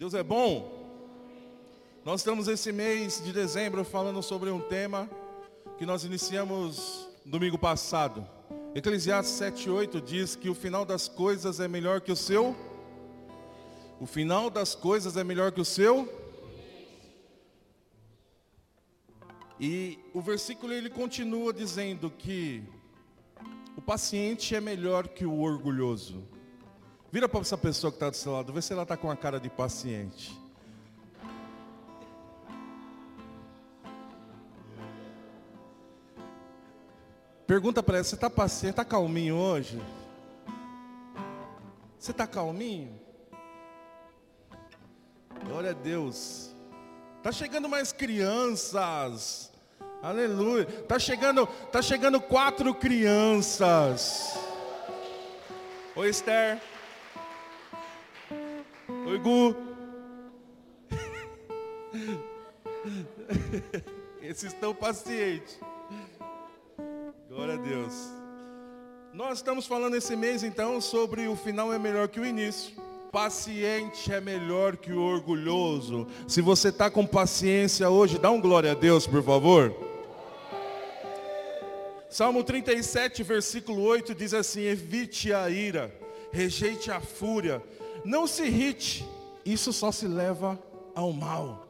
Deus 0.00 0.14
é 0.14 0.22
bom. 0.22 0.80
Nós 2.06 2.22
estamos 2.22 2.48
esse 2.48 2.72
mês 2.72 3.22
de 3.22 3.34
dezembro 3.34 3.84
falando 3.84 4.22
sobre 4.22 4.48
um 4.48 4.58
tema 4.58 5.10
que 5.76 5.84
nós 5.84 6.04
iniciamos 6.04 7.06
domingo 7.22 7.58
passado. 7.58 8.26
Eclesiastes 8.74 9.34
7:8 9.38 10.00
diz 10.00 10.34
que 10.34 10.48
o 10.48 10.54
final 10.54 10.86
das 10.86 11.06
coisas 11.06 11.60
é 11.60 11.68
melhor 11.68 12.00
que 12.00 12.10
o 12.10 12.16
seu 12.16 12.56
O 14.00 14.06
final 14.06 14.48
das 14.48 14.74
coisas 14.74 15.18
é 15.18 15.22
melhor 15.22 15.52
que 15.52 15.60
o 15.60 15.66
seu 15.66 16.08
E 19.60 19.98
o 20.14 20.22
versículo 20.22 20.72
ele 20.72 20.88
continua 20.88 21.52
dizendo 21.52 22.08
que 22.08 22.62
o 23.76 23.82
paciente 23.82 24.56
é 24.56 24.62
melhor 24.62 25.08
que 25.08 25.26
o 25.26 25.40
orgulhoso. 25.42 26.39
Vira 27.12 27.28
para 27.28 27.40
essa 27.40 27.58
pessoa 27.58 27.90
que 27.90 27.96
está 27.96 28.08
do 28.08 28.16
seu 28.16 28.32
lado, 28.32 28.52
vê 28.52 28.62
se 28.62 28.72
ela 28.72 28.84
está 28.84 28.96
com 28.96 29.10
a 29.10 29.16
cara 29.16 29.40
de 29.40 29.50
paciente. 29.50 30.38
Pergunta 37.48 37.82
para 37.82 37.96
ela, 37.96 38.04
você 38.04 38.14
está 38.14 38.30
paciente, 38.30 38.70
está 38.70 38.84
calminho 38.84 39.34
hoje? 39.34 39.82
Você 41.98 42.12
está 42.12 42.28
calminho? 42.28 42.96
Glória 45.44 45.70
a 45.70 45.74
Deus. 45.74 46.50
Está 47.16 47.32
chegando 47.32 47.68
mais 47.68 47.92
crianças. 47.92 49.50
Aleluia. 50.00 50.64
Tá 50.64 50.96
chegando, 50.96 51.44
tá 51.72 51.82
chegando 51.82 52.20
quatro 52.20 52.72
crianças. 52.72 54.38
Oi, 55.96 56.08
Esther. 56.08 56.69
Oi, 59.10 59.18
Gu. 59.18 59.56
Esses 64.22 64.52
estão 64.52 64.72
pacientes. 64.72 65.58
Glória 67.28 67.54
a 67.54 67.56
Deus. 67.56 67.92
Nós 69.12 69.38
estamos 69.38 69.66
falando 69.66 69.96
esse 69.96 70.14
mês 70.14 70.44
então 70.44 70.80
sobre 70.80 71.26
o 71.26 71.34
final 71.34 71.72
é 71.72 71.78
melhor 71.78 72.06
que 72.06 72.20
o 72.20 72.24
início. 72.24 72.72
Paciente 73.10 74.12
é 74.12 74.20
melhor 74.20 74.76
que 74.76 74.92
o 74.92 75.02
orgulhoso. 75.02 76.06
Se 76.28 76.40
você 76.40 76.68
está 76.68 76.88
com 76.88 77.04
paciência 77.04 77.90
hoje, 77.90 78.16
dá 78.16 78.30
um 78.30 78.40
glória 78.40 78.70
a 78.70 78.76
Deus, 78.76 79.08
por 79.08 79.24
favor. 79.24 79.74
Salmo 82.08 82.44
37, 82.44 83.24
versículo 83.24 83.82
8 83.82 84.14
diz 84.14 84.32
assim: 84.32 84.62
Evite 84.62 85.32
a 85.32 85.50
ira, 85.50 85.92
rejeite 86.30 86.92
a 86.92 87.00
fúria, 87.00 87.60
não 88.04 88.26
se 88.26 88.44
irrite, 88.44 89.06
isso 89.44 89.72
só 89.72 89.90
se 89.90 90.06
leva 90.06 90.58
ao 90.94 91.12
mal. 91.12 91.66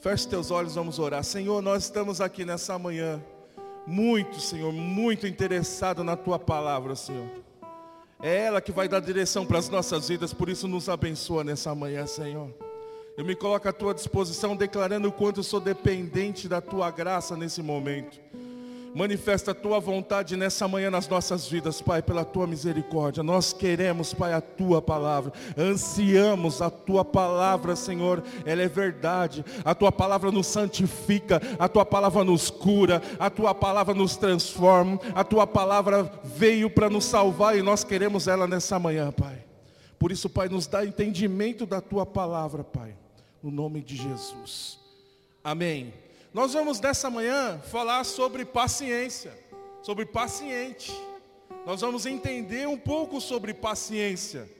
Feche 0.00 0.26
teus 0.26 0.50
olhos, 0.50 0.74
vamos 0.74 0.98
orar. 0.98 1.22
Senhor, 1.22 1.62
nós 1.62 1.84
estamos 1.84 2.20
aqui 2.20 2.44
nessa 2.44 2.78
manhã, 2.78 3.22
muito, 3.86 4.40
Senhor, 4.40 4.72
muito 4.72 5.26
interessado 5.26 6.02
na 6.02 6.16
tua 6.16 6.38
palavra, 6.38 6.96
Senhor. 6.96 7.28
É 8.20 8.46
ela 8.46 8.60
que 8.60 8.70
vai 8.70 8.88
dar 8.88 9.00
direção 9.00 9.44
para 9.44 9.58
as 9.58 9.68
nossas 9.68 10.08
vidas, 10.08 10.32
por 10.32 10.48
isso 10.48 10.68
nos 10.68 10.88
abençoa 10.88 11.42
nessa 11.42 11.74
manhã, 11.74 12.06
Senhor. 12.06 12.50
Eu 13.16 13.24
me 13.24 13.36
coloco 13.36 13.68
à 13.68 13.72
tua 13.72 13.92
disposição, 13.92 14.56
declarando 14.56 15.08
o 15.08 15.12
quanto 15.12 15.42
sou 15.42 15.60
dependente 15.60 16.48
da 16.48 16.60
tua 16.60 16.90
graça 16.90 17.36
nesse 17.36 17.62
momento. 17.62 18.20
Manifesta 18.94 19.52
a 19.52 19.54
tua 19.54 19.80
vontade 19.80 20.36
nessa 20.36 20.68
manhã 20.68 20.90
nas 20.90 21.08
nossas 21.08 21.48
vidas, 21.48 21.80
Pai, 21.80 22.02
pela 22.02 22.26
tua 22.26 22.46
misericórdia. 22.46 23.22
Nós 23.22 23.52
queremos, 23.52 24.12
Pai, 24.12 24.34
a 24.34 24.40
tua 24.40 24.82
palavra. 24.82 25.32
Ansiamos 25.56 26.60
a 26.60 26.68
tua 26.68 27.02
palavra, 27.02 27.74
Senhor. 27.74 28.22
Ela 28.44 28.62
é 28.62 28.68
verdade. 28.68 29.44
A 29.64 29.74
tua 29.74 29.90
palavra 29.90 30.30
nos 30.30 30.46
santifica, 30.46 31.40
a 31.58 31.68
tua 31.68 31.86
palavra 31.86 32.22
nos 32.22 32.50
cura, 32.50 33.00
a 33.18 33.30
tua 33.30 33.54
palavra 33.54 33.94
nos 33.94 34.16
transforma. 34.16 35.00
A 35.14 35.24
tua 35.24 35.46
palavra 35.46 36.10
veio 36.24 36.68
para 36.68 36.90
nos 36.90 37.06
salvar 37.06 37.56
e 37.56 37.62
nós 37.62 37.84
queremos 37.84 38.28
ela 38.28 38.46
nessa 38.46 38.78
manhã, 38.78 39.10
Pai. 39.10 39.42
Por 39.98 40.12
isso, 40.12 40.28
Pai, 40.28 40.48
nos 40.50 40.66
dá 40.66 40.84
entendimento 40.84 41.64
da 41.64 41.80
tua 41.80 42.04
palavra, 42.04 42.62
Pai. 42.62 42.94
No 43.42 43.50
nome 43.50 43.80
de 43.80 43.96
Jesus. 43.96 44.78
Amém. 45.42 46.01
Nós 46.34 46.54
vamos 46.54 46.80
nessa 46.80 47.10
manhã 47.10 47.58
falar 47.58 48.04
sobre 48.04 48.46
paciência, 48.46 49.38
sobre 49.82 50.06
paciente. 50.06 50.90
Nós 51.66 51.82
vamos 51.82 52.06
entender 52.06 52.66
um 52.66 52.78
pouco 52.78 53.20
sobre 53.20 53.52
paciência. 53.52 54.50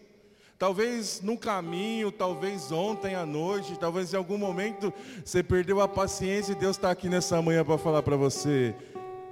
Talvez 0.59 1.23
no 1.23 1.37
caminho, 1.37 2.13
talvez 2.13 2.71
ontem 2.71 3.15
à 3.15 3.25
noite, 3.25 3.79
talvez 3.79 4.13
em 4.13 4.17
algum 4.19 4.37
momento 4.37 4.93
você 5.25 5.43
perdeu 5.43 5.81
a 5.81 5.89
paciência 5.89 6.53
e 6.53 6.57
Deus 6.57 6.77
está 6.77 6.91
aqui 6.91 7.09
nessa 7.09 7.41
manhã 7.41 7.65
para 7.65 7.79
falar 7.79 8.03
para 8.03 8.17
você, 8.17 8.75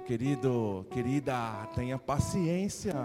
querido, 0.07 0.85
querida, 0.89 1.35
tenha 1.75 1.99
paciência. 1.99 2.95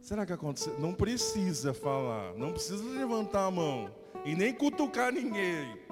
Será 0.00 0.24
que 0.24 0.32
aconteceu? 0.32 0.80
Não 0.80 0.94
precisa 0.94 1.74
falar, 1.74 2.32
não 2.36 2.52
precisa 2.52 2.82
levantar 2.82 3.44
a 3.44 3.50
mão 3.50 3.90
e 4.24 4.34
nem 4.34 4.52
cutucar 4.54 5.12
ninguém. 5.12 5.89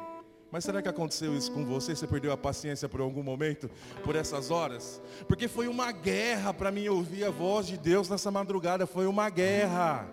Mas 0.50 0.64
será 0.64 0.80
que 0.80 0.88
aconteceu 0.88 1.36
isso 1.36 1.52
com 1.52 1.64
você? 1.64 1.94
Você 1.94 2.06
perdeu 2.06 2.32
a 2.32 2.36
paciência 2.36 2.88
por 2.88 3.00
algum 3.00 3.22
momento, 3.22 3.70
por 4.02 4.16
essas 4.16 4.50
horas? 4.50 5.00
Porque 5.26 5.46
foi 5.46 5.68
uma 5.68 5.92
guerra 5.92 6.54
para 6.54 6.70
mim 6.70 6.88
ouvir 6.88 7.24
a 7.24 7.30
voz 7.30 7.66
de 7.66 7.76
Deus 7.76 8.08
nessa 8.08 8.30
madrugada, 8.30 8.86
foi 8.86 9.06
uma 9.06 9.28
guerra. 9.28 10.08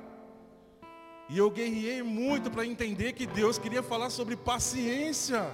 E 1.29 1.37
eu 1.37 1.49
guerriei 1.49 2.03
muito 2.03 2.51
para 2.51 2.65
entender 2.65 3.13
que 3.13 3.25
Deus 3.25 3.57
queria 3.57 3.81
falar 3.81 4.09
sobre 4.09 4.35
paciência. 4.35 5.49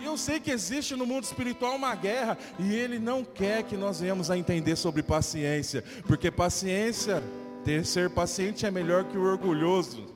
E 0.00 0.04
eu 0.04 0.16
sei 0.16 0.40
que 0.40 0.50
existe 0.50 0.94
no 0.96 1.06
mundo 1.06 1.24
espiritual 1.24 1.76
uma 1.76 1.94
guerra, 1.94 2.36
e 2.58 2.74
Ele 2.74 2.98
não 2.98 3.24
quer 3.24 3.62
que 3.62 3.76
nós 3.76 4.00
venhamos 4.00 4.30
a 4.30 4.38
entender 4.38 4.76
sobre 4.76 5.02
paciência, 5.02 5.82
porque 6.06 6.30
paciência, 6.30 7.22
ter 7.64 7.84
ser 7.84 8.10
paciente 8.10 8.66
é 8.66 8.70
melhor 8.70 9.04
que 9.04 9.16
o 9.16 9.24
orgulhoso, 9.24 10.06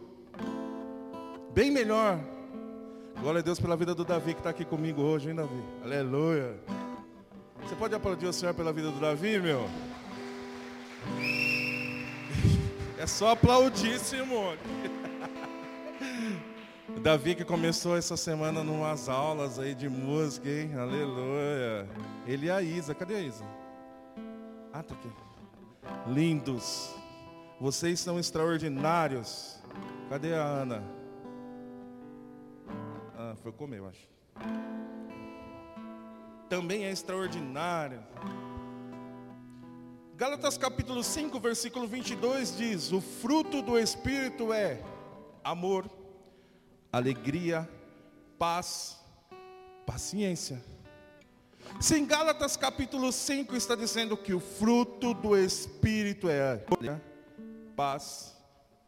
bem 1.53 1.71
melhor. 1.71 2.32
Glória 3.23 3.39
a 3.39 3.43
Deus 3.43 3.61
pela 3.61 3.77
vida 3.77 3.95
do 3.95 4.05
Davi 4.05 4.35
que 4.35 4.41
está 4.41 4.51
aqui 4.51 4.65
comigo 4.65 5.01
hoje, 5.01 5.31
hein, 5.31 5.37
Davi? 5.37 5.63
Aleluia. 5.85 6.57
Você 7.63 7.77
pode 7.77 7.95
aplaudir 7.95 8.27
o 8.27 8.33
Senhor 8.33 8.53
pela 8.53 8.73
vida 8.73 8.91
do 8.91 8.99
Davi, 8.99 9.39
meu? 9.39 9.69
É 12.99 13.07
só 13.07 13.31
aplaudir, 13.31 14.01
Simone. 14.01 14.59
Davi 17.01 17.37
que 17.37 17.45
começou 17.45 17.97
essa 17.97 18.17
semana 18.17 18.65
numas 18.65 19.09
aulas 19.09 19.57
aí 19.57 19.73
de 19.73 19.89
música, 19.89 20.49
hein? 20.49 20.75
Aleluia. 20.77 21.89
Ele 22.27 22.47
e 22.47 22.51
a 22.51 22.61
Isa, 22.61 22.93
cadê 22.93 23.15
a 23.15 23.21
Isa? 23.21 23.45
Ah, 24.73 24.83
tá 24.83 24.97
aqui. 24.97 25.09
Lindos. 26.09 26.93
Vocês 27.61 28.01
são 28.01 28.19
extraordinários. 28.19 29.63
Cadê 30.11 30.35
a 30.35 30.43
Ana? 30.43 30.83
Foi 33.43 33.51
comer, 33.51 33.79
eu 33.79 33.89
acho. 33.89 34.09
Também 36.49 36.85
é 36.85 36.93
extraordinário. 36.93 38.01
Gálatas 40.17 40.57
capítulo 40.57 41.03
5, 41.03 41.41
versículo 41.41 41.89
22 41.89 42.57
diz: 42.57 42.93
O 42.93 43.01
fruto 43.01 43.61
do 43.61 43.77
Espírito 43.77 44.53
é 44.53 44.81
amor, 45.43 45.91
alegria, 46.93 47.69
paz, 48.39 49.01
paciência. 49.85 50.63
Se 51.81 51.99
em 51.99 52.07
Gálatas 52.07 52.57
capítulo 52.57 53.11
5 53.11 53.57
está 53.57 53.75
dizendo 53.75 54.17
que 54.17 54.33
o 54.33 54.39
fruto 54.39 55.15
do 55.15 55.37
Espírito 55.37 56.29
é 56.29 56.65
paz, 57.75 58.37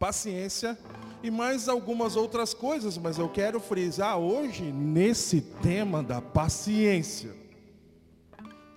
paciência 0.05 0.79
e 1.23 1.31
mais 1.31 1.67
algumas 1.67 2.15
outras 2.15 2.53
coisas, 2.53 2.99
mas 2.99 3.17
eu 3.17 3.27
quero 3.27 3.59
frisar 3.59 4.19
hoje 4.19 4.65
nesse 4.65 5.41
tema 5.41 6.03
da 6.03 6.21
paciência. 6.21 7.31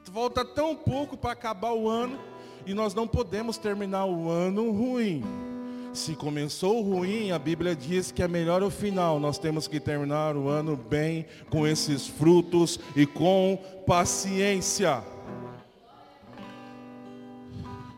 Falta 0.06 0.46
tão 0.46 0.74
pouco 0.74 1.18
para 1.18 1.34
acabar 1.34 1.74
o 1.74 1.90
ano 1.90 2.18
e 2.66 2.74
nós 2.74 2.94
não 2.94 3.06
podemos 3.06 3.58
terminar 3.58 4.06
o 4.06 4.30
ano 4.30 4.72
ruim. 4.72 5.22
Se 5.94 6.16
começou 6.16 6.82
ruim, 6.82 7.32
a 7.32 7.38
Bíblia 7.38 7.76
diz 7.76 8.10
que 8.10 8.24
é 8.24 8.28
melhor 8.30 8.64
o 8.64 8.72
final. 8.72 9.20
Nós 9.20 9.38
temos 9.38 9.68
que 9.68 9.82
terminar 9.82 10.38
o 10.38 10.48
ano 10.48 10.78
bem, 10.78 11.26
com 11.50 11.68
esses 11.68 12.08
frutos 12.08 12.80
e 12.96 13.06
com 13.06 13.62
paciência. 13.86 15.04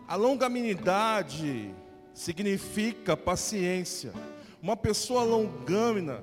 A 0.07 0.15
longanimidade 0.15 1.75
significa 2.19 3.15
paciência. 3.15 4.11
Uma 4.61 4.75
pessoa 4.75 5.23
longâmina 5.23 6.21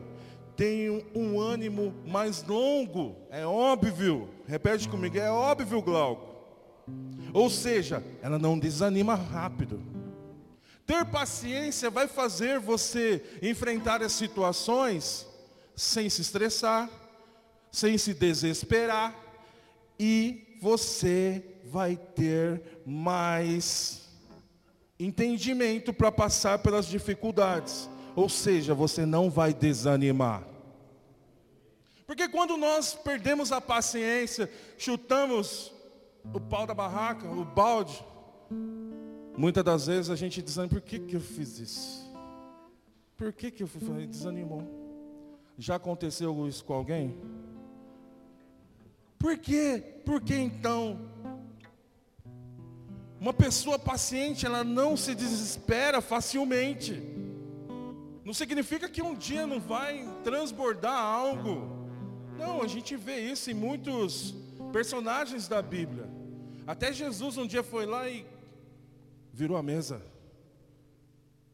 tem 0.55 0.91
um, 1.15 1.41
ânimo 1.41 1.95
mais 2.07 2.43
longo, 2.43 3.17
é 3.31 3.47
óbvio. 3.47 4.29
Repete 4.47 4.91
comigo, 4.91 5.17
é 5.17 5.31
óbvio, 5.31 5.81
Glauco. 5.81 6.37
Ou 7.33 7.49
seja, 7.49 8.05
ela 8.21 8.39
não 8.39 8.59
desanima 8.59 9.15
rápido. 9.15 9.83
Ter 10.85 11.03
paciência 11.07 11.89
vai 11.89 12.07
fazer 12.07 12.61
você 12.61 13.25
enfrentar 13.41 14.03
as 14.03 14.13
situações 14.13 15.27
sem 15.75 16.11
se 16.11 16.21
estressar, 16.21 16.91
sem 17.73 17.97
se 17.97 18.13
desesperar, 18.13 19.15
e 19.99 20.59
você 20.61 21.43
vai 21.65 21.97
ter 21.97 22.83
mais 22.85 24.06
entendimento 24.99 25.93
para 25.93 26.11
passar 26.11 26.59
pelas 26.59 26.87
dificuldades. 26.87 27.89
Ou 28.15 28.29
seja, 28.29 28.75
você 28.75 29.05
não 29.05 29.29
vai 29.31 29.53
desanimar. 29.53 30.43
Porque 32.07 32.29
quando 32.29 32.57
nós 32.57 32.95
perdemos 32.95 33.53
a 33.53 33.61
paciência, 33.61 34.51
chutamos 34.79 35.73
o 36.33 36.41
pau 36.41 36.67
da 36.67 36.73
barraca, 36.73 37.27
o 37.27 37.45
balde, 37.45 38.05
muitas 39.37 39.65
das 39.65 39.87
vezes 39.87 40.11
a 40.11 40.17
gente 40.17 40.41
desanima, 40.41 40.75
por 40.75 40.81
que, 40.81 40.99
que 40.99 41.17
eu 41.17 41.21
fiz 41.21 41.59
isso? 41.59 42.07
Por 43.17 43.33
que, 43.33 43.51
que 43.51 43.63
eu 43.63 43.67
fui? 43.67 44.07
Desanimou. 44.07 44.63
Já 45.59 45.77
aconteceu 45.77 46.47
isso 46.47 46.65
com 46.65 46.75
alguém? 46.75 47.17
Por 49.19 49.39
quê? 49.39 49.83
Por 50.05 50.21
que 50.21 50.35
então? 50.35 51.01
Uma 53.19 53.33
pessoa 53.33 53.79
paciente, 53.79 54.45
ela 54.45 54.63
não 54.63 54.97
se 54.97 55.15
desespera 55.15 56.01
facilmente. 56.01 57.03
Não 58.25 58.35
significa 58.35 58.89
que 58.89 59.01
um 59.03 59.15
dia 59.15 59.47
não 59.47 59.59
vai 59.59 60.07
transbordar 60.23 60.99
algo. 60.99 61.87
Não, 62.39 62.63
a 62.63 62.67
gente 62.67 62.97
vê 62.97 63.21
isso 63.21 63.51
em 63.51 63.55
muitos 63.55 64.35
personagens 64.73 65.49
da 65.49 65.63
Bíblia. 65.63 66.09
Até 66.67 66.93
Jesus 66.93 67.39
um 67.39 67.47
dia 67.47 67.63
foi 67.63 67.87
lá 67.87 68.09
e 68.09 68.27
virou 69.33 69.57
a 69.57 69.63
mesa. 69.63 70.03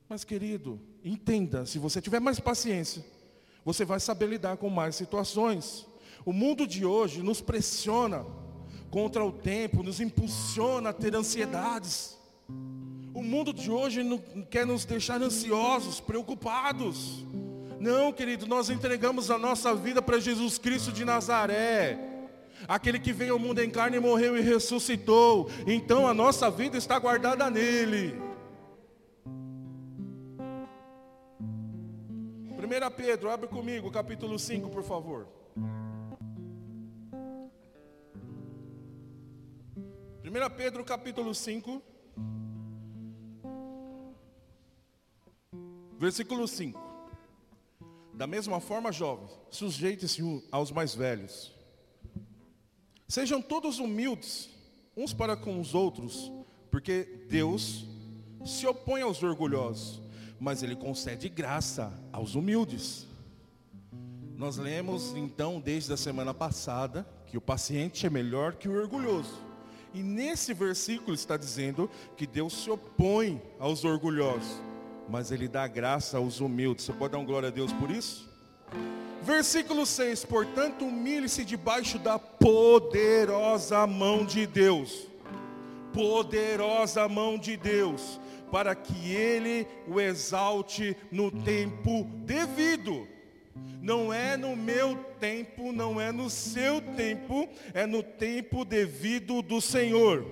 Mas 0.08 0.24
querido, 0.24 0.80
entenda, 1.04 1.64
se 1.64 1.78
você 1.78 2.00
tiver 2.00 2.20
mais 2.20 2.40
paciência, 2.40 3.04
você 3.64 3.84
vai 3.84 4.00
saber 4.00 4.26
lidar 4.28 4.56
com 4.56 4.68
mais 4.68 4.96
situações. 4.96 5.86
O 6.24 6.32
mundo 6.32 6.66
de 6.66 6.84
hoje 6.84 7.22
nos 7.22 7.40
pressiona 7.40 8.26
contra 8.92 9.24
o 9.24 9.32
tempo, 9.32 9.82
nos 9.82 10.00
impulsiona 10.00 10.90
a 10.90 10.92
ter 10.92 11.16
ansiedades. 11.16 12.14
O 13.14 13.22
mundo 13.22 13.50
de 13.50 13.70
hoje 13.70 14.02
não 14.02 14.18
quer 14.18 14.66
nos 14.66 14.84
deixar 14.84 15.20
ansiosos, 15.22 15.98
preocupados. 15.98 17.24
Não, 17.80 18.12
querido, 18.12 18.46
nós 18.46 18.68
entregamos 18.68 19.30
a 19.30 19.38
nossa 19.38 19.74
vida 19.74 20.02
para 20.02 20.20
Jesus 20.20 20.58
Cristo 20.58 20.92
de 20.92 21.06
Nazaré. 21.06 21.98
Aquele 22.68 22.98
que 22.98 23.14
veio 23.14 23.32
ao 23.32 23.38
mundo 23.38 23.60
em 23.60 23.70
carne, 23.70 23.98
morreu 23.98 24.36
e 24.36 24.42
ressuscitou. 24.42 25.48
Então 25.66 26.06
a 26.06 26.12
nossa 26.12 26.50
vida 26.50 26.76
está 26.76 26.98
guardada 26.98 27.48
nele. 27.48 28.14
1 32.58 32.90
Pedro, 32.94 33.30
abre 33.30 33.48
comigo, 33.48 33.90
capítulo 33.90 34.38
5, 34.38 34.68
por 34.68 34.84
favor. 34.84 35.26
1 40.32 40.56
Pedro 40.56 40.82
capítulo 40.82 41.34
5, 41.34 41.82
versículo 45.98 46.48
5. 46.48 46.80
Da 48.14 48.26
mesma 48.26 48.58
forma, 48.58 48.90
jovens, 48.90 49.30
sujeite-se 49.50 50.22
aos 50.50 50.72
mais 50.72 50.94
velhos. 50.94 51.54
Sejam 53.06 53.42
todos 53.42 53.78
humildes, 53.78 54.48
uns 54.96 55.12
para 55.12 55.36
com 55.36 55.60
os 55.60 55.74
outros, 55.74 56.32
porque 56.70 57.26
Deus 57.28 57.84
se 58.42 58.66
opõe 58.66 59.02
aos 59.02 59.22
orgulhosos, 59.22 60.00
mas 60.40 60.62
Ele 60.62 60.74
concede 60.74 61.28
graça 61.28 61.92
aos 62.10 62.34
humildes. 62.34 63.06
Nós 64.34 64.56
lemos 64.56 65.14
então 65.14 65.60
desde 65.60 65.92
a 65.92 65.96
semana 65.98 66.32
passada 66.32 67.06
que 67.26 67.36
o 67.36 67.40
paciente 67.40 68.06
é 68.06 68.08
melhor 68.08 68.54
que 68.54 68.66
o 68.66 68.80
orgulhoso. 68.80 69.51
E 69.94 70.02
nesse 70.02 70.54
versículo 70.54 71.14
está 71.14 71.36
dizendo 71.36 71.90
que 72.16 72.26
Deus 72.26 72.64
se 72.64 72.70
opõe 72.70 73.42
aos 73.58 73.84
orgulhosos, 73.84 74.60
mas 75.08 75.30
Ele 75.30 75.46
dá 75.46 75.66
graça 75.66 76.16
aos 76.16 76.40
humildes. 76.40 76.86
Você 76.86 76.92
pode 76.92 77.12
dar 77.12 77.18
um 77.18 77.26
glória 77.26 77.48
a 77.48 77.52
Deus 77.52 77.72
por 77.74 77.90
isso? 77.90 78.30
Versículo 79.22 79.84
6: 79.84 80.24
Portanto, 80.24 80.84
humilhe-se 80.84 81.44
debaixo 81.44 81.98
da 81.98 82.18
poderosa 82.18 83.86
mão 83.86 84.24
de 84.24 84.46
Deus. 84.46 85.08
Poderosa 85.92 87.06
mão 87.06 87.36
de 87.36 87.56
Deus, 87.56 88.18
para 88.50 88.74
que 88.74 89.12
Ele 89.12 89.66
o 89.86 90.00
exalte 90.00 90.96
no 91.10 91.30
tempo 91.30 92.04
devido. 92.24 93.06
Não 93.82 94.12
é 94.12 94.36
no 94.36 94.54
meu 94.54 94.94
tempo, 95.18 95.72
não 95.72 96.00
é 96.00 96.12
no 96.12 96.30
seu 96.30 96.80
tempo, 96.80 97.48
é 97.74 97.84
no 97.84 98.00
tempo 98.00 98.64
devido 98.64 99.42
do 99.42 99.60
Senhor. 99.60 100.24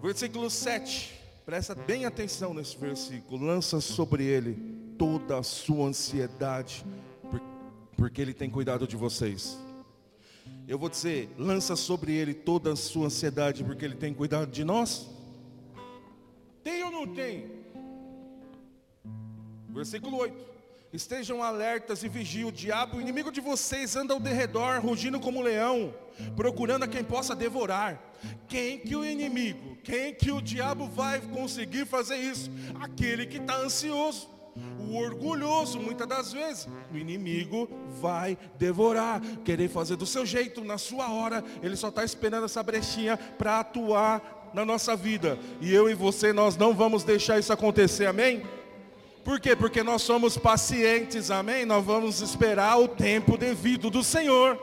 Versículo 0.00 0.48
7. 0.48 1.12
Presta 1.44 1.74
bem 1.74 2.04
atenção 2.04 2.54
nesse 2.54 2.76
versículo. 2.76 3.44
Lança 3.44 3.80
sobre 3.80 4.24
ele 4.24 4.56
toda 4.96 5.38
a 5.38 5.42
sua 5.42 5.88
ansiedade, 5.88 6.86
porque 7.96 8.22
ele 8.22 8.32
tem 8.32 8.48
cuidado 8.48 8.86
de 8.86 8.94
vocês. 8.94 9.58
Eu 10.68 10.78
vou 10.78 10.88
dizer, 10.88 11.28
lança 11.36 11.74
sobre 11.74 12.12
ele 12.12 12.32
toda 12.32 12.72
a 12.72 12.76
sua 12.76 13.06
ansiedade, 13.06 13.64
porque 13.64 13.84
ele 13.84 13.96
tem 13.96 14.14
cuidado 14.14 14.52
de 14.52 14.62
nós. 14.62 15.10
Tem 16.62 16.84
ou 16.84 16.92
não 16.92 17.08
tem? 17.08 17.50
Versículo 19.70 20.16
8. 20.18 20.49
Estejam 20.92 21.42
alertas 21.42 22.02
e 22.02 22.08
vigiem. 22.08 22.44
O 22.44 22.52
diabo, 22.52 22.96
o 22.96 23.00
inimigo 23.00 23.30
de 23.30 23.40
vocês, 23.40 23.94
anda 23.94 24.12
ao 24.12 24.18
derredor, 24.18 24.80
rugindo 24.80 25.20
como 25.20 25.38
um 25.38 25.42
leão, 25.42 25.94
procurando 26.34 26.82
a 26.84 26.88
quem 26.88 27.04
possa 27.04 27.34
devorar. 27.34 28.00
Quem 28.48 28.78
que 28.78 28.96
o 28.96 29.04
inimigo, 29.04 29.76
quem 29.84 30.12
que 30.12 30.32
o 30.32 30.42
diabo 30.42 30.86
vai 30.88 31.20
conseguir 31.20 31.86
fazer 31.86 32.16
isso? 32.16 32.50
Aquele 32.80 33.24
que 33.24 33.38
está 33.38 33.56
ansioso. 33.56 34.28
O 34.80 34.96
orgulhoso, 34.96 35.78
muitas 35.78 36.08
das 36.08 36.32
vezes, 36.32 36.68
o 36.92 36.96
inimigo 36.96 37.68
vai 38.00 38.36
devorar, 38.58 39.20
querer 39.44 39.68
fazer 39.68 39.94
do 39.94 40.04
seu 40.04 40.26
jeito, 40.26 40.64
na 40.64 40.76
sua 40.76 41.10
hora, 41.10 41.42
ele 41.62 41.76
só 41.76 41.88
está 41.88 42.04
esperando 42.04 42.44
essa 42.46 42.62
brechinha 42.62 43.16
para 43.16 43.60
atuar 43.60 44.50
na 44.52 44.64
nossa 44.64 44.96
vida. 44.96 45.38
E 45.60 45.72
eu 45.72 45.88
e 45.88 45.94
você, 45.94 46.32
nós 46.32 46.56
não 46.56 46.74
vamos 46.74 47.04
deixar 47.04 47.38
isso 47.38 47.52
acontecer, 47.52 48.06
amém? 48.06 48.42
Por 49.30 49.38
quê? 49.38 49.54
Porque 49.54 49.80
nós 49.84 50.02
somos 50.02 50.36
pacientes, 50.36 51.30
amém? 51.30 51.64
Nós 51.64 51.84
vamos 51.84 52.20
esperar 52.20 52.76
o 52.80 52.88
tempo 52.88 53.38
devido 53.38 53.88
do 53.88 54.02
Senhor. 54.02 54.60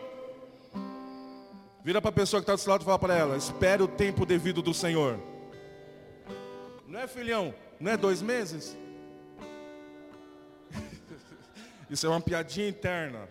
Vira 1.86 2.02
para 2.02 2.10
a 2.10 2.12
pessoa 2.12 2.42
que 2.42 2.44
está 2.44 2.54
do 2.54 2.60
seu 2.60 2.72
lado 2.72 2.82
e 2.82 2.84
fala 2.84 3.00
para 3.00 3.16
ela: 3.16 3.38
espere 3.38 3.82
o 3.82 3.88
tempo 3.88 4.26
devido 4.26 4.62
do 4.62 4.74
Senhor. 4.74 5.18
Não 6.86 7.00
é, 7.00 7.08
filhão? 7.08 7.56
Não 7.80 7.94
é 7.94 7.96
dois 7.96 8.22
meses? 8.22 8.76
Isso 11.90 12.06
é 12.06 12.10
uma 12.10 12.20
piadinha 12.20 12.68
interna. 12.68 13.30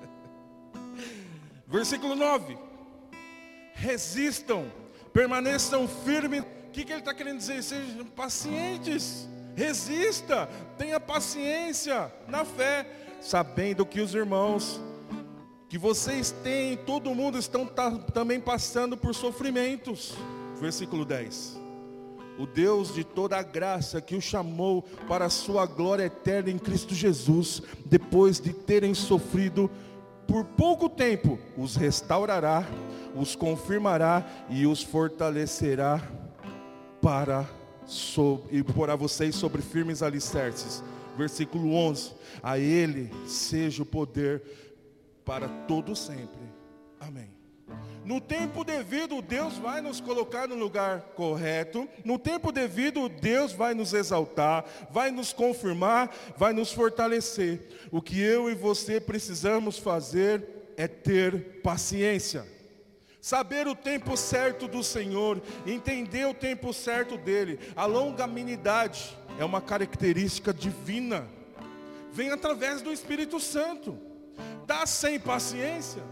Versículo 1.68 2.16
9: 2.16 2.56
Resistam, 3.74 4.72
permaneçam 5.12 5.86
firmes 5.86 6.42
que, 6.78 6.84
que 6.84 6.92
ele 6.92 7.00
está 7.00 7.12
querendo 7.12 7.38
dizer? 7.38 7.60
Sejam 7.60 8.04
pacientes, 8.04 9.28
resista, 9.56 10.48
tenha 10.76 11.00
paciência 11.00 12.12
na 12.28 12.44
fé, 12.44 12.86
sabendo 13.20 13.84
que 13.84 14.00
os 14.00 14.14
irmãos 14.14 14.80
que 15.68 15.76
vocês 15.76 16.30
têm, 16.30 16.76
todo 16.76 17.14
mundo 17.14 17.36
estão 17.36 17.68
também 18.14 18.40
passando 18.40 18.96
por 18.96 19.12
sofrimentos. 19.12 20.14
Versículo 20.60 21.04
10. 21.04 21.58
O 22.38 22.46
Deus 22.46 22.94
de 22.94 23.02
toda 23.02 23.36
a 23.36 23.42
graça 23.42 24.00
que 24.00 24.14
o 24.14 24.20
chamou 24.20 24.82
para 25.08 25.24
a 25.24 25.30
sua 25.30 25.66
glória 25.66 26.04
eterna 26.04 26.50
em 26.50 26.58
Cristo 26.58 26.94
Jesus, 26.94 27.60
depois 27.86 28.38
de 28.38 28.52
terem 28.52 28.94
sofrido 28.94 29.68
por 30.28 30.44
pouco 30.44 30.88
tempo, 30.88 31.40
os 31.56 31.74
restaurará, 31.74 32.64
os 33.16 33.34
confirmará 33.34 34.24
e 34.48 34.64
os 34.64 34.82
fortalecerá 34.82 36.00
para 37.08 37.48
sobre, 37.86 38.58
e 38.58 38.62
porá 38.62 38.94
vocês 38.94 39.34
sobre 39.34 39.62
firmes 39.62 40.02
alicerces. 40.02 40.84
Versículo 41.16 41.72
11: 41.72 42.12
A 42.42 42.58
Ele 42.58 43.10
seja 43.26 43.82
o 43.82 43.86
poder 43.86 44.42
para 45.24 45.48
todo 45.66 45.96
sempre. 45.96 46.38
Amém. 47.00 47.30
No 48.04 48.20
tempo 48.20 48.62
devido, 48.62 49.22
Deus 49.22 49.56
vai 49.56 49.80
nos 49.80 50.02
colocar 50.02 50.46
no 50.46 50.54
lugar 50.54 51.00
correto. 51.16 51.88
No 52.04 52.18
tempo 52.18 52.52
devido, 52.52 53.08
Deus 53.08 53.54
vai 53.54 53.72
nos 53.72 53.94
exaltar, 53.94 54.66
vai 54.90 55.10
nos 55.10 55.32
confirmar, 55.32 56.14
vai 56.36 56.52
nos 56.52 56.72
fortalecer. 56.72 57.70
O 57.90 58.02
que 58.02 58.20
eu 58.20 58.50
e 58.50 58.54
você 58.54 59.00
precisamos 59.00 59.78
fazer 59.78 60.46
é 60.76 60.86
ter 60.86 61.62
paciência. 61.62 62.57
Saber 63.20 63.66
o 63.66 63.74
tempo 63.74 64.16
certo 64.16 64.68
do 64.68 64.82
Senhor, 64.82 65.42
entender 65.66 66.26
o 66.26 66.34
tempo 66.34 66.72
certo 66.72 67.16
dele. 67.16 67.58
A 67.74 67.84
longanimidade 67.84 69.16
é 69.38 69.44
uma 69.44 69.60
característica 69.60 70.52
divina. 70.52 71.26
Vem 72.12 72.30
através 72.30 72.80
do 72.80 72.92
Espírito 72.92 73.40
Santo. 73.40 73.98
Dá 74.66 74.86
sem 74.86 75.18
paciência. 75.18 76.02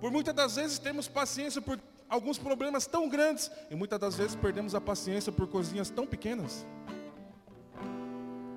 Por 0.00 0.10
muitas 0.10 0.34
das 0.34 0.56
vezes 0.56 0.78
temos 0.78 1.08
paciência 1.08 1.60
por 1.60 1.78
alguns 2.08 2.38
problemas 2.38 2.86
tão 2.86 3.08
grandes 3.08 3.50
e 3.70 3.74
muitas 3.74 3.98
das 3.98 4.16
vezes 4.16 4.36
perdemos 4.36 4.74
a 4.74 4.80
paciência 4.80 5.32
por 5.32 5.48
coisinhas 5.48 5.90
tão 5.90 6.06
pequenas. 6.06 6.64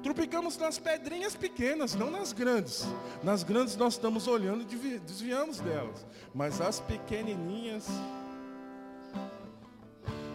Tropicamos 0.04 0.58
nas 0.58 0.80
pedrinhas 0.80 1.36
pequenas, 1.36 1.94
não 1.94 2.10
nas 2.10 2.34
grandes. 2.34 2.86
Nas 3.24 3.44
grandes 3.44 3.76
nós 3.76 3.94
estamos 3.94 4.28
olhando 4.28 4.64
e 4.64 5.00
desviamos 5.00 5.60
delas. 5.60 6.06
Mas 6.34 6.60
as 6.60 6.80
pequenininhas. 6.80 7.86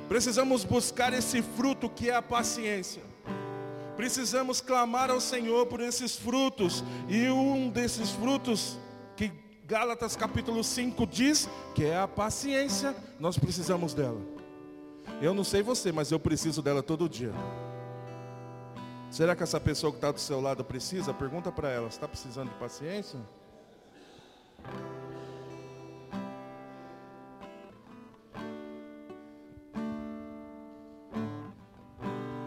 Precisamos 0.09 0.63
buscar 0.65 1.13
esse 1.13 1.43
fruto 1.43 1.89
que 1.91 2.11
é 2.11 2.15
a 2.15 2.23
paciência. 2.23 3.03
Precisamos 3.97 4.61
clamar 4.61 5.11
ao 5.11 5.21
Senhor 5.21 5.67
por 5.67 5.81
esses 5.81 6.15
frutos. 6.15 6.85
E 7.09 7.29
um 7.29 7.69
desses 7.69 8.11
frutos 8.11 8.79
que 9.17 9.33
Gálatas 9.67 10.15
capítulo 10.15 10.63
5 10.63 11.07
diz 11.09 11.49
que 11.75 11.85
é 11.85 11.99
a 11.99 12.07
paciência, 12.07 12.95
nós 13.19 13.37
precisamos 13.37 13.95
dela. 13.95 14.21
Eu 15.21 15.35
não 15.35 15.43
sei 15.43 15.63
você, 15.63 15.91
mas 15.91 16.13
eu 16.13 16.21
preciso 16.21 16.63
dela 16.63 16.83
todo 16.83 17.09
dia. 17.09 17.33
Será 19.11 19.35
que 19.35 19.43
essa 19.43 19.61
pessoa 19.61 19.93
que 19.93 19.99
está 19.99 20.11
do 20.11 20.21
seu 20.21 20.41
lado 20.41 20.65
precisa? 20.65 21.15
Pergunta 21.15 21.51
para 21.51 21.71
ela, 21.71 21.89
está 21.89 22.07
precisando 22.07 22.51
de 22.51 22.57
paciência? 22.57 23.19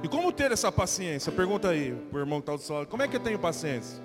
E 0.03 0.07
como 0.07 0.31
ter 0.31 0.51
essa 0.51 0.71
paciência? 0.71 1.31
Pergunta 1.31 1.69
aí, 1.69 1.91
o 2.11 2.17
irmão 2.17 2.39
que 2.39 2.43
está 2.43 2.55
do 2.55 2.61
seu 2.61 2.75
lado. 2.75 2.87
Como 2.87 3.01
é 3.01 3.07
que 3.07 3.15
eu 3.15 3.19
tenho 3.19 3.39
paciência? 3.39 4.01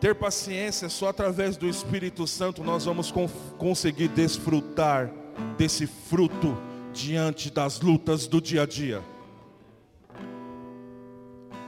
Ter 0.00 0.14
paciência 0.14 0.88
só 0.88 1.08
através 1.08 1.56
do 1.56 1.68
Espírito 1.68 2.24
Santo 2.26 2.62
nós 2.62 2.84
vamos 2.84 3.12
conseguir 3.58 4.08
desfrutar 4.08 5.10
desse 5.56 5.86
fruto 5.86 6.56
diante 6.98 7.48
das 7.48 7.80
lutas 7.80 8.26
do 8.26 8.40
dia 8.40 8.62
a 8.62 8.66
dia. 8.66 9.04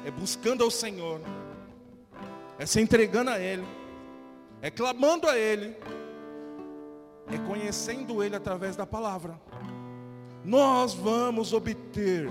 É 0.05 0.11
buscando 0.11 0.65
ao 0.65 0.71
Senhor, 0.71 1.21
é 2.59 2.67
se 2.67 2.81
entregando 2.81 3.31
a 3.31 3.39
Ele, 3.39 3.65
é 4.61 4.71
clamando 4.71 5.29
a 5.29 5.39
Ele, 5.39 5.77
é 7.29 7.39
conhecendo 7.47 8.25
Ele 8.25 8.35
através 8.35 8.75
da 8.75 8.85
palavra. 8.85 9.41
Nós 10.45 10.95
vamos 10.95 11.53
obter 11.53 12.29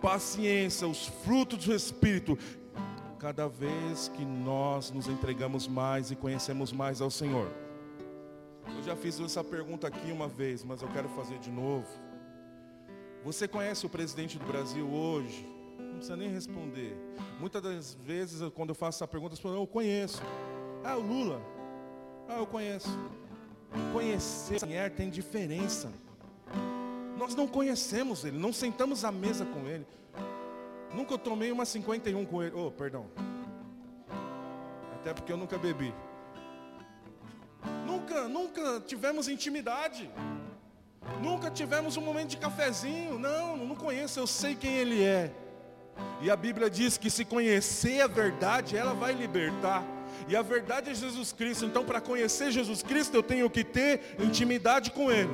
paciência, 0.00 0.86
os 0.86 1.06
frutos 1.24 1.64
do 1.64 1.74
Espírito, 1.74 2.38
cada 3.18 3.48
vez 3.48 4.08
que 4.14 4.24
nós 4.24 4.92
nos 4.92 5.08
entregamos 5.08 5.66
mais 5.66 6.12
e 6.12 6.16
conhecemos 6.16 6.72
mais 6.72 7.00
ao 7.00 7.10
Senhor. 7.10 7.63
Eu 8.66 8.82
já 8.82 8.96
fiz 8.96 9.18
essa 9.20 9.42
pergunta 9.42 9.86
aqui 9.86 10.12
uma 10.12 10.28
vez, 10.28 10.64
mas 10.64 10.82
eu 10.82 10.88
quero 10.88 11.08
fazer 11.10 11.38
de 11.38 11.50
novo. 11.50 11.86
Você 13.24 13.48
conhece 13.48 13.86
o 13.86 13.88
presidente 13.88 14.38
do 14.38 14.44
Brasil 14.44 14.86
hoje? 14.86 15.46
Não 15.78 15.94
precisa 15.94 16.16
nem 16.16 16.28
responder. 16.28 16.96
Muitas 17.40 17.62
das 17.62 17.94
vezes, 17.94 18.40
quando 18.54 18.70
eu 18.70 18.74
faço 18.74 18.98
essa 18.98 19.08
pergunta, 19.08 19.34
as 19.34 19.38
pessoas, 19.38 19.56
eu 19.56 19.66
conheço. 19.66 20.22
Ah, 20.84 20.96
o 20.96 21.00
Lula. 21.00 21.40
Ah, 22.28 22.38
eu 22.38 22.46
conheço. 22.46 22.88
Conhecer 23.92 24.64
mulher 24.64 24.90
tem 24.90 25.10
diferença. 25.10 25.90
Nós 27.16 27.34
não 27.34 27.46
conhecemos 27.46 28.24
ele, 28.24 28.36
não 28.36 28.52
sentamos 28.52 29.04
à 29.04 29.10
mesa 29.10 29.44
com 29.44 29.66
ele. 29.66 29.86
Nunca 30.94 31.16
tomei 31.16 31.50
uma 31.50 31.64
51 31.64 32.24
com 32.24 32.42
ele. 32.42 32.54
Oh, 32.54 32.70
perdão. 32.70 33.06
Até 34.94 35.12
porque 35.12 35.32
eu 35.32 35.36
nunca 35.36 35.58
bebi. 35.58 35.92
Nunca, 38.04 38.28
nunca 38.28 38.82
tivemos 38.86 39.28
intimidade. 39.28 40.10
Nunca 41.22 41.50
tivemos 41.50 41.96
um 41.96 42.02
momento 42.02 42.28
de 42.28 42.36
cafezinho. 42.36 43.18
Não, 43.18 43.56
não 43.56 43.74
conheço, 43.74 44.20
eu 44.20 44.26
sei 44.26 44.54
quem 44.54 44.74
ele 44.76 45.02
é. 45.02 45.32
E 46.20 46.30
a 46.30 46.36
Bíblia 46.36 46.68
diz 46.68 46.98
que 46.98 47.08
se 47.08 47.24
conhecer 47.24 48.02
a 48.02 48.06
verdade, 48.06 48.76
ela 48.76 48.92
vai 48.92 49.14
libertar. 49.14 49.82
E 50.28 50.36
a 50.36 50.42
verdade 50.42 50.90
é 50.90 50.94
Jesus 50.94 51.32
Cristo. 51.32 51.64
Então, 51.64 51.82
para 51.82 51.98
conhecer 51.98 52.50
Jesus 52.50 52.82
Cristo, 52.82 53.14
eu 53.14 53.22
tenho 53.22 53.48
que 53.48 53.64
ter 53.64 54.16
intimidade 54.20 54.90
com 54.90 55.10
Ele. 55.10 55.30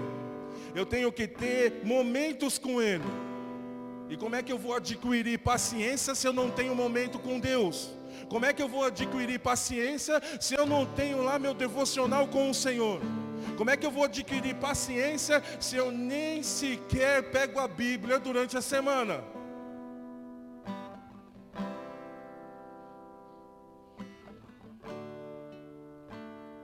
Eu 0.73 0.87
tenho 0.87 1.11
que 1.11 1.27
ter 1.27 1.81
momentos 1.83 2.57
com 2.57 2.81
Ele. 2.81 3.03
E 4.09 4.17
como 4.17 4.37
é 4.37 4.45
que 4.45 4.53
eu 4.53 4.59
vou 4.59 4.77
adquirir 4.77 5.41
paciência 5.41 6.15
se 6.15 6.25
eu 6.25 6.33
não 6.33 6.49
tenho 6.49 6.73
momento 6.73 7.19
com 7.19 7.41
Deus? 7.41 7.91
Como 8.31 8.47
é 8.47 8.53
que 8.53 8.63
eu 8.63 8.69
vou 8.69 8.85
adquirir 8.85 9.41
paciência 9.41 10.23
se 10.41 10.55
eu 10.55 10.65
não 10.65 10.87
tenho 10.87 11.21
lá 11.21 11.37
meu 11.37 11.53
devocional 11.53 12.29
com 12.29 12.49
o 12.49 12.55
Senhor? 12.55 13.01
Como 13.57 13.69
é 13.69 13.77
que 13.77 13.85
eu 13.85 13.91
vou 13.91 14.05
adquirir 14.05 14.55
paciência 14.55 15.43
se 15.59 15.75
eu 15.75 15.91
nem 15.91 16.41
sequer 16.41 17.29
pego 17.33 17.59
a 17.59 17.67
Bíblia 17.67 18.21
durante 18.21 18.57
a 18.57 18.63
semana? 18.63 19.25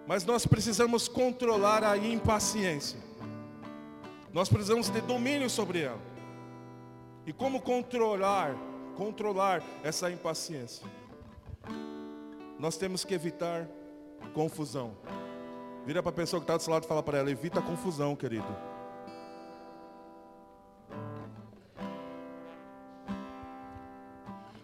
Mas 0.06 0.24
nós 0.24 0.46
precisamos 0.46 1.08
controlar 1.08 1.82
a 1.82 1.98
impaciência. 1.98 3.00
Nós 4.32 4.48
precisamos 4.48 4.88
ter 4.88 5.02
domínio 5.02 5.50
sobre 5.50 5.80
ela. 5.80 6.00
E 7.26 7.32
como 7.32 7.60
controlar, 7.60 8.54
controlar 8.94 9.64
essa 9.82 10.08
impaciência? 10.08 10.86
Nós 12.58 12.76
temos 12.76 13.04
que 13.04 13.14
evitar 13.14 13.68
confusão. 14.32 14.96
Vira 15.84 16.02
para 16.02 16.10
a 16.10 16.14
pessoa 16.14 16.40
que 16.40 16.44
está 16.44 16.56
do 16.56 16.62
seu 16.62 16.72
lado 16.72 16.84
e 16.84 16.88
fala 16.88 17.02
para 17.02 17.18
ela: 17.18 17.30
evita 17.30 17.60
a 17.60 17.62
confusão, 17.62 18.16
querido. 18.16 18.46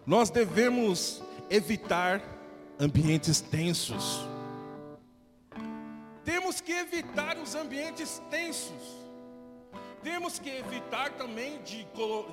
Nós 0.05 0.31
devemos 0.31 1.23
evitar 1.49 2.21
ambientes 2.79 3.41
tensos. 3.41 4.27
Temos 6.25 6.61
que 6.61 6.73
evitar 6.73 7.39
os 7.39 7.55
ambientes 7.55 8.21
tensos. 8.29 9.03
Temos 10.03 10.41
que 10.41 10.51
evitar 10.51 11.13
também 11.13 11.63
de, 11.63 11.87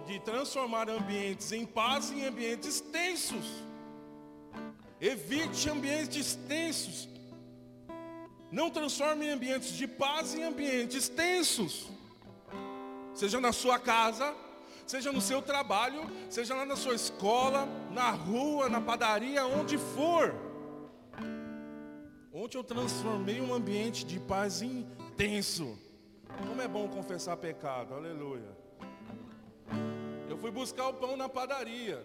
de 0.08 0.20
transformar 0.22 0.90
ambientes 0.90 1.52
em 1.52 1.66
paz 1.66 2.12
em 2.12 2.26
ambientes 2.26 2.82
tensos. 2.82 3.69
Evite 5.02 5.70
ambientes 5.70 6.36
tensos. 6.48 7.08
Não 8.52 8.70
transforme 8.70 9.30
ambientes 9.30 9.74
de 9.74 9.88
paz 9.88 10.34
em 10.34 10.44
ambientes 10.44 11.08
tensos. 11.08 11.88
Seja 13.14 13.40
na 13.40 13.52
sua 13.52 13.78
casa, 13.78 14.36
seja 14.86 15.12
no 15.12 15.22
seu 15.22 15.42
trabalho, 15.42 16.02
seja 16.30 16.56
lá 16.56 16.66
na 16.66 16.76
sua 16.76 16.96
escola, 16.96 17.68
na 17.92 18.10
rua, 18.10 18.68
na 18.68 18.82
padaria, 18.82 19.46
onde 19.46 19.78
for. 19.78 20.34
Ontem 22.34 22.58
eu 22.58 22.64
transformei 22.64 23.40
um 23.40 23.54
ambiente 23.54 24.06
de 24.06 24.20
paz 24.20 24.62
intenso. 24.62 25.78
Como 26.48 26.62
é 26.62 26.68
bom 26.68 26.88
confessar 26.88 27.38
pecado, 27.38 27.94
aleluia. 27.94 28.58
Eu 30.30 30.38
fui 30.38 30.52
buscar 30.52 30.88
o 30.88 30.94
pão 30.94 31.18
na 31.18 31.28
padaria, 31.28 32.04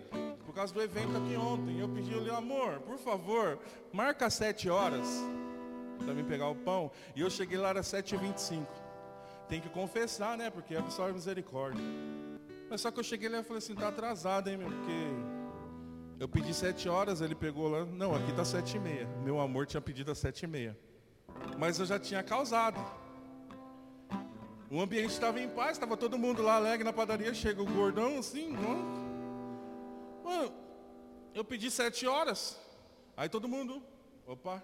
por 0.55 0.59
causa 0.61 0.73
do 0.73 0.81
evento 0.81 1.17
aqui 1.17 1.37
ontem. 1.37 1.81
Eu 1.81 1.89
pedi 1.89 2.15
ali, 2.15 2.31
amor, 2.31 2.79
por 2.83 2.97
favor, 2.97 3.59
marca 3.93 4.31
sete 4.31 4.71
horas 4.71 5.05
para 6.05 6.15
mim 6.15 6.23
pegar 6.23 6.49
o 6.49 6.55
pão. 6.55 6.93
E 7.17 7.23
eu 7.23 7.29
cheguei 7.29 7.59
lá 7.59 7.73
às 7.73 7.87
7h25. 7.89 8.65
Tem 9.49 9.61
que 9.61 9.69
confessar, 9.69 10.39
né? 10.39 10.51
Porque 10.51 10.77
absorve 10.77 11.15
misericórdia. 11.15 11.83
Mas 12.71 12.81
só 12.81 12.93
que 12.93 13.01
eu 13.01 13.05
cheguei 13.05 13.29
lá 13.29 13.41
e 13.41 13.43
falei 13.43 13.59
assim, 13.59 13.75
tá 13.75 13.89
atrasado, 13.89 14.49
hein, 14.49 14.57
meu? 14.57 14.69
Porque 14.69 14.93
eu 16.21 16.29
pedi 16.29 16.55
sete 16.55 16.89
horas, 16.89 17.21
ele 17.21 17.35
pegou 17.35 17.69
lá. 17.69 17.85
Não, 17.85 18.15
aqui 18.15 18.33
tá 18.33 18.45
sete 18.45 18.77
e 18.77 18.81
meia. 18.81 19.09
Meu 19.25 19.41
amor 19.41 19.67
tinha 19.67 19.81
pedido 19.81 20.13
às 20.13 20.19
sete 20.19 20.45
e 20.45 20.47
meia. 20.47 20.79
Mas 21.59 21.81
eu 21.81 21.85
já 21.85 21.99
tinha 21.99 22.23
causado. 22.23 22.79
O 24.71 24.81
ambiente 24.81 25.11
estava 25.11 25.41
em 25.41 25.49
paz, 25.49 25.73
estava 25.73 25.97
todo 25.97 26.17
mundo 26.17 26.43
lá 26.43 26.55
alegre 26.55 26.85
na 26.85 26.93
padaria. 26.93 27.35
Chega 27.35 27.61
o 27.61 27.67
gordão 27.67 28.19
assim, 28.19 28.53
não. 28.53 29.04
Mano, 30.25 30.53
eu 31.35 31.45
pedi 31.45 31.71
sete 31.71 32.07
horas. 32.07 32.59
Aí 33.17 33.29
todo 33.29 33.47
mundo, 33.47 33.83
opa, 34.27 34.63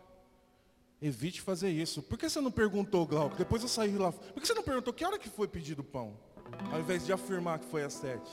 Evite 1.03 1.41
fazer 1.41 1.71
isso. 1.71 2.03
Por 2.03 2.19
que 2.19 2.29
você 2.29 2.41
não 2.43 2.51
perguntou, 2.51 3.07
Glauco? 3.07 3.35
Depois 3.35 3.63
eu 3.63 3.69
saí 3.69 3.97
lá. 3.97 4.13
Por 4.13 4.41
que 4.41 4.47
você 4.47 4.53
não 4.53 4.63
perguntou 4.63 4.93
que 4.93 5.05
hora 5.05 5.19
que 5.19 5.31
foi 5.31 5.49
pedido 5.49 5.81
o 5.81 5.85
pão? 5.85 6.15
Ao 6.71 6.79
invés 6.79 7.07
de 7.07 7.13
afirmar 7.13 7.59
que 7.59 7.65
foi 7.65 7.83
às 7.83 7.95
sete. 7.95 8.31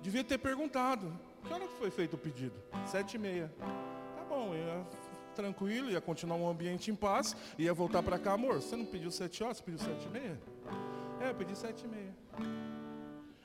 Devia 0.00 0.24
ter 0.24 0.38
perguntado. 0.38 1.12
Que 1.44 1.52
hora 1.52 1.66
que 1.66 1.74
foi 1.74 1.90
feito 1.90 2.14
o 2.14 2.18
pedido? 2.18 2.54
Sete 2.86 3.14
e 3.14 3.18
meia. 3.18 3.52
Tá 3.58 4.24
bom, 4.24 4.54
eu 4.54 4.86
tranquilo, 5.34 5.90
ia 5.90 6.00
continuar 6.00 6.36
um 6.36 6.48
ambiente 6.48 6.90
em 6.90 6.94
paz, 6.94 7.34
ia 7.58 7.72
voltar 7.72 8.02
para 8.02 8.18
cá, 8.18 8.32
amor. 8.32 8.56
Você 8.56 8.76
não 8.76 8.84
pediu 8.84 9.10
sete 9.10 9.42
horas, 9.42 9.58
você 9.58 9.62
pediu 9.62 9.80
sete 9.80 10.06
e 10.06 10.10
meia? 10.10 10.40
É, 11.20 11.30
eu 11.30 11.34
pedi 11.34 11.56
sete 11.56 11.84
e 11.84 11.88
meia. 11.88 12.14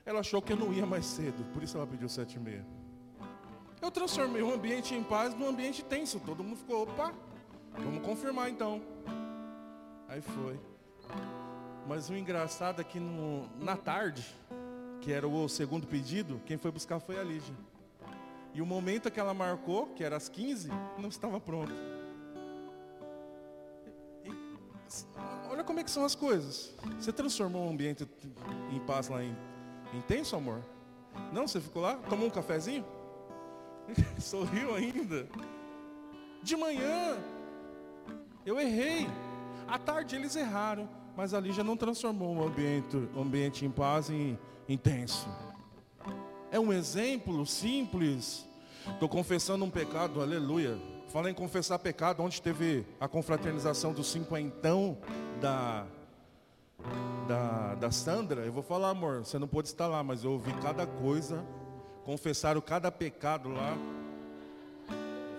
Ela 0.07 0.21
achou 0.21 0.41
que 0.41 0.53
eu 0.53 0.57
não 0.57 0.71
ia 0.71 0.85
mais 0.85 1.05
cedo, 1.05 1.43
por 1.53 1.61
isso 1.61 1.75
ela 1.75 1.85
pediu 1.85 2.07
sete 2.07 2.37
e 2.37 2.39
meia. 2.39 2.65
Eu 3.81 3.91
transformei 3.91 4.41
o 4.41 4.53
ambiente 4.53 4.95
em 4.95 5.03
paz 5.03 5.35
num 5.35 5.49
ambiente 5.49 5.83
tenso. 5.83 6.17
Todo 6.21 6.41
mundo 6.45 6.55
ficou, 6.55 6.83
opa, 6.83 7.13
vamos 7.73 8.01
confirmar 8.05 8.49
então. 8.49 8.81
Aí 10.07 10.21
foi. 10.21 10.57
Mas 11.85 12.09
o 12.09 12.15
engraçado 12.15 12.79
é 12.79 12.85
que 12.85 13.01
no, 13.01 13.49
na 13.59 13.75
tarde, 13.75 14.25
que 15.01 15.11
era 15.11 15.27
o 15.27 15.49
segundo 15.49 15.85
pedido, 15.85 16.41
quem 16.45 16.57
foi 16.57 16.71
buscar 16.71 17.01
foi 17.01 17.19
a 17.19 17.23
Lígia. 17.23 17.53
E 18.53 18.61
o 18.61 18.65
momento 18.65 19.11
que 19.11 19.19
ela 19.19 19.33
marcou, 19.33 19.87
que 19.87 20.05
era 20.05 20.15
às 20.15 20.29
15, 20.29 20.69
não 20.97 21.09
estava 21.09 21.37
pronto. 21.37 21.73
E, 24.23 24.31
olha 25.49 25.65
como 25.65 25.81
é 25.81 25.83
que 25.83 25.91
são 25.91 26.05
as 26.05 26.15
coisas. 26.15 26.73
Você 26.97 27.11
transformou 27.11 27.67
o 27.67 27.69
ambiente 27.69 28.07
em 28.71 28.79
paz 28.79 29.09
lá 29.09 29.21
em 29.21 29.35
intenso, 29.93 30.35
amor? 30.35 30.63
Não, 31.31 31.47
você 31.47 31.59
ficou 31.59 31.81
lá? 31.81 31.95
Tomou 32.09 32.27
um 32.27 32.29
cafezinho? 32.29 32.85
Sorriu 34.19 34.75
ainda. 34.75 35.27
De 36.43 36.55
manhã, 36.55 37.17
eu 38.45 38.59
errei. 38.59 39.07
À 39.67 39.77
tarde 39.77 40.15
eles 40.15 40.35
erraram, 40.35 40.87
mas 41.15 41.33
ali 41.33 41.51
já 41.51 41.63
não 41.63 41.75
transformou 41.75 42.35
o 42.37 42.43
ambiente, 42.43 42.95
o 42.95 43.21
ambiente 43.21 43.65
em 43.65 43.71
paz 43.71 44.09
em 44.09 44.39
intenso. 44.69 45.27
É 46.51 46.59
um 46.59 46.71
exemplo 46.71 47.45
simples 47.45 48.47
Estou 48.93 49.07
confessando 49.07 49.63
um 49.63 49.69
pecado, 49.69 50.21
aleluia. 50.21 50.77
Fala 51.09 51.29
em 51.29 51.33
confessar 51.33 51.77
pecado, 51.77 52.23
onde 52.23 52.41
teve 52.41 52.85
a 52.99 53.07
confraternização 53.07 53.93
do 53.93 54.03
cinquentão 54.03 54.97
da, 55.39 55.85
da, 57.27 57.75
da 57.75 57.91
Sandra. 57.91 58.41
Eu 58.41 58.53
vou 58.53 58.63
falar, 58.63 58.89
amor, 58.89 59.25
você 59.25 59.37
não 59.37 59.47
pode 59.47 59.67
estar 59.67 59.87
lá, 59.87 60.03
mas 60.03 60.23
eu 60.23 60.31
ouvi 60.31 60.51
cada 60.61 60.87
coisa, 60.87 61.45
confessaram 62.05 62.61
cada 62.61 62.91
pecado 62.91 63.49
lá. 63.49 63.77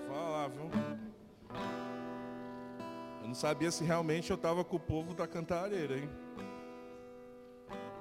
Vou 0.06 0.16
falar, 0.16 0.48
viu? 0.48 0.70
Eu 3.22 3.28
não 3.28 3.34
sabia 3.34 3.70
se 3.70 3.82
realmente 3.82 4.30
eu 4.30 4.36
estava 4.36 4.62
com 4.62 4.76
o 4.76 4.80
povo 4.80 5.14
da 5.14 5.26
cantareira, 5.26 5.98
hein? 5.98 6.08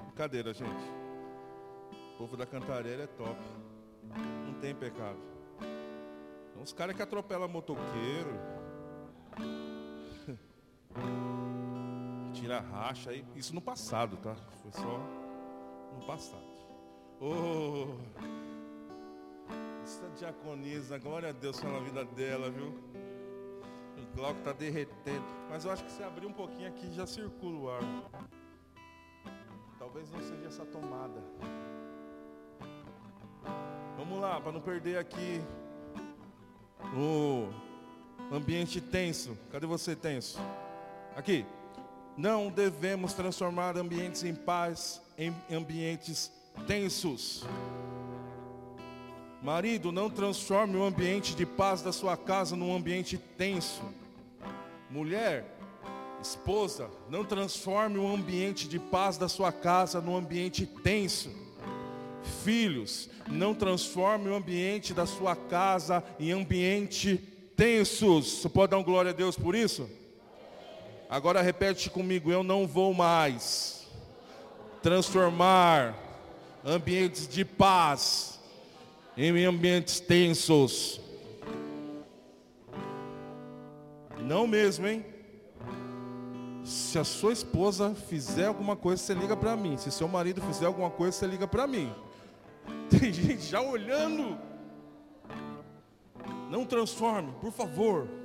Brincadeira, 0.06 0.52
gente. 0.52 0.92
O 2.14 2.18
povo 2.18 2.36
da 2.36 2.44
cantareira 2.44 3.04
é 3.04 3.06
top. 3.06 3.38
Não 4.46 4.54
tem 4.60 4.74
pecado. 4.74 5.18
Os 6.60 6.72
caras 6.72 6.96
que 6.96 7.02
atropelam 7.02 7.48
motoqueiro. 7.48 8.58
Tira 12.38 12.60
racha 12.60 13.10
aí. 13.10 13.24
Isso 13.34 13.52
no 13.52 13.60
passado, 13.60 14.16
tá? 14.18 14.36
Foi 14.62 14.70
só 14.70 15.00
no 15.98 16.06
passado. 16.06 16.46
Oh, 17.20 17.96
essa 19.82 20.08
diaconisa, 20.16 20.98
glória 20.98 21.30
a 21.30 21.32
Deus 21.32 21.58
pela 21.58 21.80
vida 21.80 22.04
dela, 22.04 22.48
viu? 22.48 22.68
O 23.96 24.16
Glauco 24.16 24.40
tá 24.42 24.52
derretendo. 24.52 25.24
Mas 25.50 25.64
eu 25.64 25.72
acho 25.72 25.82
que 25.84 25.90
se 25.90 26.02
abrir 26.02 26.26
um 26.26 26.32
pouquinho 26.32 26.68
aqui 26.68 26.92
já 26.92 27.06
circula 27.08 27.58
o 27.58 27.70
ar. 27.70 27.80
Talvez 29.78 30.08
não 30.12 30.20
seja 30.20 30.46
essa 30.46 30.64
tomada. 30.64 31.20
Vamos 33.96 34.20
lá, 34.20 34.40
para 34.40 34.52
não 34.52 34.60
perder 34.60 34.98
aqui 34.98 35.42
o 36.96 37.48
ambiente 38.32 38.80
tenso. 38.80 39.36
Cadê 39.50 39.66
você 39.66 39.96
tenso? 39.96 40.38
Aqui. 41.16 41.44
Não 42.18 42.50
devemos 42.50 43.12
transformar 43.12 43.78
ambientes 43.78 44.24
em 44.24 44.34
paz 44.34 45.00
em 45.16 45.32
ambientes 45.48 46.32
tensos. 46.66 47.44
Marido, 49.40 49.92
não 49.92 50.10
transforme 50.10 50.76
o 50.76 50.82
ambiente 50.82 51.36
de 51.36 51.46
paz 51.46 51.80
da 51.80 51.92
sua 51.92 52.16
casa 52.16 52.56
num 52.56 52.74
ambiente 52.74 53.16
tenso. 53.16 53.82
Mulher, 54.90 55.44
esposa, 56.20 56.90
não 57.08 57.24
transforme 57.24 57.98
o 57.98 58.12
ambiente 58.12 58.66
de 58.66 58.80
paz 58.80 59.16
da 59.16 59.28
sua 59.28 59.52
casa 59.52 60.00
num 60.00 60.16
ambiente 60.16 60.66
tenso. 60.66 61.30
Filhos, 62.42 63.08
não 63.28 63.54
transforme 63.54 64.28
o 64.28 64.34
ambiente 64.34 64.92
da 64.92 65.06
sua 65.06 65.36
casa 65.36 66.02
em 66.18 66.32
ambiente 66.32 67.16
tensos. 67.54 68.40
Você 68.40 68.48
pode 68.48 68.72
dar 68.72 68.78
um 68.78 68.82
glória 68.82 69.12
a 69.12 69.14
Deus 69.14 69.36
por 69.36 69.54
isso? 69.54 69.88
Agora 71.08 71.40
repete 71.40 71.88
comigo, 71.88 72.30
eu 72.30 72.42
não 72.42 72.66
vou 72.66 72.92
mais 72.92 73.86
transformar 74.82 75.96
ambientes 76.62 77.26
de 77.26 77.46
paz 77.46 78.38
em 79.16 79.44
ambientes 79.46 80.00
tensos. 80.00 81.00
Não 84.20 84.46
mesmo, 84.46 84.86
hein? 84.86 85.02
Se 86.62 86.98
a 86.98 87.04
sua 87.04 87.32
esposa 87.32 87.94
fizer 87.94 88.44
alguma 88.44 88.76
coisa, 88.76 89.02
você 89.02 89.14
liga 89.14 89.34
para 89.34 89.56
mim. 89.56 89.78
Se 89.78 89.90
seu 89.90 90.06
marido 90.06 90.42
fizer 90.42 90.66
alguma 90.66 90.90
coisa, 90.90 91.16
você 91.16 91.26
liga 91.26 91.48
para 91.48 91.66
mim. 91.66 91.90
Tem 92.90 93.10
gente 93.10 93.40
já 93.46 93.62
olhando. 93.62 94.38
Não 96.50 96.66
transforme, 96.66 97.32
por 97.40 97.50
favor. 97.50 98.17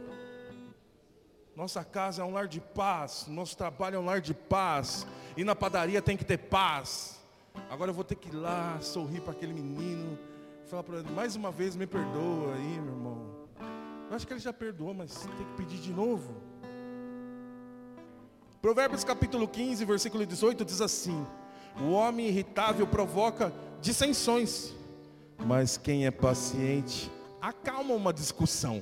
Nossa 1.56 1.84
casa 1.84 2.24
é 2.24 2.26
um 2.26 2.34
lar 2.34 2.48
de 2.48 2.60
paz, 2.60 3.26
nosso 3.28 3.56
trabalho 3.56 3.96
é 3.98 4.00
um 4.00 4.06
lar 4.06 4.20
de 4.20 4.34
paz, 4.34 5.06
e 5.38 5.44
na 5.44 5.56
padaria 5.56 6.02
tem 6.02 6.18
que 6.18 6.26
ter 6.26 6.38
paz. 6.38 7.22
Agora 7.70 7.92
eu 7.92 7.96
vou 7.96 8.04
ter 8.04 8.16
que 8.16 8.30
ir 8.30 8.36
lá 8.36 8.80
sorrir 8.82 9.22
para 9.22 9.34
aquele 9.34 9.54
menino, 9.54 10.18
falar 10.66 10.82
para 10.82 10.98
ele, 10.98 11.12
mais 11.12 11.36
uma 11.36 11.52
vez 11.52 11.76
me 11.76 11.86
perdoa 11.86 12.56
aí, 12.56 12.82
meu 12.82 12.94
irmão. 12.94 13.48
Eu 14.10 14.16
acho 14.16 14.26
que 14.26 14.34
ele 14.34 14.40
já 14.40 14.52
perdoou, 14.52 14.96
mas 14.96 15.16
tem 15.16 15.46
que 15.46 15.54
pedir 15.56 15.78
de 15.78 15.94
novo. 15.94 16.36
Provérbios 18.60 19.04
capítulo 19.04 19.48
15, 19.48 19.86
versículo 19.86 20.26
18 20.26 20.66
diz 20.66 20.82
assim: 20.82 21.24
O 21.80 21.92
homem 21.92 22.28
irritável 22.28 22.88
provoca 22.88 23.54
dissensões, 23.80 24.74
mas 25.46 25.78
quem 25.78 26.08
é 26.08 26.12
paciente 26.12 27.12
acalma 27.40 27.94
uma 27.94 28.12
discussão. 28.12 28.82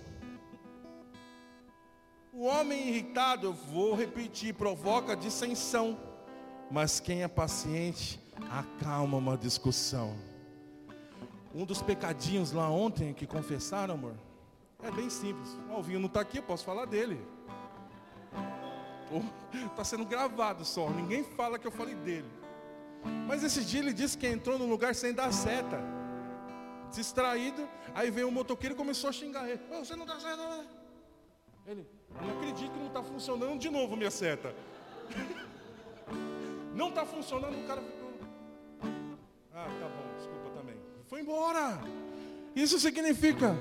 O 2.33 2.45
homem 2.45 2.87
irritado, 2.87 3.47
eu 3.47 3.53
vou 3.53 3.93
repetir, 3.93 4.53
provoca 4.53 5.17
dissensão, 5.17 5.99
mas 6.69 6.99
quem 6.99 7.23
é 7.23 7.27
paciente 7.27 8.21
acalma 8.49 9.17
uma 9.17 9.37
discussão. 9.37 10.15
Um 11.53 11.65
dos 11.65 11.81
pecadinhos 11.81 12.53
lá 12.53 12.69
ontem 12.69 13.13
que 13.13 13.27
confessaram, 13.27 13.95
amor, 13.95 14.15
é 14.81 14.89
bem 14.89 15.09
simples. 15.09 15.49
O 15.69 15.73
Alvinho 15.73 15.99
não 15.99 16.07
está 16.07 16.21
aqui, 16.21 16.37
eu 16.37 16.43
posso 16.43 16.63
falar 16.63 16.85
dele. 16.85 17.19
Está 19.69 19.83
sendo 19.83 20.05
gravado 20.05 20.63
só, 20.63 20.89
ninguém 20.89 21.25
fala 21.25 21.59
que 21.59 21.67
eu 21.67 21.71
falei 21.71 21.95
dele. 21.95 22.31
Mas 23.27 23.43
esse 23.43 23.65
dia 23.65 23.81
ele 23.81 23.91
disse 23.91 24.17
que 24.17 24.25
entrou 24.25 24.57
no 24.57 24.65
lugar 24.65 24.95
sem 24.95 25.13
dar 25.13 25.33
seta. 25.33 25.81
Distraído, 26.93 27.67
aí 27.93 28.09
veio 28.09 28.29
um 28.29 28.31
motoqueiro 28.31 28.73
e 28.73 28.77
começou 28.77 29.09
a 29.09 29.13
xingar 29.13 29.49
ele. 29.49 29.61
Oh, 29.69 29.83
você 29.83 29.97
não 29.97 30.05
dá 30.05 30.17
seta. 30.17 30.80
Ele, 31.65 31.85
não 32.21 32.37
acredito 32.37 32.71
que 32.71 32.79
não 32.79 32.87
está 32.87 33.03
funcionando 33.03 33.59
de 33.59 33.69
novo 33.69 33.95
minha 33.95 34.11
seta. 34.11 34.53
não 36.75 36.89
está 36.89 37.05
funcionando, 37.05 37.57
o 37.57 37.67
cara 37.67 37.81
ficou. 37.81 38.11
Ah, 39.53 39.65
tá 39.65 39.87
bom, 39.87 40.17
desculpa 40.17 40.49
também. 40.59 40.75
Foi 41.07 41.21
embora. 41.21 41.79
Isso 42.55 42.79
significa 42.79 43.55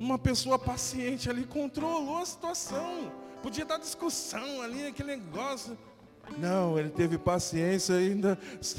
uma 0.00 0.18
pessoa 0.18 0.58
paciente 0.58 1.30
ali 1.30 1.44
controlou 1.44 2.18
a 2.18 2.26
situação. 2.26 3.12
Podia 3.42 3.64
dar 3.64 3.78
discussão 3.78 4.62
ali, 4.62 4.86
aquele 4.86 5.16
negócio. 5.16 5.76
Não, 6.38 6.78
ele 6.78 6.90
teve 6.90 7.18
paciência 7.18 7.96
ainda 7.96 8.38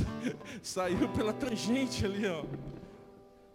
saiu 0.63 1.09
pela 1.09 1.33
tangente 1.33 2.05
ali, 2.05 2.25
ó. 2.25 2.43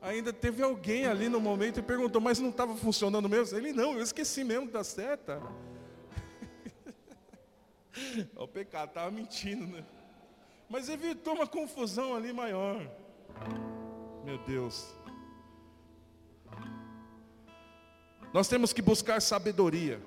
Ainda 0.01 0.33
teve 0.33 0.63
alguém 0.63 1.07
ali 1.07 1.29
no 1.29 1.41
momento 1.41 1.81
e 1.81 1.83
perguntou, 1.83 2.21
mas 2.21 2.39
não 2.39 2.51
estava 2.51 2.75
funcionando 2.77 3.29
mesmo? 3.29 3.59
Ele, 3.59 3.73
não, 3.73 3.95
eu 3.95 4.03
esqueci 4.03 4.45
mesmo 4.45 4.71
da 4.71 4.85
seta. 4.85 5.43
o 8.37 8.47
pecado, 8.47 8.91
estava 8.91 9.11
mentindo, 9.11 9.67
né? 9.67 9.85
Mas 10.69 10.89
evitou 10.89 11.35
uma 11.35 11.47
confusão 11.47 12.15
ali 12.15 12.33
maior. 12.33 12.81
Meu 14.25 14.39
Deus. 14.39 14.95
Nós 18.33 18.47
temos 18.47 18.73
que 18.73 18.83
buscar 18.83 19.21
sabedoria. 19.21 20.01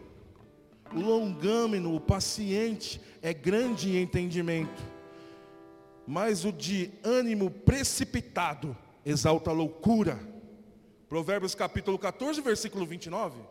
O 0.94 1.00
longâmino, 1.00 1.96
o 1.96 2.00
paciente, 2.00 3.02
é 3.22 3.34
grande 3.34 3.98
em 3.98 4.02
entendimento, 4.02 4.82
mas 6.06 6.44
o 6.44 6.52
de 6.52 6.92
ânimo 7.04 7.50
precipitado 7.50 8.76
exalta 9.06 9.50
a 9.50 9.54
loucura. 9.54 10.20
Provérbios 11.10 11.54
capítulo 11.54 12.00
14, 12.00 12.42
versículo 12.42 12.86
29. 12.86 13.42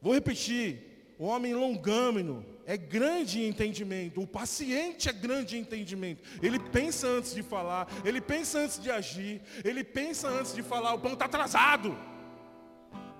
Vou 0.00 0.14
repetir: 0.14 1.14
o 1.18 1.26
homem 1.26 1.54
longâmino 1.54 2.44
é 2.66 2.76
grande 2.76 3.40
em 3.40 3.48
entendimento, 3.48 4.20
o 4.20 4.26
paciente 4.26 5.08
é 5.08 5.12
grande 5.12 5.56
em 5.56 5.60
entendimento. 5.60 6.22
Ele 6.42 6.58
pensa 6.58 7.06
antes 7.06 7.34
de 7.34 7.42
falar, 7.42 7.88
ele 8.04 8.20
pensa 8.20 8.58
antes 8.58 8.80
de 8.80 8.90
agir, 8.90 9.40
ele 9.64 9.82
pensa 9.82 10.28
antes 10.28 10.54
de 10.54 10.62
falar, 10.62 10.94
o 10.94 10.98
pão 10.98 11.12
está 11.12 11.26
atrasado. 11.26 11.96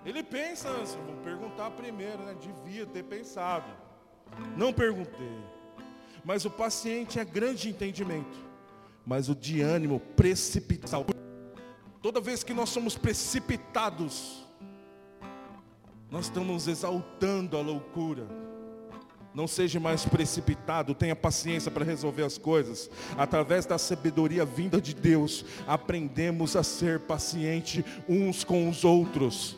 Ele 0.05 0.23
pensa 0.23 0.69
antes, 0.69 0.95
vou 0.95 1.17
perguntar 1.17 1.71
primeiro, 1.73 2.23
né? 2.23 2.37
Devia 2.41 2.87
ter 2.87 3.03
pensado. 3.03 3.67
Não 4.57 4.73
perguntei. 4.73 5.37
Mas 6.25 6.45
o 6.45 6.51
paciente 6.51 7.19
é 7.19 7.25
grande 7.25 7.69
em 7.69 7.71
entendimento, 7.71 8.46
mas 9.07 9.29
o 9.29 9.35
de 9.35 9.61
ânimo 9.61 10.01
precipitado. 10.01 11.15
Toda 12.03 12.21
vez 12.21 12.43
que 12.43 12.53
nós 12.53 12.71
somos 12.71 12.99
precipitados, 12.99 14.45
nós 16.11 16.27
estamos 16.27 16.67
exaltando 16.67 17.57
a 17.57 17.61
loucura. 17.61 18.27
Não 19.33 19.47
seja 19.47 19.79
mais 19.79 20.05
precipitado, 20.05 20.95
tenha 20.95 21.15
paciência 21.15 21.71
para 21.71 21.85
resolver 21.85 22.25
as 22.25 22.39
coisas. 22.39 22.91
Através 23.17 23.67
da 23.67 23.77
sabedoria 23.77 24.45
vinda 24.45 24.81
de 24.81 24.95
Deus, 24.95 25.45
aprendemos 25.67 26.57
a 26.57 26.63
ser 26.63 27.01
paciente 27.01 27.85
uns 28.09 28.43
com 28.43 28.69
os 28.69 28.83
outros. 28.83 29.57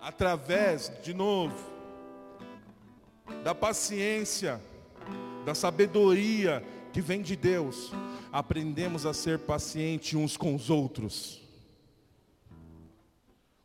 Através, 0.00 0.92
de 1.02 1.14
novo, 1.14 1.54
da 3.42 3.54
paciência, 3.54 4.60
da 5.46 5.54
sabedoria 5.54 6.62
que 6.92 7.00
vem 7.00 7.22
de 7.22 7.34
Deus, 7.34 7.90
aprendemos 8.30 9.06
a 9.06 9.14
ser 9.14 9.38
paciente 9.38 10.16
uns 10.16 10.36
com 10.36 10.54
os 10.54 10.68
outros. 10.68 11.40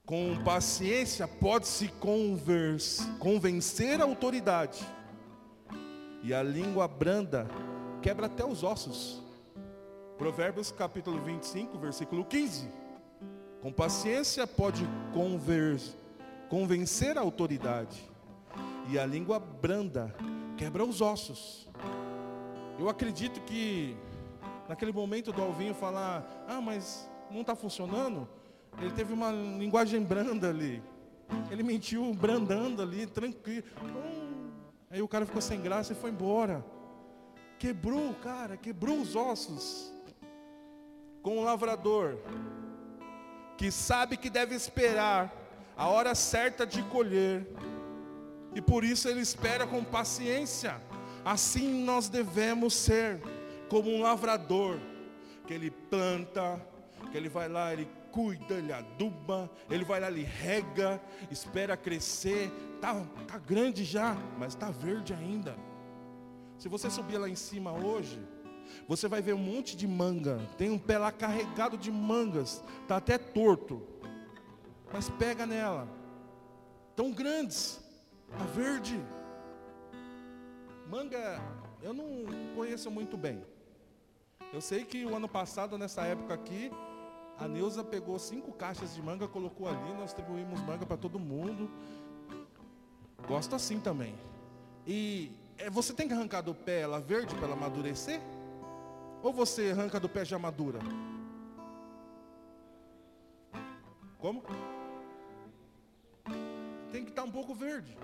Com 0.06 0.42
paciência 0.46 1.28
pode-se 1.28 1.92
convencer 3.20 4.00
a 4.00 4.06
autoridade. 4.06 4.80
E 6.24 6.34
a 6.34 6.42
língua 6.42 6.88
branda 6.88 7.46
quebra 8.02 8.28
até 8.28 8.46
os 8.46 8.64
ossos. 8.64 9.22
Provérbios 10.18 10.72
capítulo 10.72 11.22
25, 11.22 11.78
versículo 11.78 12.24
15. 12.24 12.70
Com 13.62 13.72
paciência 13.72 14.48
pode 14.48 14.88
convencer 16.50 17.18
a 17.18 17.22
autoridade. 17.22 18.02
E 18.90 18.98
a 18.98 19.06
língua 19.06 19.40
branda 19.40 20.16
quebra 20.56 20.86
os 20.86 21.02
ossos. 21.02 21.67
Eu 22.80 22.90
acredito 22.90 23.42
que 23.42 23.96
naquele 24.68 24.92
momento 24.92 25.32
do 25.32 25.42
Alvinho 25.42 25.74
falar, 25.74 26.46
ah, 26.48 26.62
mas 26.62 27.10
não 27.32 27.42
está 27.42 27.56
funcionando. 27.56 28.28
Ele 28.80 28.92
teve 28.92 29.14
uma 29.14 29.32
linguagem 29.32 30.02
branda 30.04 30.50
ali. 30.50 30.84
Ele 31.50 31.64
mentiu 31.64 32.14
brandando 32.14 32.82
ali, 32.82 33.08
tranquilo. 33.08 33.66
Hum. 33.82 34.52
Aí 34.90 35.02
o 35.02 35.08
cara 35.08 35.26
ficou 35.26 35.42
sem 35.42 35.60
graça 35.60 35.94
e 35.94 35.96
foi 35.96 36.12
embora. 36.12 36.64
Quebrou, 37.58 38.14
cara, 38.16 38.56
quebrou 38.56 39.00
os 39.02 39.16
ossos. 39.16 39.92
Com 41.22 41.40
o 41.40 41.44
lavrador, 41.44 42.18
que 43.58 43.72
sabe 43.72 44.16
que 44.16 44.30
deve 44.30 44.56
esperar 44.56 45.34
a 45.76 45.88
hora 45.90 46.16
certa 46.16 46.66
de 46.66 46.82
colher, 46.84 47.46
e 48.56 48.62
por 48.62 48.84
isso 48.84 49.10
ele 49.10 49.20
espera 49.20 49.68
com 49.68 49.84
paciência. 49.84 50.82
Assim 51.28 51.84
nós 51.84 52.08
devemos 52.08 52.74
ser, 52.74 53.22
como 53.68 53.90
um 53.90 54.02
lavrador, 54.02 54.80
que 55.46 55.54
ele 55.54 55.70
planta, 55.70 56.66
que 57.12 57.18
ele 57.18 57.28
vai 57.28 57.50
lá, 57.50 57.74
ele 57.74 57.86
cuida, 58.14 58.54
ele 58.54 58.72
aduba, 58.72 59.52
ele 59.70 59.84
vai 59.84 60.00
lá, 60.00 60.08
ele 60.10 60.24
rega, 60.24 61.02
espera 61.30 61.76
crescer, 61.76 62.50
tá, 62.80 63.06
tá 63.28 63.38
grande 63.40 63.84
já, 63.84 64.16
mas 64.40 64.54
está 64.54 64.72
verde 64.72 65.14
ainda. 65.14 65.54
Se 66.58 66.70
você 66.70 66.90
subir 66.90 67.18
lá 67.18 67.28
em 67.28 67.36
cima 67.36 67.74
hoje, 67.74 68.26
você 68.88 69.10
vai 69.10 69.22
ver 69.22 69.34
um 69.34 69.38
monte 69.38 69.76
de 69.76 69.86
manga, 69.86 70.40
tem 70.58 70.72
um 70.72 70.80
pé 70.80 70.98
lá 70.98 71.12
carregado 71.12 71.78
de 71.78 71.92
mangas, 71.92 72.64
tá 72.88 72.96
até 72.96 73.18
torto, 73.18 73.86
mas 74.94 75.10
pega 75.10 75.46
nela, 75.46 75.90
tão 76.96 77.12
grandes, 77.12 77.82
tá 78.30 78.46
verde. 78.46 78.98
Manga, 80.90 81.42
eu 81.82 81.94
não 81.94 82.06
conheço 82.56 82.90
muito 82.90 83.18
bem. 83.18 83.44
Eu 84.54 84.62
sei 84.62 84.86
que 84.86 85.06
o 85.06 85.14
ano 85.14 85.28
passado, 85.28 85.78
nessa 85.78 86.04
época 86.04 86.34
aqui, 86.34 86.72
a 87.38 87.48
Neuza 87.48 87.84
pegou 87.84 88.18
cinco 88.18 88.54
caixas 88.54 88.96
de 88.96 89.02
manga, 89.02 89.28
colocou 89.28 89.68
ali, 89.68 89.94
nós 89.94 90.06
distribuímos 90.06 90.62
manga 90.62 90.86
para 90.86 90.96
todo 90.96 91.20
mundo. 91.20 91.70
Gosto 93.28 93.54
assim 93.54 93.80
também. 93.80 94.16
E 94.86 95.32
é, 95.58 95.70
você 95.70 95.94
tem 95.94 96.08
que 96.08 96.14
arrancar 96.14 96.42
do 96.42 96.56
pé 96.56 96.82
ela 96.82 97.02
verde 97.02 97.36
para 97.36 97.46
ela 97.46 97.54
amadurecer? 97.54 98.22
Ou 99.22 99.34
você 99.34 99.72
arranca 99.72 100.00
do 100.00 100.08
pé 100.08 100.24
já 100.24 100.40
madura? 100.40 100.80
Como? 104.20 104.42
Tem 106.92 107.04
que 107.04 107.10
estar 107.10 107.24
tá 107.24 107.28
um 107.28 107.32
pouco 107.32 107.54
verde. 107.54 107.98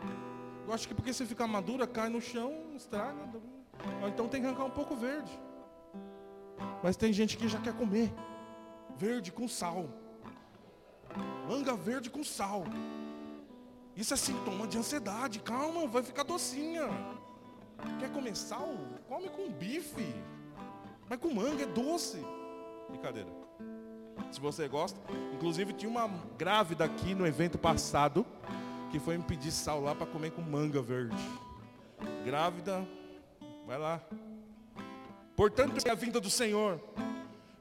Eu 0.66 0.74
acho 0.74 0.88
que 0.88 0.94
porque 0.94 1.14
se 1.14 1.26
ficar 1.26 1.48
madura, 1.48 1.86
cai 1.86 2.10
no 2.10 2.22
chão, 2.22 2.54
estraga. 2.76 3.30
Então 4.08 4.28
tem 4.28 4.42
que 4.42 4.48
arrancar 4.48 4.66
um 4.66 4.70
pouco 4.70 4.96
verde. 4.96 5.32
Mas 6.82 6.96
tem 6.96 7.12
gente 7.12 7.38
que 7.38 7.48
já 7.48 7.60
quer 7.60 7.74
comer 7.74 8.14
verde 8.98 9.32
com 9.32 9.48
sal. 9.48 9.90
Manga 11.48 11.76
verde 11.76 12.10
com 12.10 12.24
sal. 12.24 12.64
Isso 13.96 14.14
é 14.14 14.18
sintoma 14.18 14.68
de 14.68 14.78
ansiedade. 14.78 15.40
Calma, 15.40 15.88
vai 15.88 16.02
ficar 16.02 16.24
docinha. 16.24 16.88
Quer 18.00 18.12
comer 18.12 18.36
sal? 18.36 18.70
Come 19.08 19.30
com 19.30 19.52
bife. 19.52 20.16
Mas 21.10 21.20
com 21.20 21.34
manga 21.34 21.64
é 21.64 21.68
doce. 21.68 22.24
Brincadeira. 22.90 23.30
Se 24.32 24.40
você 24.40 24.68
gosta. 24.68 25.00
Inclusive 25.34 25.74
tinha 25.74 25.90
uma 25.90 26.08
grávida 26.38 26.86
aqui 26.86 27.14
no 27.14 27.28
evento 27.28 27.58
passado 27.58 28.26
que 28.94 29.00
foi 29.00 29.18
me 29.18 29.24
pedir 29.24 29.52
sal 29.52 29.82
lá 29.82 29.96
para 29.96 30.06
comer 30.06 30.30
com 30.30 30.42
manga 30.44 30.80
verde. 30.80 31.18
Grávida, 32.24 32.88
vai 33.66 33.80
lá. 33.80 34.00
Portanto, 35.36 35.84
é 35.84 35.90
a 35.90 35.96
vinda 35.96 36.22
do 36.22 36.30
Senhor. 36.30 36.80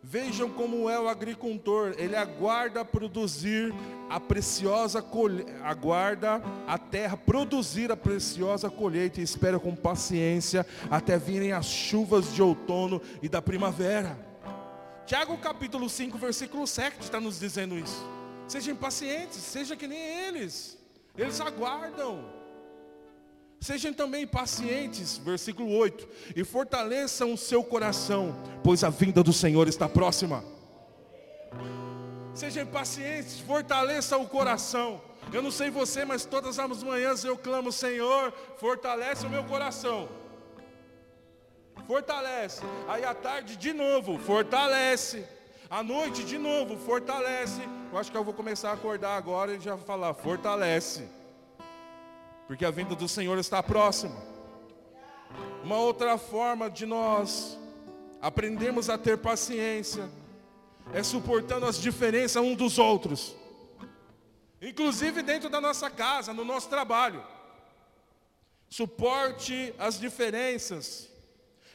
Vejam 0.02 0.50
como 0.50 0.90
é 0.90 1.00
o 1.00 1.08
agricultor, 1.08 1.94
ele 1.96 2.14
aguarda 2.14 2.84
produzir 2.84 3.72
a 4.10 4.20
preciosa 4.20 5.00
colheita, 5.00 5.54
aguarda 5.64 6.42
a 6.66 6.76
terra 6.76 7.16
produzir 7.16 7.90
a 7.90 7.96
preciosa 7.96 8.68
colheita 8.68 9.18
e 9.20 9.22
espera 9.22 9.58
com 9.58 9.74
paciência 9.74 10.66
até 10.90 11.16
virem 11.16 11.52
as 11.52 11.64
chuvas 11.64 12.34
de 12.34 12.42
outono 12.42 13.00
e 13.22 13.28
da 13.28 13.40
primavera. 13.40 14.18
Tiago 15.06 15.38
capítulo 15.38 15.88
5, 15.88 16.18
versículo 16.18 16.66
7 16.66 17.00
está 17.00 17.18
nos 17.18 17.40
dizendo 17.40 17.78
isso. 17.78 18.06
Sejam 18.46 18.76
pacientes, 18.76 19.38
seja 19.38 19.74
que 19.74 19.88
nem 19.88 19.98
eles. 20.26 20.81
Eles 21.16 21.40
aguardam. 21.40 22.24
Sejam 23.60 23.92
também 23.92 24.26
pacientes, 24.26 25.18
versículo 25.18 25.70
8, 25.76 26.08
e 26.34 26.42
fortaleçam 26.42 27.32
o 27.32 27.38
seu 27.38 27.62
coração, 27.62 28.34
pois 28.64 28.82
a 28.82 28.90
vinda 28.90 29.22
do 29.22 29.32
Senhor 29.32 29.68
está 29.68 29.88
próxima. 29.88 30.42
Sejam 32.34 32.66
pacientes, 32.66 33.38
fortaleça 33.38 34.16
o 34.18 34.26
coração. 34.26 35.00
Eu 35.32 35.42
não 35.42 35.50
sei 35.50 35.70
você, 35.70 36.04
mas 36.04 36.24
todas 36.24 36.58
as 36.58 36.82
manhãs 36.82 37.22
eu 37.24 37.38
clamo, 37.38 37.70
Senhor, 37.70 38.32
fortalece 38.56 39.26
o 39.26 39.30
meu 39.30 39.44
coração. 39.44 40.08
Fortalece. 41.86 42.62
Aí 42.88 43.04
à 43.04 43.14
tarde 43.14 43.56
de 43.56 43.72
novo, 43.72 44.18
fortalece. 44.18 45.24
À 45.72 45.82
noite 45.82 46.22
de 46.22 46.36
novo, 46.36 46.76
fortalece. 46.76 47.62
Eu 47.90 47.96
acho 47.96 48.10
que 48.10 48.16
eu 48.18 48.22
vou 48.22 48.34
começar 48.34 48.68
a 48.68 48.74
acordar 48.74 49.16
agora 49.16 49.54
e 49.54 49.58
já 49.58 49.78
falar, 49.78 50.12
fortalece 50.12 51.08
porque 52.46 52.66
a 52.66 52.70
vinda 52.70 52.94
do 52.94 53.08
Senhor 53.08 53.38
está 53.38 53.62
próxima. 53.62 54.14
Uma 55.64 55.78
outra 55.78 56.18
forma 56.18 56.68
de 56.68 56.84
nós 56.84 57.58
aprendermos 58.20 58.90
a 58.90 58.98
ter 58.98 59.16
paciência 59.16 60.10
é 60.92 61.02
suportando 61.02 61.64
as 61.64 61.80
diferenças 61.80 62.42
um 62.42 62.54
dos 62.54 62.78
outros, 62.78 63.34
inclusive 64.60 65.22
dentro 65.22 65.48
da 65.48 65.58
nossa 65.58 65.88
casa, 65.88 66.34
no 66.34 66.44
nosso 66.44 66.68
trabalho. 66.68 67.24
Suporte 68.68 69.74
as 69.78 69.98
diferenças. 69.98 71.11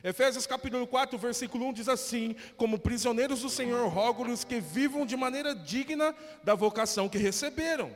Efésios 0.04 0.46
capítulo 0.46 0.86
4, 0.86 1.18
versículo 1.18 1.66
1 1.68 1.74
diz 1.74 1.90
assim: 1.90 2.36
Como 2.56 2.80
prisioneiros 2.80 3.42
do 3.42 3.50
Senhor, 3.50 3.88
rogo-lhes 3.90 4.44
que 4.44 4.60
vivam 4.60 5.06
de 5.06 5.16
maneira 5.18 5.56
digna 5.56 6.16
da 6.44 6.56
vocação 6.56 7.10
que 7.10 7.18
receberam 7.18 7.92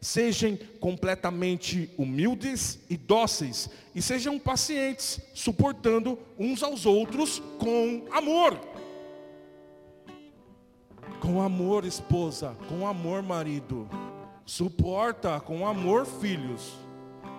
Sejam 0.00 0.58
completamente 0.80 1.92
humildes 1.98 2.78
e 2.88 2.96
dóceis, 2.96 3.68
e 3.94 4.00
sejam 4.00 4.38
pacientes, 4.38 5.20
suportando 5.34 6.18
uns 6.38 6.62
aos 6.62 6.86
outros 6.86 7.42
com 7.58 8.06
amor. 8.10 8.58
Com 11.20 11.42
amor, 11.42 11.84
esposa, 11.84 12.56
com 12.66 12.86
amor, 12.86 13.22
marido. 13.22 13.86
Suporta 14.46 15.38
com 15.38 15.66
amor, 15.66 16.06
filhos. 16.06 16.78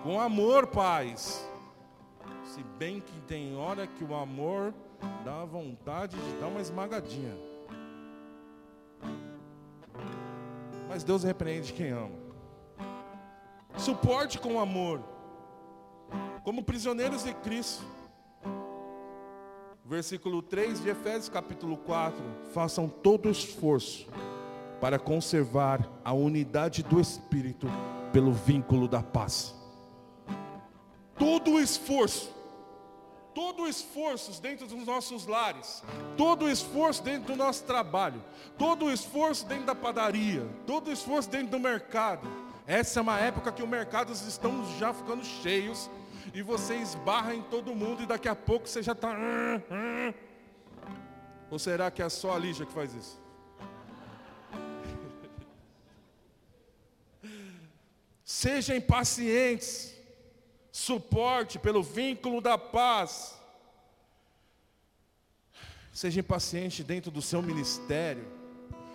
Com 0.04 0.20
amor, 0.20 0.68
pais. 0.68 1.44
Se 2.52 2.62
bem 2.78 3.00
que 3.00 3.18
tem 3.22 3.56
hora 3.56 3.86
que 3.86 4.04
o 4.04 4.14
amor 4.14 4.74
dá 5.24 5.42
vontade 5.42 6.18
de 6.18 6.38
dar 6.38 6.48
uma 6.48 6.60
esmagadinha. 6.60 7.34
Mas 10.86 11.02
Deus 11.02 11.24
repreende 11.24 11.72
quem 11.72 11.92
ama. 11.92 12.14
Suporte 13.78 14.38
com 14.38 14.60
amor. 14.60 15.02
Como 16.44 16.62
prisioneiros 16.62 17.24
de 17.24 17.32
Cristo. 17.32 17.86
Versículo 19.82 20.42
3 20.42 20.82
de 20.82 20.90
Efésios 20.90 21.30
capítulo 21.30 21.78
4. 21.78 22.22
Façam 22.52 22.86
todo 22.86 23.30
o 23.30 23.32
esforço 23.32 24.06
para 24.78 24.98
conservar 24.98 25.88
a 26.04 26.12
unidade 26.12 26.82
do 26.82 27.00
Espírito 27.00 27.66
pelo 28.12 28.30
vínculo 28.30 28.86
da 28.86 29.02
paz. 29.02 29.54
Todo 31.18 31.52
o 31.52 31.58
esforço 31.58 32.31
todo 33.34 33.62
o 33.64 33.68
esforço 33.68 34.40
dentro 34.40 34.66
dos 34.66 34.86
nossos 34.86 35.26
lares, 35.26 35.82
todo 36.16 36.46
o 36.46 36.50
esforço 36.50 37.02
dentro 37.02 37.32
do 37.32 37.36
nosso 37.36 37.64
trabalho, 37.64 38.22
todo 38.56 38.86
o 38.86 38.92
esforço 38.92 39.46
dentro 39.46 39.66
da 39.66 39.74
padaria, 39.74 40.46
todo 40.66 40.88
o 40.88 40.92
esforço 40.92 41.28
dentro 41.30 41.48
do 41.48 41.60
mercado. 41.60 42.28
Essa 42.66 43.00
é 43.00 43.02
uma 43.02 43.18
época 43.18 43.50
que 43.52 43.62
os 43.62 43.68
mercados 43.68 44.22
estão 44.26 44.64
já 44.78 44.92
ficando 44.94 45.24
cheios 45.24 45.90
e 46.32 46.42
você 46.42 46.76
esbarra 46.76 47.34
em 47.34 47.42
todo 47.42 47.74
mundo 47.74 48.02
e 48.02 48.06
daqui 48.06 48.28
a 48.28 48.36
pouco 48.36 48.68
você 48.68 48.82
já 48.82 48.92
está. 48.92 49.16
Ou 51.50 51.58
será 51.58 51.90
que 51.90 52.02
é 52.02 52.08
só 52.08 52.34
a 52.34 52.38
Lígia 52.38 52.64
que 52.64 52.72
faz 52.72 52.94
isso? 52.94 53.20
Sejam 58.24 58.80
pacientes 58.80 59.92
suporte, 60.72 61.58
pelo 61.58 61.82
vínculo 61.82 62.40
da 62.40 62.56
paz. 62.56 63.38
Seja 65.92 66.22
paciente 66.22 66.82
dentro 66.82 67.10
do 67.10 67.20
seu 67.20 67.42
ministério. 67.42 68.26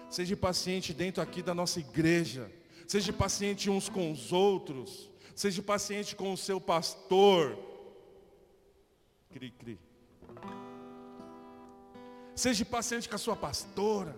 Seja 0.09 0.35
paciente 0.35 0.93
dentro 0.93 1.21
aqui 1.21 1.43
da 1.43 1.53
nossa 1.53 1.79
igreja. 1.79 2.51
Seja 2.87 3.13
paciente 3.13 3.69
uns 3.69 3.87
com 3.87 4.11
os 4.11 4.33
outros. 4.33 5.09
Seja 5.35 5.61
paciente 5.61 6.15
com 6.15 6.33
o 6.33 6.37
seu 6.37 6.59
pastor. 6.59 7.55
Cri, 9.31 9.51
cri. 9.51 9.79
Seja 12.35 12.65
paciente 12.65 13.07
com 13.07 13.15
a 13.15 13.19
sua 13.19 13.35
pastora. 13.35 14.15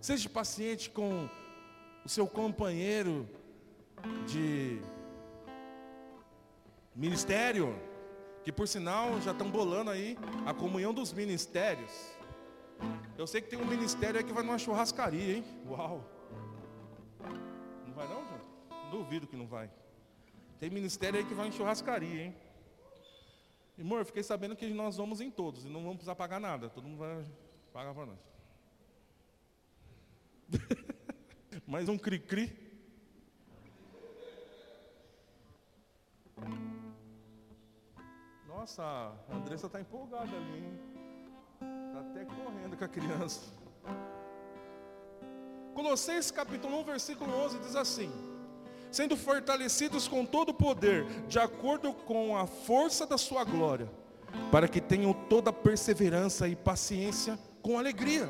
Seja 0.00 0.28
paciente 0.28 0.88
com 0.90 1.28
o 2.04 2.08
seu 2.08 2.28
companheiro 2.28 3.28
de 4.26 4.61
Ministério, 6.94 7.74
que 8.44 8.52
por 8.52 8.68
sinal 8.68 9.20
já 9.20 9.32
estão 9.32 9.50
bolando 9.50 9.90
aí 9.90 10.16
a 10.44 10.52
comunhão 10.52 10.92
dos 10.92 11.12
ministérios. 11.12 11.90
Eu 13.16 13.26
sei 13.26 13.40
que 13.40 13.48
tem 13.48 13.58
um 13.58 13.66
ministério 13.66 14.18
aí 14.18 14.24
que 14.24 14.32
vai 14.32 14.42
numa 14.42 14.58
churrascaria, 14.58 15.36
hein? 15.36 15.44
Uau! 15.66 16.04
Não 17.86 17.94
vai 17.94 18.06
não, 18.08 18.24
João? 18.26 18.90
Duvido 18.90 19.26
que 19.26 19.36
não 19.36 19.46
vai. 19.46 19.70
Tem 20.58 20.68
ministério 20.68 21.18
aí 21.18 21.24
que 21.24 21.34
vai 21.34 21.48
em 21.48 21.52
churrascaria, 21.52 22.24
hein? 22.24 22.36
Amor, 23.80 24.04
fiquei 24.04 24.22
sabendo 24.22 24.54
que 24.54 24.68
nós 24.68 24.96
vamos 24.96 25.20
em 25.20 25.30
todos 25.30 25.64
e 25.64 25.68
não 25.68 25.80
vamos 25.80 25.96
precisar 25.96 26.14
pagar 26.14 26.38
nada. 26.38 26.68
Todo 26.68 26.86
mundo 26.86 26.98
vai 26.98 27.24
pagar 27.72 27.94
para 27.94 28.06
nós. 28.06 28.18
Mais 31.66 31.88
um 31.88 31.96
cri-cri. 31.96 32.62
Nossa, 38.54 38.82
a 38.82 39.34
Andressa 39.34 39.66
está 39.66 39.80
empolgada 39.80 40.28
ali, 40.36 40.58
hein? 40.58 40.80
Está 41.88 42.00
até 42.00 42.24
correndo 42.26 42.76
com 42.76 42.84
a 42.84 42.88
criança. 42.88 43.40
Colossenses 45.74 46.30
capítulo 46.30 46.78
1, 46.80 46.84
versículo 46.84 47.34
11 47.34 47.58
diz 47.60 47.74
assim: 47.74 48.12
Sendo 48.90 49.16
fortalecidos 49.16 50.06
com 50.06 50.26
todo 50.26 50.50
o 50.50 50.54
poder, 50.54 51.06
de 51.26 51.38
acordo 51.38 51.94
com 51.94 52.36
a 52.36 52.46
força 52.46 53.06
da 53.06 53.16
sua 53.16 53.42
glória, 53.42 53.90
para 54.50 54.68
que 54.68 54.82
tenham 54.82 55.14
toda 55.14 55.50
perseverança 55.50 56.46
e 56.46 56.54
paciência 56.54 57.38
com 57.62 57.78
alegria. 57.78 58.28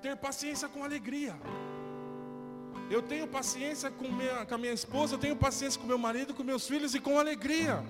Ter 0.00 0.16
paciência 0.16 0.70
com 0.70 0.82
alegria. 0.82 1.36
Eu 2.90 3.02
tenho 3.02 3.28
paciência 3.28 3.90
com, 3.90 4.08
minha, 4.08 4.46
com 4.46 4.54
a 4.54 4.58
minha 4.58 4.72
esposa, 4.72 5.14
eu 5.14 5.18
tenho 5.18 5.36
paciência 5.36 5.78
com 5.78 5.86
meu 5.86 5.98
marido, 5.98 6.32
com 6.32 6.42
meus 6.42 6.66
filhos 6.66 6.94
e 6.94 7.00
com 7.00 7.18
alegria. 7.18 7.84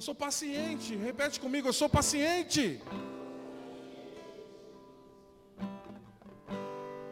Sou 0.00 0.14
paciente. 0.14 0.96
Repete 0.96 1.38
comigo, 1.38 1.68
eu 1.68 1.74
sou 1.74 1.86
paciente. 1.86 2.82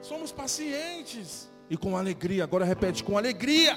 Somos 0.00 0.32
pacientes. 0.32 1.50
E 1.68 1.76
com 1.76 1.98
alegria, 1.98 2.44
agora 2.44 2.64
repete, 2.64 3.04
com 3.04 3.18
alegria. 3.18 3.76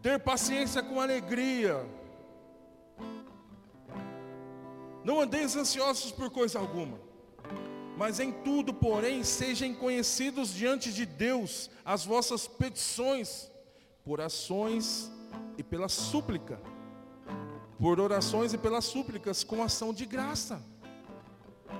Ter 0.00 0.20
paciência 0.20 0.80
com 0.80 1.00
alegria. 1.00 1.84
Não 5.02 5.20
andeis 5.20 5.56
ansiosos 5.56 6.12
por 6.12 6.30
coisa 6.30 6.60
alguma. 6.60 7.00
Mas 7.96 8.20
em 8.20 8.30
tudo, 8.30 8.72
porém, 8.72 9.24
sejam 9.24 9.74
conhecidos 9.74 10.54
diante 10.54 10.92
de 10.92 11.04
Deus 11.04 11.68
as 11.84 12.04
vossas 12.04 12.46
petições, 12.46 13.50
por 14.04 14.20
ações 14.20 15.10
e 15.58 15.64
pela 15.64 15.88
súplica 15.88 16.60
por 17.78 18.00
orações 18.00 18.52
e 18.52 18.58
pelas 18.58 18.84
súplicas 18.84 19.44
com 19.44 19.62
ação 19.62 19.92
de 19.92 20.06
graça. 20.06 20.62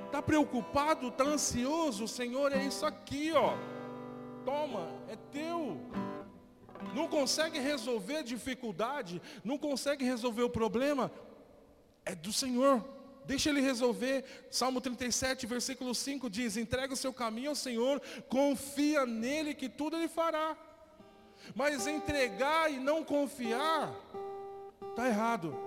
Está 0.06 0.20
preocupado, 0.20 1.08
está 1.08 1.24
ansioso, 1.24 2.06
Senhor, 2.06 2.52
é 2.52 2.64
isso 2.64 2.84
aqui, 2.84 3.32
ó. 3.32 3.54
Toma, 4.44 4.88
é 5.08 5.16
teu. 5.16 5.78
Não 6.94 7.08
consegue 7.08 7.58
resolver 7.58 8.22
dificuldade, 8.22 9.20
não 9.42 9.58
consegue 9.58 10.04
resolver 10.04 10.42
o 10.42 10.50
problema, 10.50 11.10
é 12.04 12.14
do 12.14 12.32
Senhor. 12.32 12.84
Deixa 13.24 13.50
Ele 13.50 13.60
resolver. 13.60 14.24
Salmo 14.50 14.80
37, 14.80 15.46
versículo 15.46 15.94
5 15.94 16.30
diz: 16.30 16.56
entrega 16.56 16.94
o 16.94 16.96
seu 16.96 17.12
caminho 17.12 17.50
ao 17.50 17.56
Senhor, 17.56 18.00
confia 18.28 19.04
nele 19.04 19.52
que 19.52 19.68
tudo 19.68 19.96
Ele 19.96 20.08
fará. 20.08 20.56
Mas 21.54 21.86
entregar 21.86 22.70
e 22.72 22.78
não 22.78 23.02
confiar, 23.04 23.92
está 24.90 25.08
errado. 25.08 25.65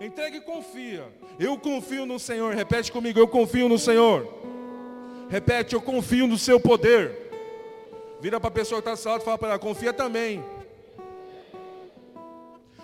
Entregue 0.00 0.38
e 0.38 0.40
confia. 0.40 1.06
Eu 1.38 1.58
confio 1.58 2.06
no 2.06 2.18
Senhor. 2.18 2.54
Repete 2.54 2.90
comigo, 2.90 3.18
eu 3.18 3.28
confio 3.28 3.68
no 3.68 3.78
Senhor. 3.78 4.26
Repete, 5.28 5.74
eu 5.74 5.82
confio 5.82 6.26
no 6.26 6.38
seu 6.38 6.58
poder. 6.58 7.30
Vira 8.18 8.40
para 8.40 8.48
a 8.48 8.52
pessoa 8.52 8.80
que 8.80 8.88
está 8.88 8.96
salto 8.96 9.22
e 9.22 9.24
fala 9.26 9.36
para 9.36 9.50
ela, 9.50 9.58
confia 9.58 9.92
também. 9.92 10.42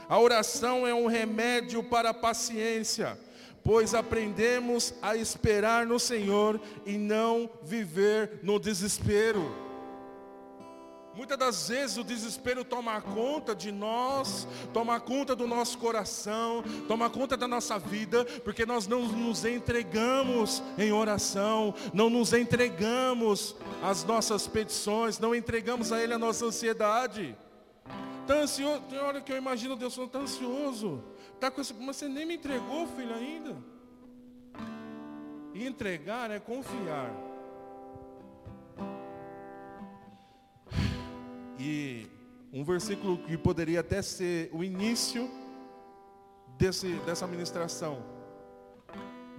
A 0.08 0.20
oração 0.20 0.86
é 0.86 0.94
um 0.94 1.06
remédio 1.06 1.82
para 1.82 2.10
a 2.10 2.14
paciência, 2.14 3.18
pois 3.64 3.94
aprendemos 3.94 4.94
a 5.00 5.16
esperar 5.16 5.86
no 5.86 5.98
Senhor 5.98 6.60
e 6.84 6.98
não 6.98 7.50
viver 7.62 8.40
no 8.42 8.58
desespero. 8.60 9.65
Muitas 11.16 11.38
das 11.38 11.68
vezes 11.70 11.96
o 11.96 12.04
desespero 12.04 12.62
toma 12.62 13.00
conta 13.00 13.54
de 13.54 13.72
nós, 13.72 14.46
toma 14.70 15.00
conta 15.00 15.34
do 15.34 15.46
nosso 15.46 15.78
coração, 15.78 16.62
toma 16.86 17.08
conta 17.08 17.38
da 17.38 17.48
nossa 17.48 17.78
vida, 17.78 18.22
porque 18.44 18.66
nós 18.66 18.86
não 18.86 19.08
nos 19.08 19.42
entregamos 19.46 20.62
em 20.76 20.92
oração, 20.92 21.74
não 21.94 22.10
nos 22.10 22.34
entregamos 22.34 23.56
às 23.82 24.04
nossas 24.04 24.46
petições, 24.46 25.18
não 25.18 25.34
entregamos 25.34 25.90
a 25.90 26.02
Ele 26.02 26.12
a 26.12 26.18
nossa 26.18 26.44
ansiedade. 26.44 27.34
Está 28.20 28.34
ansioso, 28.34 28.82
tem 28.82 28.98
hora 28.98 29.22
que 29.22 29.32
eu 29.32 29.38
imagino 29.38 29.74
Deus 29.74 29.96
está 29.96 30.18
ansioso, 30.18 31.02
tá 31.40 31.50
com 31.50 31.62
esse, 31.62 31.72
mas 31.72 31.96
você 31.96 32.08
nem 32.08 32.26
me 32.26 32.34
entregou, 32.34 32.86
filho, 32.88 33.14
ainda. 33.14 33.56
E 35.54 35.66
entregar 35.66 36.30
é 36.30 36.38
confiar. 36.38 37.25
E 41.58 42.06
um 42.52 42.64
versículo 42.64 43.18
que 43.18 43.36
poderia 43.36 43.80
até 43.80 44.02
ser 44.02 44.50
o 44.52 44.62
início 44.62 45.30
desse, 46.58 46.94
dessa 47.06 47.26
ministração. 47.26 48.02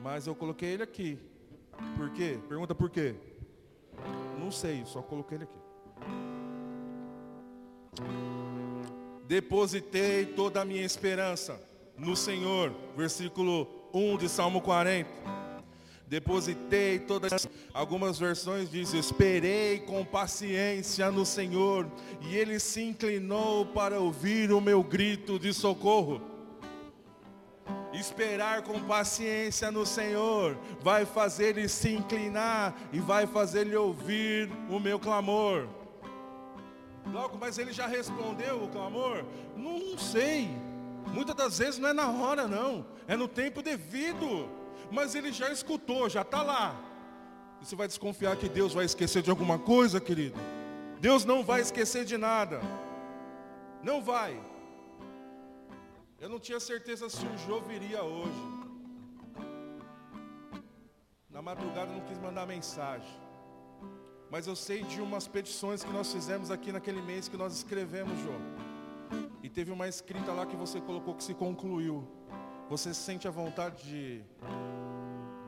Mas 0.02 0.28
eu 0.28 0.36
coloquei 0.36 0.70
ele 0.70 0.84
aqui. 0.84 1.18
Por 1.96 2.12
quê? 2.12 2.40
Pergunta 2.48 2.74
por 2.74 2.90
quê? 2.90 3.16
Não 4.40 4.52
sei, 4.52 4.84
só 4.86 5.02
coloquei 5.02 5.38
ele 5.38 5.44
aqui. 5.46 5.58
Depositei 9.28 10.26
toda 10.26 10.62
a 10.62 10.66
minha 10.66 10.84
esperança 10.84 11.60
no 11.98 12.16
Senhor. 12.16 12.74
Versículo 12.96 13.68
1 13.94 14.18
de 14.18 14.30
Salmo 14.30 14.62
40. 14.62 15.10
Depositei 16.08 17.00
todas. 17.00 17.48
Algumas 17.74 18.17
versões 18.17 18.70
dizem: 18.70 19.00
Esperei 19.00 19.80
com 19.80 20.04
paciência 20.04 21.12
no 21.12 21.26
Senhor, 21.26 21.89
e 22.22 22.36
Ele 22.36 22.60
se 22.60 22.82
inclinou 22.82 23.65
para 23.65 24.00
ouvir 24.00 24.52
o 24.52 24.62
meu 24.62 24.82
grito 24.82 25.38
de 25.38 25.54
socorro. 25.54 26.22
Esperar 27.93 28.62
com 28.62 28.80
paciência 28.82 29.72
no 29.72 29.86
Senhor 29.86 30.58
vai 30.82 31.06
fazer 31.06 31.58
ele 31.58 31.67
se 31.67 31.89
inclinar 31.89 32.76
e 32.93 33.00
vai 33.00 33.26
fazer 33.26 33.62
ele 33.62 33.76
ouvir 33.76 34.50
o 34.70 34.80
meu 34.80 35.00
clamor. 35.00 35.67
Logo, 37.12 37.38
mas 37.39 37.58
ele 37.58 37.74
já 37.74 37.88
respondeu 37.88 38.63
o 38.63 38.67
clamor? 38.67 39.24
Não 39.56 39.98
sei. 39.98 40.50
Muitas 41.13 41.36
das 41.36 41.58
vezes 41.58 41.80
não 41.80 41.89
é 41.89 41.93
na 41.93 42.10
hora, 42.12 42.48
não. 42.48 42.86
É 43.08 43.15
no 43.15 43.28
tempo 43.28 43.62
devido. 43.62 44.50
Mas 44.91 45.15
ele 45.15 45.32
já 45.32 45.52
escutou, 45.52 46.10
já 46.10 46.21
está 46.21 46.41
lá. 46.41 46.76
Você 47.62 47.76
vai 47.76 47.88
desconfiar 47.88 48.36
que 48.38 48.47
Deus 48.47 48.73
vai 48.73 48.86
esquecer 48.86 49.21
de 49.21 49.30
alguma 49.30 49.58
coisa, 49.58 50.00
querido? 50.00 50.39
Deus 51.00 51.26
não 51.26 51.43
vai 51.43 51.62
esquecer 51.62 52.06
de 52.06 52.17
nada. 52.17 52.62
Não 53.84 54.02
vai. 54.02 54.39
Eu 56.19 56.30
não 56.30 56.39
tinha 56.39 56.60
certeza 56.60 57.10
se 57.10 57.26
o 57.26 57.38
Jô 57.38 57.62
viria 57.62 58.04
hoje. 58.04 58.58
Na 61.30 61.41
madrugada 61.41 61.91
não 61.91 62.02
quis 62.02 62.17
mandar 62.17 62.47
mensagem. 62.47 63.28
Mas 64.30 64.47
eu 64.47 64.56
sei 64.56 64.84
de 64.84 65.00
umas 65.00 65.28
petições 65.28 65.84
que 65.84 65.91
nós 65.91 66.12
fizemos 66.12 66.50
aqui 66.52 66.71
naquele 66.71 67.02
mês 67.02 67.28
que 67.28 67.38
nós 67.38 67.54
escrevemos, 67.54 68.17
Jô. 68.19 68.34
E 69.43 69.50
teve 69.50 69.71
uma 69.71 69.88
escrita 69.88 70.32
lá 70.34 70.45
que 70.45 70.56
você 70.56 70.82
colocou 70.82 71.13
que 71.13 71.23
se 71.23 71.34
concluiu. 71.34 72.08
Você 72.69 72.93
se 72.93 73.00
sente 73.00 73.28
a 73.28 73.32
vontade 73.32 73.84
de, 73.84 74.21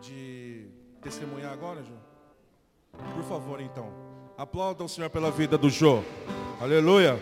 de 0.01 0.67
testemunhar 1.01 1.51
agora, 1.51 1.83
Jô? 1.83 1.93
Por 3.13 3.23
favor, 3.23 3.61
então. 3.61 3.91
Aplauda 4.37 4.83
o 4.83 4.89
Senhor 4.89 5.09
pela 5.09 5.29
vida 5.31 5.57
do 5.57 5.69
Jô. 5.69 6.01
Aleluia. 6.61 7.19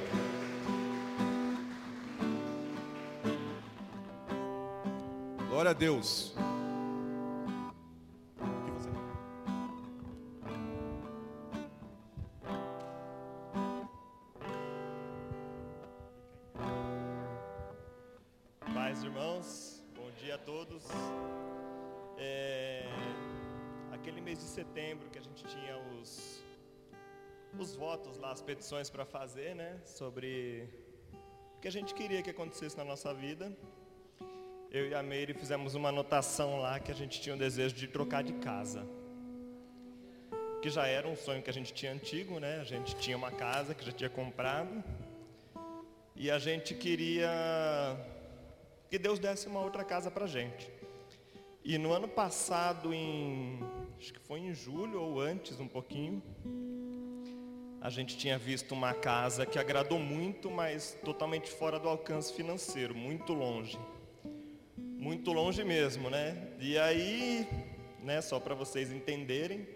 Glória 5.50 5.72
a 5.72 5.74
Deus. 5.74 6.36
Paz, 18.74 19.04
irmãos. 19.04 19.84
Bom 19.96 20.12
dia 20.22 20.36
a 20.36 20.38
todos. 20.38 20.84
É, 22.18 22.86
aquele 23.92 24.22
mês 24.22 24.40
de 24.40 24.46
setembro 24.46 25.10
que 25.10 25.20
a 25.20 25.22
gente 25.22 25.44
tinha 25.46 25.78
os 25.78 26.44
os 27.60 27.76
votos 27.76 28.18
lá, 28.20 28.32
as 28.32 28.42
petições 28.42 28.88
para 28.88 29.04
fazer, 29.04 29.56
né, 29.56 29.80
sobre 29.84 30.70
o 31.56 31.60
que 31.60 31.68
a 31.68 31.72
gente 31.72 31.94
queria 31.96 32.22
que 32.22 32.30
acontecesse 32.30 32.78
na 32.78 32.84
nossa 32.84 33.12
vida 33.14 33.52
eu 34.70 34.90
e 34.90 34.94
a 34.94 35.02
Meire 35.02 35.34
fizemos 35.34 35.76
uma 35.76 35.90
anotação 35.90 36.60
lá 36.60 36.78
que 36.80 36.92
a 36.92 36.96
gente 36.96 37.22
tinha 37.22 37.34
o 37.34 37.38
desejo 37.38 37.74
de 37.74 37.88
trocar 37.88 38.22
de 38.22 38.34
casa. 38.34 38.86
Que 40.62 40.70
já 40.70 40.86
era 40.86 41.08
um 41.08 41.16
sonho 41.16 41.42
que 41.42 41.50
a 41.50 41.54
gente 41.54 41.74
tinha 41.74 41.94
antigo, 41.94 42.40
né? 42.40 42.60
A 42.60 42.66
gente 42.66 42.96
tinha 42.98 43.16
uma 43.16 43.32
casa 43.32 43.74
que 43.74 43.86
já 43.86 43.94
tinha 43.94 44.10
comprado. 44.10 44.84
E 46.16 46.30
a 46.30 46.38
gente 46.38 46.74
queria 46.74 47.30
que 48.90 49.00
Deus 49.00 49.20
desse 49.20 49.48
uma 49.48 49.62
outra 49.62 49.86
casa 49.86 50.12
para 50.12 50.28
gente. 50.28 50.70
E 51.68 51.78
no 51.78 51.92
ano 51.92 52.08
passado, 52.08 52.94
em 52.94 53.60
acho 54.00 54.14
que 54.14 54.20
foi 54.22 54.40
em 54.40 54.54
julho 54.54 55.02
ou 55.02 55.20
antes 55.20 55.60
um 55.60 55.68
pouquinho, 55.68 56.24
a 57.82 57.90
gente 57.90 58.18
tinha 58.18 58.38
visto 58.38 58.72
uma 58.72 58.94
casa 58.94 59.46
que 59.46 59.60
agradou 59.60 60.00
muito, 60.00 60.50
mas 60.50 60.98
totalmente 61.04 61.52
fora 61.52 61.78
do 61.78 61.90
alcance 61.90 62.34
financeiro, 62.34 62.96
muito 62.96 63.34
longe 63.34 63.78
muito 65.08 65.32
longe 65.32 65.64
mesmo, 65.64 66.10
né? 66.10 66.36
E 66.60 66.78
aí, 66.78 67.48
né, 68.04 68.20
só 68.20 68.40
para 68.40 68.56
vocês 68.56 68.92
entenderem, 68.92 69.68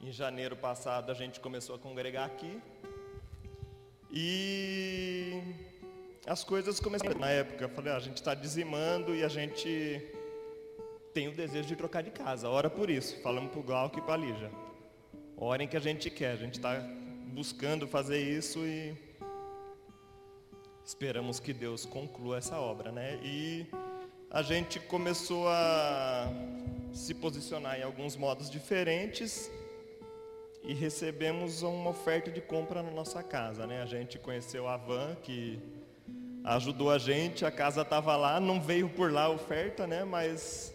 em 0.00 0.12
janeiro 0.12 0.56
passado 0.56 1.10
a 1.10 1.14
gente 1.14 1.40
começou 1.40 1.76
a 1.76 1.78
congregar 1.78 2.26
aqui. 2.26 2.60
E 4.12 5.40
as 6.26 6.44
coisas 6.44 6.78
começaram 6.80 7.18
na 7.18 7.30
época. 7.30 7.64
Eu 7.64 7.68
falei, 7.68 7.92
ah, 7.92 7.96
a 7.96 8.00
gente 8.00 8.16
está 8.16 8.34
dizimando 8.34 9.14
e 9.14 9.22
a 9.22 9.28
gente 9.28 10.02
tem 11.14 11.28
o 11.28 11.32
desejo 11.32 11.68
de 11.68 11.76
trocar 11.76 12.02
de 12.02 12.10
casa. 12.10 12.48
Ora 12.48 12.68
por 12.68 12.90
isso. 12.90 13.22
Falamos 13.22 13.52
para 13.52 13.60
o 13.60 13.62
Glauco 13.62 13.98
e 14.00 14.02
para 14.02 14.14
a 14.14 14.16
Lígia. 14.16 14.50
Orem 15.36 15.68
que 15.68 15.76
a 15.76 15.80
gente 15.80 16.10
quer. 16.10 16.32
A 16.32 16.36
gente 16.36 16.54
está 16.54 16.82
buscando 17.32 17.86
fazer 17.86 18.20
isso 18.20 18.58
e 18.66 18.92
esperamos 20.84 21.38
que 21.38 21.52
Deus 21.52 21.86
conclua 21.86 22.38
essa 22.38 22.58
obra, 22.58 22.90
né? 22.90 23.20
E 23.22 23.64
a 24.28 24.42
gente 24.42 24.80
começou 24.80 25.46
a 25.48 26.28
se 26.92 27.14
posicionar 27.14 27.78
em 27.78 27.84
alguns 27.84 28.16
modos 28.16 28.50
diferentes 28.50 29.48
e 30.64 30.74
recebemos 30.74 31.62
uma 31.62 31.90
oferta 31.90 32.28
de 32.28 32.40
compra 32.40 32.82
na 32.82 32.90
nossa 32.90 33.22
casa, 33.22 33.68
né? 33.68 33.82
A 33.82 33.86
gente 33.86 34.18
conheceu 34.18 34.66
a 34.66 34.76
Van 34.76 35.14
que 35.22 35.60
ajudou 36.42 36.90
a 36.90 36.98
gente, 36.98 37.44
a 37.44 37.52
casa 37.52 37.82
estava 37.82 38.16
lá, 38.16 38.40
não 38.40 38.60
veio 38.60 38.88
por 38.88 39.12
lá 39.12 39.24
a 39.24 39.30
oferta, 39.30 39.86
né? 39.86 40.04
Mas 40.04 40.73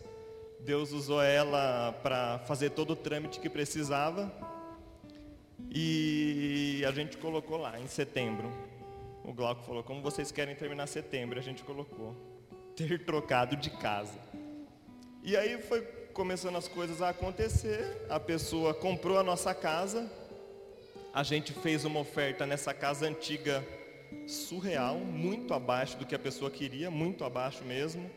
Deus 0.59 0.91
usou 0.91 1.21
ela 1.21 1.93
para 2.03 2.39
fazer 2.39 2.71
todo 2.71 2.91
o 2.91 2.95
trâmite 2.95 3.39
que 3.39 3.49
precisava 3.49 4.31
e 5.71 6.83
a 6.87 6.91
gente 6.91 7.17
colocou 7.17 7.57
lá 7.57 7.79
em 7.79 7.87
setembro. 7.87 8.51
O 9.23 9.33
Glauco 9.33 9.63
falou: 9.63 9.83
como 9.83 10.01
vocês 10.01 10.31
querem 10.31 10.55
terminar 10.55 10.87
setembro? 10.87 11.39
A 11.39 11.41
gente 11.41 11.63
colocou 11.63 12.15
ter 12.75 13.03
trocado 13.05 13.55
de 13.55 13.69
casa. 13.69 14.17
E 15.23 15.35
aí 15.35 15.61
foi 15.61 15.81
começando 16.13 16.57
as 16.57 16.67
coisas 16.67 17.01
a 17.01 17.09
acontecer, 17.09 18.05
a 18.09 18.19
pessoa 18.19 18.73
comprou 18.73 19.17
a 19.17 19.23
nossa 19.23 19.53
casa, 19.53 20.11
a 21.13 21.23
gente 21.23 21.53
fez 21.53 21.85
uma 21.85 21.99
oferta 21.99 22.45
nessa 22.45 22.73
casa 22.73 23.07
antiga 23.07 23.65
surreal, 24.27 24.95
muito 24.95 25.53
abaixo 25.53 25.97
do 25.97 26.05
que 26.05 26.15
a 26.15 26.19
pessoa 26.19 26.49
queria, 26.49 26.89
muito 26.89 27.23
abaixo 27.23 27.63
mesmo, 27.63 28.09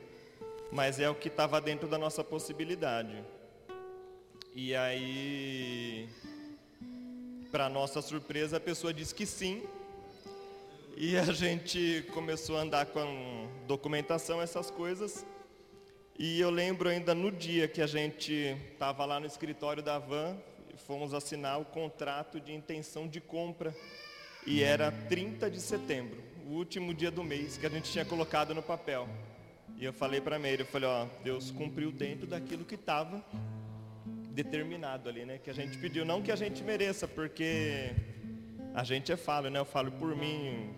mas 0.72 0.98
é 0.98 1.08
o 1.10 1.14
que 1.14 1.28
estava 1.28 1.60
dentro 1.60 1.86
da 1.86 1.98
nossa 1.98 2.24
possibilidade. 2.24 3.22
E 4.54 4.74
aí, 4.74 6.08
para 7.50 7.68
nossa 7.68 8.00
surpresa, 8.00 8.56
a 8.56 8.60
pessoa 8.60 8.92
disse 8.92 9.14
que 9.14 9.26
sim, 9.26 9.62
e 10.96 11.16
a 11.18 11.24
gente 11.32 12.06
começou 12.14 12.56
a 12.56 12.62
andar 12.62 12.86
com 12.86 13.48
documentação, 13.66 14.40
essas 14.40 14.70
coisas. 14.70 15.26
E 16.18 16.40
eu 16.40 16.48
lembro 16.48 16.88
ainda 16.88 17.14
no 17.14 17.30
dia 17.30 17.68
que 17.68 17.82
a 17.82 17.86
gente 17.86 18.56
estava 18.72 19.04
lá 19.04 19.20
no 19.20 19.26
escritório 19.26 19.82
da 19.82 19.98
Van, 19.98 20.38
fomos 20.86 21.12
assinar 21.12 21.60
o 21.60 21.66
contrato 21.66 22.40
de 22.40 22.52
intenção 22.52 23.06
de 23.06 23.20
compra. 23.20 23.74
E 24.46 24.62
era 24.62 24.90
30 24.90 25.50
de 25.50 25.60
setembro, 25.60 26.22
o 26.46 26.54
último 26.54 26.94
dia 26.94 27.10
do 27.10 27.22
mês 27.22 27.58
que 27.58 27.66
a 27.66 27.68
gente 27.68 27.92
tinha 27.92 28.04
colocado 28.04 28.54
no 28.54 28.62
papel. 28.62 29.06
E 29.82 29.84
eu 29.84 29.92
falei 29.92 30.20
para 30.20 30.38
Meire, 30.38 30.62
eu 30.62 30.66
falei, 30.66 30.88
ó, 30.88 31.08
Deus 31.24 31.50
cumpriu 31.50 31.90
dentro 31.90 32.24
daquilo 32.24 32.64
que 32.64 32.76
estava 32.76 33.20
determinado 34.30 35.08
ali, 35.08 35.24
né? 35.24 35.38
Que 35.38 35.50
a 35.50 35.52
gente 35.52 35.76
pediu, 35.76 36.04
não 36.04 36.22
que 36.22 36.30
a 36.30 36.36
gente 36.36 36.62
mereça, 36.62 37.08
porque 37.08 37.90
a 38.76 38.84
gente 38.84 39.10
é 39.10 39.16
falo, 39.16 39.50
né? 39.50 39.58
Eu 39.58 39.64
falo 39.64 39.90
por 39.90 40.14
mim, 40.14 40.72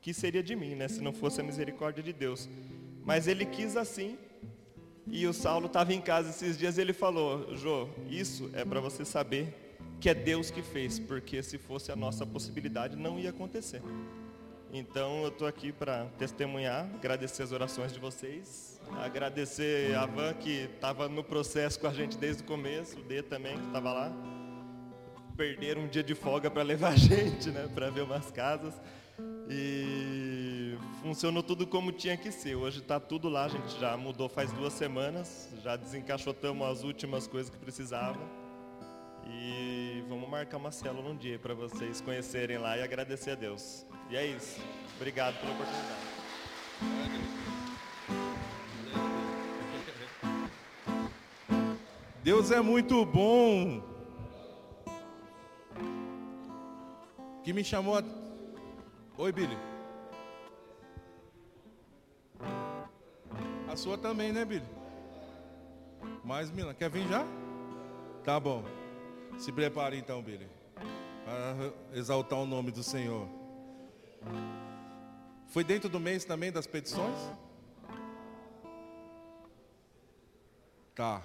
que 0.00 0.14
seria 0.14 0.44
de 0.44 0.54
mim, 0.54 0.76
né? 0.76 0.86
Se 0.86 1.00
não 1.00 1.12
fosse 1.12 1.40
a 1.40 1.42
misericórdia 1.42 2.04
de 2.04 2.12
Deus. 2.12 2.48
Mas 3.04 3.26
ele 3.26 3.44
quis 3.44 3.76
assim. 3.76 4.16
E 5.08 5.26
o 5.26 5.32
Saulo 5.32 5.66
estava 5.66 5.92
em 5.92 6.00
casa 6.00 6.30
esses 6.30 6.56
dias 6.56 6.78
e 6.78 6.82
ele 6.82 6.92
falou: 6.92 7.56
Jô, 7.56 7.88
isso 8.08 8.48
é 8.54 8.64
para 8.64 8.78
você 8.78 9.04
saber 9.04 9.76
que 10.00 10.08
é 10.08 10.14
Deus 10.14 10.52
que 10.52 10.62
fez, 10.62 11.00
porque 11.00 11.42
se 11.42 11.58
fosse 11.58 11.90
a 11.90 11.96
nossa 11.96 12.24
possibilidade 12.24 12.94
não 12.94 13.18
ia 13.18 13.30
acontecer. 13.30 13.82
Então 14.76 15.22
eu 15.22 15.28
estou 15.28 15.46
aqui 15.46 15.70
para 15.70 16.06
testemunhar, 16.18 16.90
agradecer 16.96 17.44
as 17.44 17.52
orações 17.52 17.92
de 17.92 18.00
vocês, 18.00 18.80
agradecer 19.00 19.94
a 19.94 20.04
Van 20.04 20.34
que 20.34 20.68
estava 20.74 21.08
no 21.08 21.22
processo 21.22 21.78
com 21.78 21.86
a 21.86 21.92
gente 21.92 22.18
desde 22.18 22.42
o 22.42 22.46
começo, 22.46 22.98
o 22.98 23.02
D 23.04 23.22
também 23.22 23.56
que 23.56 23.66
estava 23.66 23.92
lá 23.92 24.12
perderam 25.36 25.82
um 25.82 25.88
dia 25.88 26.02
de 26.02 26.14
folga 26.14 26.50
para 26.50 26.64
levar 26.64 26.92
a 26.92 26.96
gente, 26.98 27.50
né, 27.50 27.68
para 27.72 27.88
ver 27.88 28.02
umas 28.02 28.32
casas. 28.32 28.74
E 29.48 30.76
funcionou 31.02 31.42
tudo 31.42 31.68
como 31.68 31.92
tinha 31.92 32.16
que 32.16 32.32
ser. 32.32 32.56
Hoje 32.56 32.80
está 32.80 32.98
tudo 32.98 33.28
lá, 33.28 33.44
a 33.44 33.48
gente 33.48 33.78
já 33.78 33.96
mudou 33.96 34.28
faz 34.28 34.50
duas 34.52 34.72
semanas, 34.72 35.50
já 35.62 35.76
desencaixotamos 35.76 36.66
as 36.66 36.82
últimas 36.82 37.28
coisas 37.28 37.48
que 37.48 37.58
precisava. 37.58 38.43
E 39.26 40.04
vamos 40.08 40.28
marcar 40.28 40.58
uma 40.58 40.70
célula 40.70 41.10
um 41.10 41.16
dia 41.16 41.38
para 41.38 41.54
vocês 41.54 42.00
conhecerem 42.00 42.58
lá 42.58 42.76
e 42.76 42.82
agradecer 42.82 43.32
a 43.32 43.34
Deus. 43.34 43.86
E 44.10 44.16
é 44.16 44.26
isso. 44.26 44.60
Obrigado 44.96 45.38
pela 45.40 45.52
oportunidade. 45.52 46.14
Deus 52.22 52.50
é 52.50 52.60
muito 52.60 53.04
bom. 53.04 53.82
Que 57.42 57.52
me 57.52 57.62
chamou 57.62 57.98
a... 57.98 58.02
Oi, 59.18 59.32
Billy. 59.32 59.58
A 63.68 63.76
sua 63.76 63.98
também, 63.98 64.32
né, 64.32 64.44
Billy? 64.44 64.64
Mais 66.24 66.50
Milan, 66.50 66.72
quer 66.72 66.88
vir 66.88 67.06
já? 67.08 67.26
Tá 68.24 68.40
bom. 68.40 68.64
Se 69.38 69.52
prepare 69.52 69.96
então, 69.96 70.22
Billy. 70.22 70.48
Para 71.24 71.72
exaltar 71.92 72.38
o 72.38 72.46
nome 72.46 72.70
do 72.70 72.82
Senhor. 72.82 73.28
Foi 75.48 75.62
dentro 75.62 75.88
do 75.88 76.00
mês 76.00 76.24
também 76.24 76.50
das 76.50 76.66
petições? 76.66 77.16
Tá. 80.94 81.22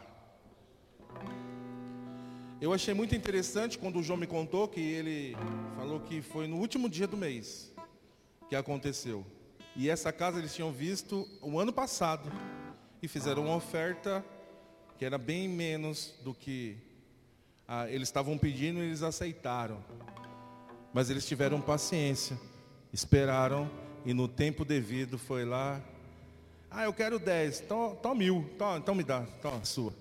Eu 2.62 2.74
achei 2.74 2.94
muito 2.94 3.16
interessante 3.16 3.78
quando 3.78 4.00
o 4.00 4.04
João 4.04 4.18
me 4.18 4.28
contou 4.28 4.68
que 4.68 4.82
ele 4.82 5.36
falou 5.76 6.00
que 6.02 6.22
foi 6.22 6.48
no 6.48 6.58
último 6.58 6.90
dia 6.90 7.08
do 7.08 7.16
mês 7.16 7.74
que 8.50 8.56
aconteceu. 8.56 9.26
E 9.76 9.90
essa 9.90 10.12
casa 10.12 10.40
eles 10.40 10.54
tinham 10.54 10.72
visto 10.72 11.28
o 11.42 11.58
ano 11.60 11.72
passado 11.72 12.30
e 13.02 13.08
fizeram 13.08 13.46
uma 13.46 13.56
oferta 13.56 14.26
que 14.98 15.06
era 15.06 15.18
bem 15.18 15.48
menos 15.48 16.16
do 16.22 16.34
que 16.34 16.78
ah, 17.72 17.88
eles 17.88 18.08
estavam 18.08 18.36
pedindo 18.36 18.80
e 18.80 18.88
eles 18.88 19.04
aceitaram. 19.04 19.78
Mas 20.92 21.12
eles 21.12 21.28
tiveram 21.28 21.62
paciência, 21.62 22.36
esperaram 22.92 23.70
e 24.04 24.12
no 24.12 24.28
tempo 24.28 24.66
devido 24.66 25.20
foi 25.20 25.46
lá. 25.46 25.80
Ah, 26.72 26.86
eu 26.86 26.94
quero 26.94 27.20
10, 27.20 27.62
então, 27.62 27.96
então 28.00 28.16
mil, 28.16 28.50
então, 28.56 28.76
então 28.76 28.96
me 28.96 29.04
dá, 29.04 29.24
então 29.38 29.54
a 29.54 29.64
sua. 29.64 29.94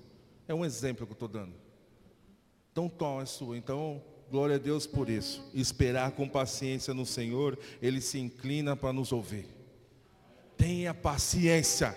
É 0.48 0.54
um 0.54 0.64
exemplo 0.64 1.06
que 1.06 1.12
eu 1.12 1.14
estou 1.14 1.28
dando. 1.28 1.52
Então 2.72 2.88
toma 2.88 3.22
a 3.22 3.26
sua. 3.26 3.58
Então, 3.58 4.02
glória 4.30 4.56
a 4.56 4.58
Deus 4.58 4.86
por 4.86 5.10
isso. 5.10 5.46
Esperar 5.52 6.12
com 6.12 6.26
paciência 6.26 6.94
no 6.94 7.04
Senhor, 7.04 7.58
Ele 7.82 8.00
se 8.00 8.18
inclina 8.18 8.74
para 8.74 8.94
nos 8.94 9.12
ouvir. 9.12 9.46
Tenha 10.56 10.94
paciência. 10.94 11.94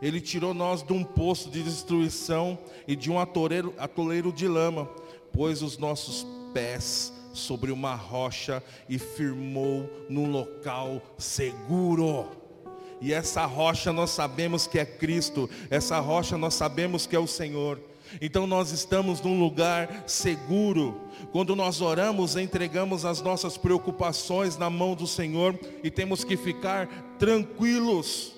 Ele 0.00 0.20
tirou 0.20 0.52
nós 0.52 0.82
de 0.82 0.92
um 0.92 1.02
poço 1.02 1.50
de 1.50 1.62
destruição 1.62 2.58
e 2.86 2.94
de 2.94 3.10
um 3.10 3.18
atoleiro, 3.18 3.74
atoleiro 3.78 4.32
de 4.32 4.46
lama, 4.46 4.88
pôs 5.32 5.62
os 5.62 5.78
nossos 5.78 6.26
pés 6.52 7.12
sobre 7.32 7.70
uma 7.70 7.94
rocha 7.94 8.62
e 8.88 8.98
firmou 8.98 9.88
num 10.08 10.30
local 10.30 11.02
seguro. 11.18 12.28
E 13.00 13.12
essa 13.12 13.44
rocha 13.44 13.92
nós 13.92 14.10
sabemos 14.10 14.66
que 14.66 14.78
é 14.78 14.84
Cristo, 14.84 15.48
essa 15.70 15.98
rocha 16.00 16.38
nós 16.38 16.54
sabemos 16.54 17.06
que 17.06 17.14
é 17.14 17.18
o 17.18 17.26
Senhor. 17.26 17.80
Então 18.20 18.46
nós 18.46 18.70
estamos 18.70 19.20
num 19.20 19.38
lugar 19.38 20.04
seguro. 20.06 21.00
Quando 21.32 21.56
nós 21.56 21.80
oramos, 21.80 22.36
entregamos 22.36 23.04
as 23.04 23.20
nossas 23.20 23.56
preocupações 23.56 24.56
na 24.56 24.70
mão 24.70 24.94
do 24.94 25.06
Senhor 25.06 25.58
e 25.82 25.90
temos 25.90 26.24
que 26.24 26.36
ficar 26.36 26.88
tranquilos. 27.18 28.35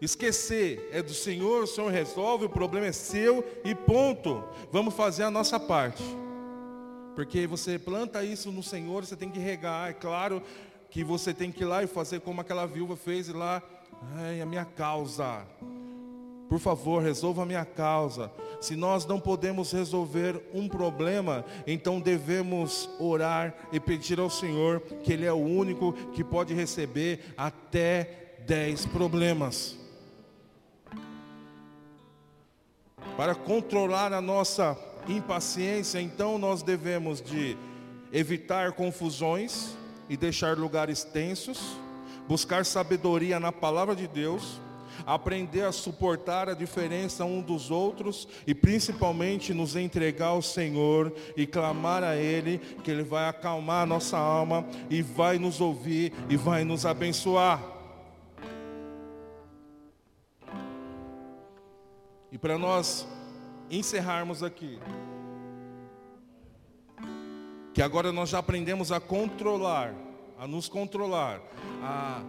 Esquecer 0.00 0.88
é 0.92 1.02
do 1.02 1.12
Senhor, 1.12 1.64
o 1.64 1.66
Senhor 1.66 1.90
resolve, 1.90 2.44
o 2.44 2.50
problema 2.50 2.86
é 2.86 2.92
seu 2.92 3.44
e 3.64 3.74
ponto. 3.74 4.44
Vamos 4.70 4.94
fazer 4.94 5.24
a 5.24 5.30
nossa 5.30 5.58
parte. 5.58 6.02
Porque 7.16 7.48
você 7.48 7.78
planta 7.78 8.22
isso 8.22 8.52
no 8.52 8.62
Senhor, 8.62 9.04
você 9.04 9.16
tem 9.16 9.28
que 9.28 9.40
regar. 9.40 9.90
É 9.90 9.92
claro 9.92 10.40
que 10.88 11.02
você 11.02 11.34
tem 11.34 11.50
que 11.50 11.64
ir 11.64 11.66
lá 11.66 11.82
e 11.82 11.86
fazer 11.88 12.20
como 12.20 12.40
aquela 12.40 12.64
viúva 12.64 12.96
fez 12.96 13.28
e 13.28 13.32
lá, 13.32 13.60
ai, 14.16 14.40
a 14.40 14.46
minha 14.46 14.64
causa. 14.64 15.44
Por 16.48 16.58
favor, 16.58 17.02
resolva 17.02 17.42
a 17.42 17.46
minha 17.46 17.64
causa. 17.64 18.32
Se 18.60 18.74
nós 18.74 19.04
não 19.04 19.20
podemos 19.20 19.72
resolver 19.72 20.40
um 20.54 20.66
problema, 20.66 21.44
então 21.66 22.00
devemos 22.00 22.88
orar 22.98 23.54
e 23.70 23.78
pedir 23.78 24.18
ao 24.18 24.30
Senhor, 24.30 24.80
que 25.02 25.12
Ele 25.12 25.26
é 25.26 25.32
o 25.32 25.36
único 25.36 25.92
que 26.12 26.24
pode 26.24 26.54
receber 26.54 27.20
até 27.36 28.36
dez 28.46 28.86
problemas. 28.86 29.77
Para 33.18 33.34
controlar 33.34 34.12
a 34.12 34.20
nossa 34.20 34.78
impaciência, 35.08 36.00
então 36.00 36.38
nós 36.38 36.62
devemos 36.62 37.20
de 37.20 37.58
evitar 38.12 38.70
confusões 38.74 39.76
e 40.08 40.16
deixar 40.16 40.56
lugares 40.56 41.02
tensos, 41.02 41.58
buscar 42.28 42.64
sabedoria 42.64 43.40
na 43.40 43.50
palavra 43.50 43.96
de 43.96 44.06
Deus, 44.06 44.60
aprender 45.04 45.62
a 45.62 45.72
suportar 45.72 46.48
a 46.48 46.54
diferença 46.54 47.24
um 47.24 47.42
dos 47.42 47.72
outros 47.72 48.28
e 48.46 48.54
principalmente 48.54 49.52
nos 49.52 49.74
entregar 49.74 50.28
ao 50.28 50.40
Senhor 50.40 51.12
e 51.36 51.44
clamar 51.44 52.04
a 52.04 52.14
Ele, 52.14 52.58
que 52.84 52.90
Ele 52.92 53.02
vai 53.02 53.28
acalmar 53.28 53.82
a 53.82 53.86
nossa 53.86 54.16
alma 54.16 54.64
e 54.88 55.02
vai 55.02 55.40
nos 55.40 55.60
ouvir 55.60 56.12
e 56.30 56.36
vai 56.36 56.62
nos 56.62 56.86
abençoar. 56.86 57.77
E 62.38 62.40
para 62.40 62.56
nós 62.56 63.04
encerrarmos 63.68 64.44
aqui, 64.44 64.78
que 67.74 67.82
agora 67.82 68.12
nós 68.12 68.28
já 68.28 68.38
aprendemos 68.38 68.92
a 68.92 69.00
controlar, 69.00 69.92
a 70.38 70.46
nos 70.46 70.68
controlar, 70.68 71.42
a, 71.82 72.22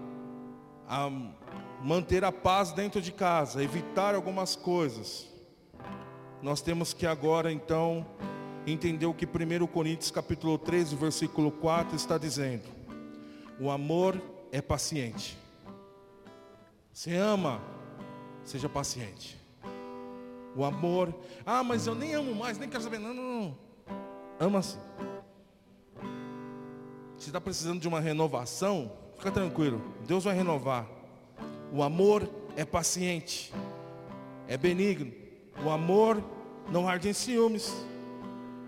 a 0.87 1.11
manter 1.83 2.23
a 2.23 2.31
paz 2.31 2.71
dentro 2.71 2.99
de 2.99 3.11
casa, 3.11 3.63
evitar 3.63 4.15
algumas 4.15 4.55
coisas. 4.55 5.27
Nós 6.41 6.59
temos 6.59 6.91
que 6.91 7.05
agora 7.05 7.51
então 7.51 8.03
entender 8.65 9.05
o 9.05 9.13
que 9.13 9.27
1 9.27 9.67
Coríntios 9.67 10.09
capítulo 10.09 10.57
13, 10.57 10.95
versículo 10.95 11.51
4 11.51 11.95
está 11.95 12.17
dizendo. 12.17 12.65
O 13.59 13.69
amor 13.69 14.19
é 14.51 14.59
paciente. 14.59 15.37
Você 16.91 17.15
ama, 17.15 17.61
seja 18.43 18.67
paciente. 18.67 19.38
O 20.59 20.65
amor, 20.65 21.15
ah, 21.45 21.63
mas 21.63 21.87
eu 21.87 21.95
nem 21.95 22.13
amo 22.13 22.35
mais, 22.35 22.57
nem 22.57 22.67
quero 22.67 22.83
saber. 22.83 22.99
Não, 22.99 23.13
não, 23.13 23.23
não. 23.23 23.57
Ama-se. 24.37 24.77
Se 27.17 27.27
está 27.27 27.39
precisando 27.39 27.79
de 27.79 27.87
uma 27.87 28.01
renovação, 28.01 28.91
fica 29.15 29.31
tranquilo. 29.31 29.81
Deus 30.05 30.25
vai 30.25 30.35
renovar. 30.35 30.85
O 31.71 31.81
amor 31.81 32.29
é 32.57 32.65
paciente, 32.65 33.53
é 34.49 34.57
benigno. 34.57 35.13
O 35.63 35.69
amor 35.69 36.21
não 36.69 36.89
arde 36.89 37.07
em 37.07 37.13
ciúmes, 37.13 37.73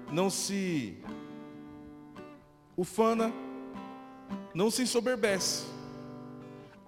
não 0.09 0.29
se 0.29 0.97
ufana, 2.77 3.33
não 4.53 4.71
se 4.71 4.83
ensoberbece. 4.83 5.65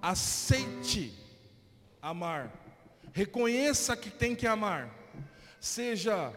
Aceite 0.00 1.12
amar. 2.00 2.63
Reconheça 3.14 3.96
que 3.96 4.10
tem 4.10 4.34
que 4.34 4.46
amar. 4.46 4.90
Seja 5.58 6.30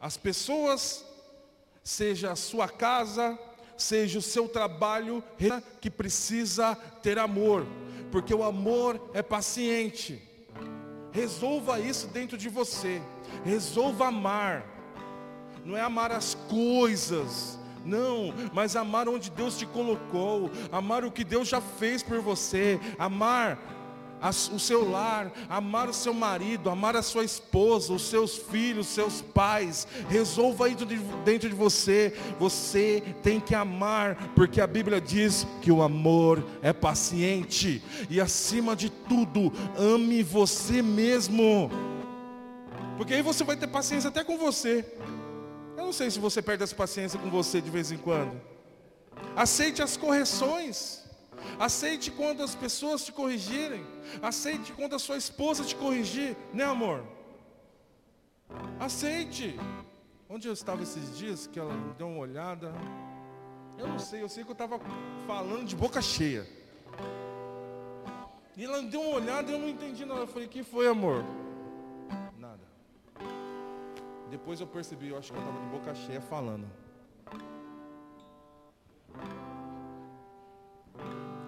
as 0.00 0.16
pessoas, 0.16 1.06
seja 1.84 2.32
a 2.32 2.36
sua 2.36 2.68
casa, 2.68 3.38
seja 3.76 4.18
o 4.18 4.22
seu 4.22 4.48
trabalho 4.48 5.22
que 5.80 5.88
precisa 5.88 6.74
ter 7.00 7.16
amor 7.20 7.64
porque 8.12 8.34
o 8.34 8.44
amor 8.44 9.10
é 9.14 9.22
paciente. 9.22 10.22
Resolva 11.10 11.80
isso 11.80 12.06
dentro 12.08 12.36
de 12.36 12.48
você. 12.50 13.00
Resolva 13.42 14.08
amar. 14.08 14.66
Não 15.64 15.76
é 15.76 15.80
amar 15.80 16.12
as 16.12 16.34
coisas, 16.34 17.58
não, 17.84 18.34
mas 18.52 18.74
amar 18.74 19.08
onde 19.08 19.30
Deus 19.30 19.56
te 19.56 19.64
colocou, 19.64 20.50
amar 20.72 21.04
o 21.04 21.10
que 21.10 21.22
Deus 21.22 21.48
já 21.48 21.60
fez 21.60 22.02
por 22.02 22.20
você, 22.20 22.80
amar 22.98 23.58
o 24.52 24.58
seu 24.58 24.88
lar, 24.88 25.32
amar 25.48 25.88
o 25.88 25.92
seu 25.92 26.14
marido, 26.14 26.70
amar 26.70 26.96
a 26.96 27.02
sua 27.02 27.24
esposa, 27.24 27.92
os 27.92 28.02
seus 28.02 28.36
filhos, 28.36 28.88
os 28.88 28.94
seus 28.94 29.20
pais. 29.20 29.86
Resolva 30.08 30.68
isso 30.68 30.86
dentro 31.24 31.48
de 31.48 31.54
você. 31.54 32.14
Você 32.38 33.02
tem 33.22 33.40
que 33.40 33.54
amar, 33.54 34.32
porque 34.34 34.60
a 34.60 34.66
Bíblia 34.66 35.00
diz 35.00 35.46
que 35.60 35.72
o 35.72 35.82
amor 35.82 36.44
é 36.62 36.72
paciente. 36.72 37.82
E 38.08 38.20
acima 38.20 38.76
de 38.76 38.90
tudo, 38.90 39.52
ame 39.76 40.22
você 40.22 40.82
mesmo. 40.82 41.70
Porque 42.96 43.14
aí 43.14 43.22
você 43.22 43.42
vai 43.42 43.56
ter 43.56 43.66
paciência 43.66 44.08
até 44.08 44.22
com 44.22 44.38
você. 44.38 44.84
Eu 45.76 45.86
não 45.86 45.92
sei 45.92 46.10
se 46.10 46.20
você 46.20 46.40
perde 46.40 46.62
essa 46.62 46.74
paciência 46.74 47.18
com 47.18 47.28
você 47.28 47.60
de 47.60 47.70
vez 47.70 47.90
em 47.90 47.96
quando. 47.96 48.40
Aceite 49.34 49.82
as 49.82 49.96
correções. 49.96 51.01
Aceite 51.62 52.10
quando 52.10 52.42
as 52.42 52.56
pessoas 52.56 53.04
te 53.04 53.12
corrigirem. 53.12 53.86
Aceite 54.20 54.72
quando 54.72 54.96
a 54.96 54.98
sua 54.98 55.16
esposa 55.16 55.64
te 55.64 55.76
corrigir, 55.76 56.36
né, 56.52 56.64
amor? 56.64 57.04
Aceite. 58.80 59.56
Onde 60.28 60.48
eu 60.48 60.52
estava 60.52 60.82
esses 60.82 61.16
dias 61.16 61.46
que 61.46 61.60
ela 61.60 61.72
deu 61.96 62.08
uma 62.08 62.18
olhada? 62.18 62.72
Eu 63.78 63.86
não 63.86 64.00
sei, 64.00 64.22
eu 64.22 64.28
sei 64.28 64.42
que 64.42 64.50
eu 64.50 64.54
estava 64.54 64.76
falando 65.24 65.64
de 65.64 65.76
boca 65.76 66.02
cheia. 66.02 66.44
E 68.56 68.64
ela 68.64 68.82
deu 68.82 69.00
uma 69.00 69.14
olhada 69.20 69.48
e 69.52 69.54
eu 69.54 69.60
não 69.60 69.68
entendi 69.68 70.04
nada. 70.04 70.22
Eu 70.22 70.26
falei, 70.26 70.48
que 70.48 70.64
foi, 70.64 70.88
amor? 70.88 71.24
Nada. 72.40 72.66
Depois 74.30 74.60
eu 74.60 74.66
percebi, 74.66 75.10
eu 75.10 75.16
acho 75.16 75.32
que 75.32 75.38
eu 75.38 75.42
estava 75.44 75.60
de 75.60 75.68
boca 75.68 75.94
cheia 75.94 76.20
falando. 76.20 76.66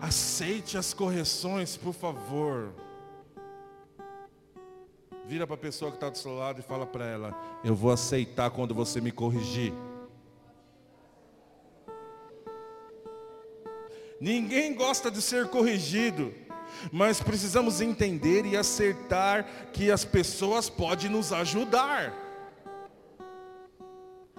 Aceite 0.04 0.76
as 0.76 0.92
correções, 0.92 1.78
por 1.78 1.94
favor. 1.94 2.74
Vira 5.24 5.46
para 5.46 5.54
a 5.54 5.58
pessoa 5.58 5.90
que 5.90 5.96
está 5.96 6.10
do 6.10 6.18
seu 6.18 6.36
lado 6.36 6.60
e 6.60 6.62
fala 6.62 6.84
para 6.84 7.06
ela: 7.06 7.34
Eu 7.64 7.74
vou 7.74 7.90
aceitar 7.90 8.50
quando 8.50 8.74
você 8.74 9.00
me 9.00 9.10
corrigir. 9.10 9.72
Ninguém 14.20 14.74
gosta 14.74 15.10
de 15.10 15.22
ser 15.22 15.48
corrigido, 15.48 16.34
mas 16.92 17.22
precisamos 17.22 17.80
entender 17.80 18.44
e 18.44 18.58
acertar 18.58 19.70
que 19.72 19.90
as 19.90 20.04
pessoas 20.04 20.68
podem 20.68 21.08
nos 21.08 21.32
ajudar. 21.32 22.12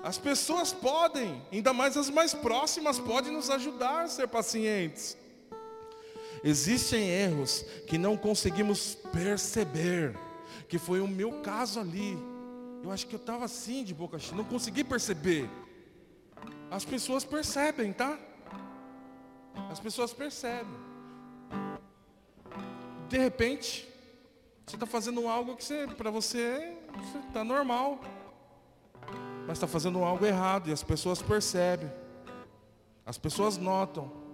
As 0.04 0.20
pessoas 0.20 0.72
podem, 0.72 1.42
ainda 1.52 1.74
mais 1.74 1.98
as 1.98 2.12
mais 2.12 2.36
próximas, 2.36 3.00
podem 3.00 3.32
nos 3.32 3.50
ajudar 3.50 4.04
a 4.04 4.08
ser 4.08 4.28
pacientes. 4.28 5.25
Existem 6.48 7.10
erros 7.10 7.66
que 7.88 7.98
não 7.98 8.16
conseguimos 8.16 8.94
perceber, 9.12 10.16
que 10.70 10.78
foi 10.78 11.02
o 11.02 11.08
meu 11.08 11.42
caso 11.42 11.80
ali. 11.80 12.16
Eu 12.84 12.92
acho 12.92 13.08
que 13.08 13.16
eu 13.16 13.20
estava 13.20 13.46
assim 13.46 13.84
de 13.84 13.96
boca 13.96 14.20
cheia, 14.20 14.38
não 14.38 14.44
consegui 14.44 14.84
perceber. 14.84 15.50
As 16.70 16.86
pessoas 16.86 17.26
percebem, 17.26 17.92
tá? 17.92 18.20
As 19.72 19.80
pessoas 19.80 20.14
percebem. 20.14 20.72
De 23.10 23.18
repente, 23.18 23.90
você 24.68 24.76
está 24.76 24.86
fazendo 24.86 25.28
algo 25.28 25.56
que 25.56 25.88
para 25.96 26.12
você 26.12 26.78
está 27.28 27.44
normal, 27.44 28.00
mas 29.48 29.58
está 29.58 29.66
fazendo 29.66 30.04
algo 30.04 30.24
errado 30.24 30.70
e 30.70 30.72
as 30.72 30.84
pessoas 30.84 31.24
percebem, 31.24 31.92
as 33.04 33.18
pessoas 33.18 33.58
notam. 33.58 34.25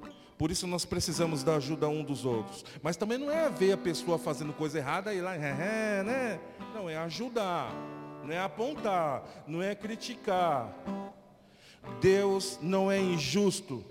Por 0.42 0.50
isso 0.50 0.66
nós 0.66 0.86
precisamos 0.86 1.44
da 1.44 1.58
ajuda 1.58 1.88
um 1.88 2.04
dos 2.04 2.26
outros. 2.26 2.66
Mas 2.82 2.98
também 2.98 3.16
não 3.16 3.30
é 3.30 3.48
ver 3.48 3.74
a 3.74 3.78
pessoa 3.78 4.18
fazendo 4.18 4.52
coisa 4.52 4.80
errada 4.80 5.14
e 5.14 5.22
lá, 5.22 5.38
né? 5.38 6.40
Não, 6.74 6.90
é 6.90 6.98
ajudar, 6.98 7.72
não 8.24 8.34
é 8.34 8.40
apontar, 8.40 9.24
não 9.46 9.62
é 9.62 9.76
criticar. 9.76 10.74
Deus 12.02 12.58
não 12.60 12.92
é 12.92 13.00
injusto. 13.00 13.86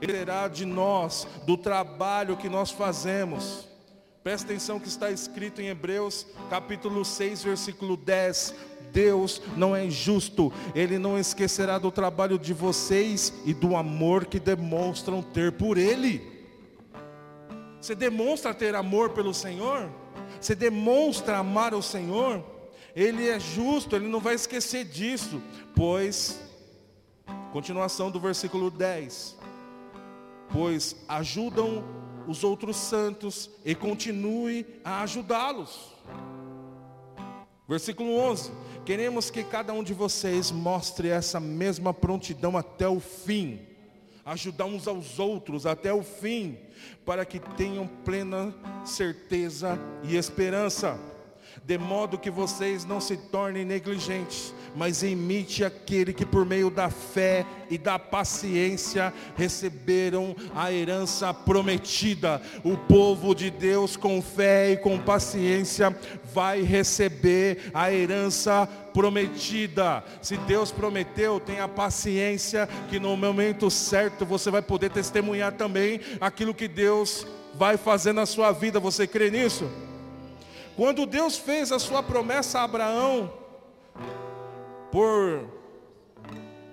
Ele 0.00 0.14
terá 0.14 0.48
de 0.48 0.64
nós, 0.64 1.28
do 1.44 1.54
trabalho 1.54 2.38
que 2.38 2.48
nós 2.48 2.70
fazemos. 2.70 3.68
Presta 4.24 4.46
atenção 4.46 4.80
que 4.80 4.88
está 4.88 5.10
escrito 5.10 5.60
em 5.60 5.66
Hebreus 5.66 6.26
capítulo 6.48 7.04
6, 7.04 7.42
versículo 7.42 7.94
10. 7.94 8.54
Deus 8.92 9.40
não 9.56 9.74
é 9.74 9.84
injusto, 9.84 10.52
Ele 10.74 10.98
não 10.98 11.18
esquecerá 11.18 11.78
do 11.78 11.90
trabalho 11.90 12.38
de 12.38 12.52
vocês 12.52 13.32
e 13.44 13.54
do 13.54 13.76
amor 13.76 14.26
que 14.26 14.40
demonstram 14.40 15.22
ter 15.22 15.52
por 15.52 15.78
Ele. 15.78 16.38
Você 17.80 17.94
demonstra 17.94 18.52
ter 18.52 18.74
amor 18.74 19.10
pelo 19.10 19.32
Senhor? 19.32 19.88
Você 20.40 20.54
demonstra 20.54 21.38
amar 21.38 21.74
o 21.74 21.82
Senhor? 21.82 22.44
Ele 22.94 23.28
é 23.28 23.38
justo, 23.38 23.94
Ele 23.94 24.08
não 24.08 24.20
vai 24.20 24.34
esquecer 24.34 24.84
disso, 24.84 25.40
pois, 25.74 26.40
continuação 27.52 28.10
do 28.10 28.18
versículo 28.18 28.70
10: 28.70 29.36
Pois 30.52 30.96
ajudam 31.08 31.84
os 32.26 32.44
outros 32.44 32.76
santos 32.76 33.50
e 33.64 33.74
continue 33.74 34.66
a 34.84 35.02
ajudá-los. 35.02 35.96
Versículo 37.68 38.16
11: 38.16 38.50
Queremos 38.88 39.30
que 39.30 39.44
cada 39.44 39.74
um 39.74 39.82
de 39.82 39.92
vocês 39.92 40.50
mostre 40.50 41.10
essa 41.10 41.38
mesma 41.38 41.92
prontidão 41.92 42.56
até 42.56 42.88
o 42.88 42.98
fim, 42.98 43.60
ajudar 44.24 44.64
uns 44.64 44.88
aos 44.88 45.18
outros 45.18 45.66
até 45.66 45.92
o 45.92 46.02
fim, 46.02 46.56
para 47.04 47.26
que 47.26 47.38
tenham 47.38 47.86
plena 47.86 48.54
certeza 48.86 49.78
e 50.02 50.16
esperança, 50.16 50.98
de 51.64 51.78
modo 51.78 52.18
que 52.18 52.30
vocês 52.30 52.84
não 52.84 53.00
se 53.00 53.16
tornem 53.16 53.64
negligentes, 53.64 54.54
mas 54.74 55.02
imite 55.02 55.64
aquele 55.64 56.12
que 56.12 56.24
por 56.24 56.44
meio 56.44 56.70
da 56.70 56.90
fé 56.90 57.44
e 57.70 57.76
da 57.76 57.98
paciência 57.98 59.12
receberam 59.36 60.34
a 60.54 60.72
herança 60.72 61.32
prometida. 61.32 62.40
O 62.64 62.76
povo 62.76 63.34
de 63.34 63.50
Deus 63.50 63.96
com 63.96 64.22
fé 64.22 64.72
e 64.72 64.76
com 64.76 64.98
paciência 64.98 65.94
vai 66.32 66.62
receber 66.62 67.70
a 67.74 67.92
herança 67.92 68.68
prometida. 68.92 70.02
Se 70.22 70.36
Deus 70.36 70.72
prometeu, 70.72 71.40
tenha 71.40 71.68
paciência 71.68 72.68
que 72.88 72.98
no 72.98 73.16
momento 73.16 73.70
certo 73.70 74.24
você 74.24 74.50
vai 74.50 74.62
poder 74.62 74.90
testemunhar 74.90 75.52
também 75.52 76.00
aquilo 76.20 76.54
que 76.54 76.68
Deus 76.68 77.26
vai 77.54 77.76
fazer 77.76 78.12
na 78.12 78.26
sua 78.26 78.52
vida. 78.52 78.80
Você 78.80 79.06
crê 79.06 79.30
nisso? 79.30 79.68
Quando 80.78 81.06
Deus 81.06 81.36
fez 81.36 81.72
a 81.72 81.78
sua 81.80 82.04
promessa 82.04 82.60
a 82.60 82.62
Abraão, 82.62 83.32
por 84.92 85.44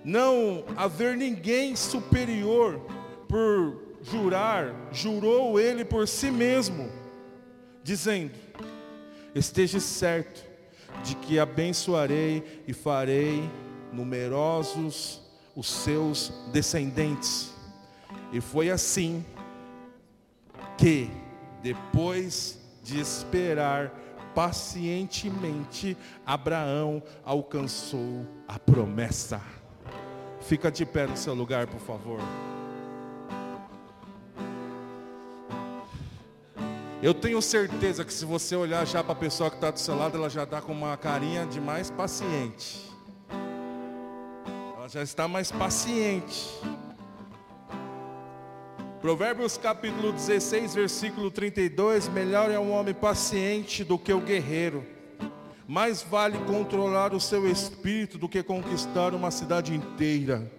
não 0.04 0.64
haver 0.76 1.16
ninguém 1.16 1.74
superior, 1.74 2.80
por 3.28 3.82
jurar, 4.00 4.72
jurou 4.92 5.58
ele 5.58 5.84
por 5.84 6.06
si 6.06 6.30
mesmo, 6.30 6.88
dizendo: 7.82 8.30
Esteja 9.34 9.80
certo 9.80 10.40
de 11.02 11.16
que 11.16 11.40
abençoarei 11.40 12.62
e 12.64 12.72
farei 12.72 13.42
numerosos 13.92 15.20
os 15.56 15.68
seus 15.68 16.32
descendentes. 16.52 17.52
E 18.32 18.40
foi 18.40 18.70
assim 18.70 19.26
que, 20.78 21.10
depois 21.60 22.64
de 22.86 23.00
esperar 23.00 23.92
pacientemente, 24.32 25.96
Abraão 26.24 27.02
alcançou 27.24 28.24
a 28.46 28.60
promessa. 28.60 29.42
Fica 30.40 30.70
de 30.70 30.86
pé 30.86 31.06
no 31.06 31.16
seu 31.16 31.34
lugar, 31.34 31.66
por 31.66 31.80
favor. 31.80 32.20
Eu 37.02 37.12
tenho 37.12 37.42
certeza 37.42 38.04
que 38.04 38.12
se 38.12 38.24
você 38.24 38.54
olhar 38.54 38.86
já 38.86 39.02
para 39.02 39.12
a 39.12 39.16
pessoa 39.16 39.50
que 39.50 39.56
está 39.56 39.70
do 39.70 39.80
seu 39.80 39.96
lado, 39.96 40.16
ela 40.16 40.30
já 40.30 40.44
está 40.44 40.62
com 40.62 40.72
uma 40.72 40.96
carinha 40.96 41.44
de 41.44 41.60
mais 41.60 41.90
paciente. 41.90 42.88
Ela 44.76 44.88
já 44.88 45.02
está 45.02 45.26
mais 45.26 45.50
paciente. 45.50 46.48
Provérbios 49.06 49.56
capítulo 49.56 50.10
16, 50.12 50.74
versículo 50.74 51.30
32: 51.30 52.08
Melhor 52.08 52.50
é 52.50 52.58
um 52.58 52.72
homem 52.72 52.92
paciente 52.92 53.84
do 53.84 53.96
que 53.96 54.12
o 54.12 54.20
guerreiro. 54.20 54.84
Mais 55.64 56.02
vale 56.02 56.36
controlar 56.38 57.14
o 57.14 57.20
seu 57.20 57.48
espírito 57.48 58.18
do 58.18 58.28
que 58.28 58.42
conquistar 58.42 59.14
uma 59.14 59.30
cidade 59.30 59.72
inteira. 59.72 60.50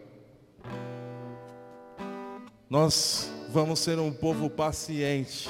Nós 2.70 3.30
vamos 3.50 3.80
ser 3.80 4.00
um 4.00 4.14
povo 4.14 4.50
paciente. 4.50 5.50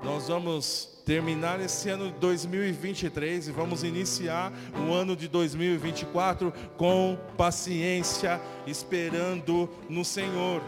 Nós 0.00 0.28
vamos 0.28 1.02
terminar 1.04 1.58
esse 1.58 1.90
ano 1.90 2.12
de 2.12 2.18
2023 2.20 3.48
e 3.48 3.50
vamos 3.50 3.82
iniciar 3.82 4.52
o 4.88 4.92
ano 4.92 5.16
de 5.16 5.26
2024 5.26 6.52
com 6.76 7.18
paciência, 7.36 8.40
esperando 8.64 9.68
no 9.88 10.04
Senhor 10.04 10.62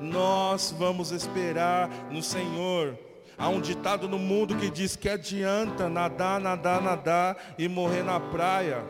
nós 0.00 0.74
vamos 0.76 1.10
esperar 1.10 1.88
no 2.10 2.22
Senhor. 2.22 2.98
Há 3.36 3.48
um 3.48 3.60
ditado 3.60 4.08
no 4.08 4.18
mundo 4.18 4.56
que 4.56 4.70
diz 4.70 4.96
que 4.96 5.08
adianta 5.08 5.88
nadar, 5.88 6.40
nadar, 6.40 6.82
nadar 6.82 7.36
e 7.56 7.68
morrer 7.68 8.02
na 8.02 8.18
praia. 8.18 8.82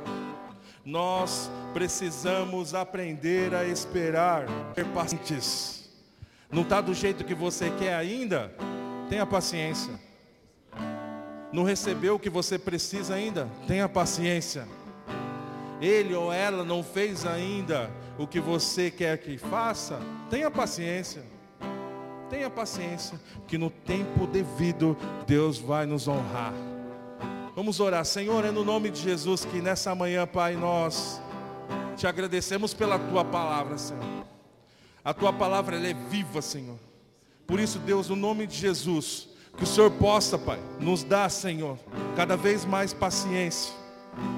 Nós 0.85 1.51
precisamos 1.75 2.75
aprender 2.75 3.55
a 3.55 3.65
esperar, 3.65 4.47
ser 4.75 4.87
pacientes. 4.87 5.91
Não 6.51 6.63
está 6.63 6.81
do 6.81 6.95
jeito 6.95 7.25
que 7.25 7.35
você 7.35 7.71
quer 7.73 7.95
ainda? 7.95 8.55
Tenha 9.11 9.27
paciência. 9.27 9.93
Não 11.53 11.63
recebeu 11.63 12.15
o 12.15 12.19
que 12.19 12.31
você 12.31 12.59
precisa 12.59 13.15
ainda? 13.15 13.49
Tenha 13.67 13.87
paciência. 13.87 14.67
Ele 15.81 16.15
ou 16.15 16.33
ela 16.33 16.65
não 16.65 16.83
fez 16.83 17.27
ainda 17.27 17.91
o 18.19 18.27
que 18.27 18.41
você 18.41 18.91
quer 18.91 19.17
que 19.19 19.39
faça, 19.39 20.01
tenha 20.29 20.51
paciência. 20.51 21.23
Tenha 22.29 22.51
paciência, 22.51 23.19
que 23.47 23.57
no 23.57 23.71
tempo 23.71 24.27
devido 24.27 24.95
Deus 25.27 25.59
vai 25.59 25.87
nos 25.87 26.07
honrar. 26.07 26.53
Vamos 27.57 27.81
orar, 27.81 28.05
Senhor, 28.05 28.45
é 28.45 28.51
no 28.51 28.65
nome 28.65 28.91
de 28.91 29.01
Jesus 29.01 29.47
que 29.47 29.63
nessa 29.63 29.95
manhã, 29.95 30.27
Pai, 30.27 30.55
nós 30.55 31.23
te 31.97 32.07
agradecemos 32.07 32.75
pela 32.75 32.99
tua 32.99 33.25
palavra, 33.25 33.79
Senhor. 33.79 34.05
A 35.03 35.15
tua 35.15 35.33
palavra 35.33 35.77
ela 35.77 35.87
é 35.87 35.95
viva, 35.95 36.43
Senhor. 36.43 36.79
Por 37.47 37.59
isso, 37.59 37.79
Deus, 37.79 38.11
no 38.11 38.17
nome 38.17 38.47
de 38.47 38.57
Jesus, 38.57 39.31
que 39.57 39.65
o 39.65 39.67
Senhor 39.67 39.91
possa, 39.93 40.39
Pai, 40.39 40.61
nos 40.79 41.03
dar, 41.03 41.31
Senhor, 41.31 41.79
cada 42.15 42.37
vez 42.37 42.65
mais 42.65 42.93
paciência 42.93 43.73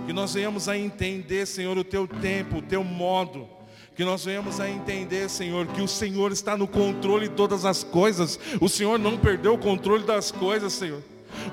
Que 0.07 0.13
nós 0.13 0.35
venhamos 0.35 0.69
a 0.69 0.79
entender, 0.79 1.47
Senhor, 1.47 1.77
o 1.77 1.85
teu 1.85 2.07
tempo, 2.07 2.59
o 2.59 2.63
teu 2.63 2.85
modo. 2.85 3.49
Que 3.97 4.05
nós 4.05 4.25
venhamos 4.25 4.61
a 4.61 4.71
entender, 4.71 5.29
Senhor, 5.29 5.67
que 5.67 5.83
o 5.83 5.89
Senhor 5.89 6.33
está 6.33 6.57
no 6.57 6.67
controle 6.67 7.29
de 7.29 7.35
todas 7.35 7.65
as 7.65 7.83
coisas. 7.83 8.39
O 8.61 8.69
Senhor 8.69 8.99
não 8.99 9.19
perdeu 9.19 9.55
o 9.55 9.59
controle 9.59 10.05
das 10.05 10.31
coisas, 10.31 10.73
Senhor. 10.73 11.03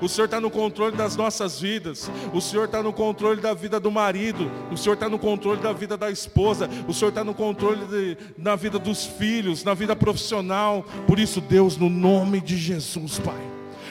O 0.00 0.08
Senhor 0.08 0.26
está 0.26 0.40
no 0.40 0.50
controle 0.50 0.96
das 0.96 1.16
nossas 1.16 1.60
vidas. 1.60 2.10
O 2.32 2.40
Senhor 2.40 2.64
está 2.64 2.82
no 2.82 2.92
controle 2.92 3.40
da 3.40 3.54
vida 3.54 3.80
do 3.80 3.90
marido. 3.90 4.50
O 4.70 4.76
Senhor 4.76 4.94
está 4.94 5.08
no 5.08 5.18
controle 5.18 5.60
da 5.60 5.72
vida 5.72 5.96
da 5.96 6.10
esposa. 6.10 6.68
O 6.86 6.94
Senhor 6.94 7.10
está 7.10 7.24
no 7.24 7.34
controle 7.34 7.84
de, 7.86 8.16
na 8.36 8.54
vida 8.56 8.78
dos 8.78 9.04
filhos, 9.04 9.64
na 9.64 9.74
vida 9.74 9.96
profissional. 9.96 10.84
Por 11.06 11.18
isso, 11.18 11.40
Deus, 11.40 11.76
no 11.76 11.88
nome 11.88 12.40
de 12.40 12.56
Jesus, 12.56 13.18
Pai. 13.18 13.40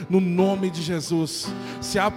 No 0.09 0.19
nome 0.19 0.69
de 0.69 0.81
Jesus. 0.81 1.47
Se 1.81 1.99
há 1.99 2.11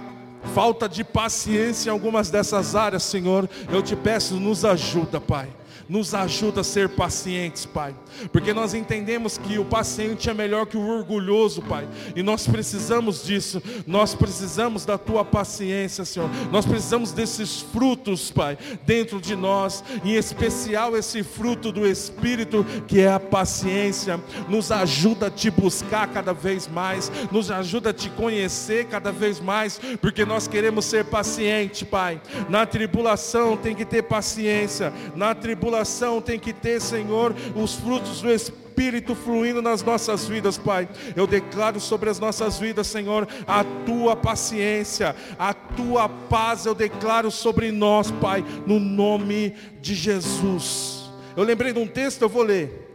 falta 0.53 0.87
de 0.87 1.03
paciência 1.03 1.89
em 1.89 1.91
algumas 1.91 2.29
dessas 2.29 2.75
áreas, 2.75 3.03
Senhor, 3.03 3.49
eu 3.71 3.81
te 3.81 3.95
peço, 3.95 4.35
nos 4.35 4.63
ajuda, 4.65 5.19
Pai 5.19 5.49
nos 5.87 6.13
ajuda 6.13 6.61
a 6.61 6.63
ser 6.63 6.89
pacientes, 6.89 7.65
Pai. 7.65 7.95
Porque 8.31 8.53
nós 8.53 8.73
entendemos 8.73 9.37
que 9.37 9.57
o 9.57 9.65
paciente 9.65 10.29
é 10.29 10.33
melhor 10.33 10.65
que 10.65 10.77
o 10.77 10.87
orgulhoso, 10.87 11.61
Pai. 11.61 11.87
E 12.15 12.23
nós 12.23 12.47
precisamos 12.47 13.23
disso. 13.23 13.61
Nós 13.85 14.13
precisamos 14.13 14.85
da 14.85 14.97
tua 14.97 15.25
paciência, 15.25 16.05
Senhor. 16.05 16.29
Nós 16.51 16.65
precisamos 16.65 17.11
desses 17.11 17.61
frutos, 17.61 18.31
Pai, 18.31 18.57
dentro 18.85 19.19
de 19.19 19.35
nós, 19.35 19.83
em 20.03 20.13
especial 20.13 20.95
esse 20.95 21.23
fruto 21.23 21.71
do 21.71 21.85
espírito 21.85 22.65
que 22.87 23.01
é 23.01 23.11
a 23.11 23.19
paciência. 23.19 24.19
Nos 24.47 24.71
ajuda 24.71 25.27
a 25.27 25.31
te 25.31 25.49
buscar 25.49 26.07
cada 26.07 26.33
vez 26.33 26.67
mais, 26.67 27.11
nos 27.31 27.51
ajuda 27.51 27.89
a 27.89 27.93
te 27.93 28.09
conhecer 28.09 28.85
cada 28.85 29.11
vez 29.11 29.39
mais, 29.39 29.79
porque 30.01 30.25
nós 30.25 30.47
queremos 30.47 30.85
ser 30.85 31.05
paciente, 31.05 31.85
Pai. 31.85 32.21
Na 32.49 32.65
tribulação 32.65 33.57
tem 33.57 33.75
que 33.75 33.85
ter 33.85 34.03
paciência. 34.03 34.93
Na 35.15 35.33
tribulação 35.35 35.80
coração 35.81 36.21
tem 36.21 36.37
que 36.37 36.53
ter, 36.53 36.79
Senhor, 36.79 37.35
os 37.55 37.73
frutos 37.73 38.21
do 38.21 38.31
Espírito 38.31 39.15
fluindo 39.15 39.63
nas 39.63 39.81
nossas 39.81 40.27
vidas, 40.27 40.55
Pai. 40.55 40.87
Eu 41.15 41.25
declaro 41.25 41.79
sobre 41.79 42.07
as 42.07 42.19
nossas 42.19 42.59
vidas, 42.59 42.85
Senhor, 42.85 43.27
a 43.47 43.63
tua 43.83 44.15
paciência, 44.15 45.15
a 45.39 45.55
tua 45.55 46.07
paz, 46.07 46.67
eu 46.67 46.75
declaro 46.75 47.31
sobre 47.31 47.71
nós, 47.71 48.11
Pai, 48.11 48.45
no 48.67 48.79
nome 48.79 49.55
de 49.81 49.95
Jesus. 49.95 51.09
Eu 51.35 51.43
lembrei 51.43 51.73
de 51.73 51.79
um 51.79 51.87
texto, 51.87 52.21
eu 52.21 52.29
vou 52.29 52.43
ler. 52.43 52.90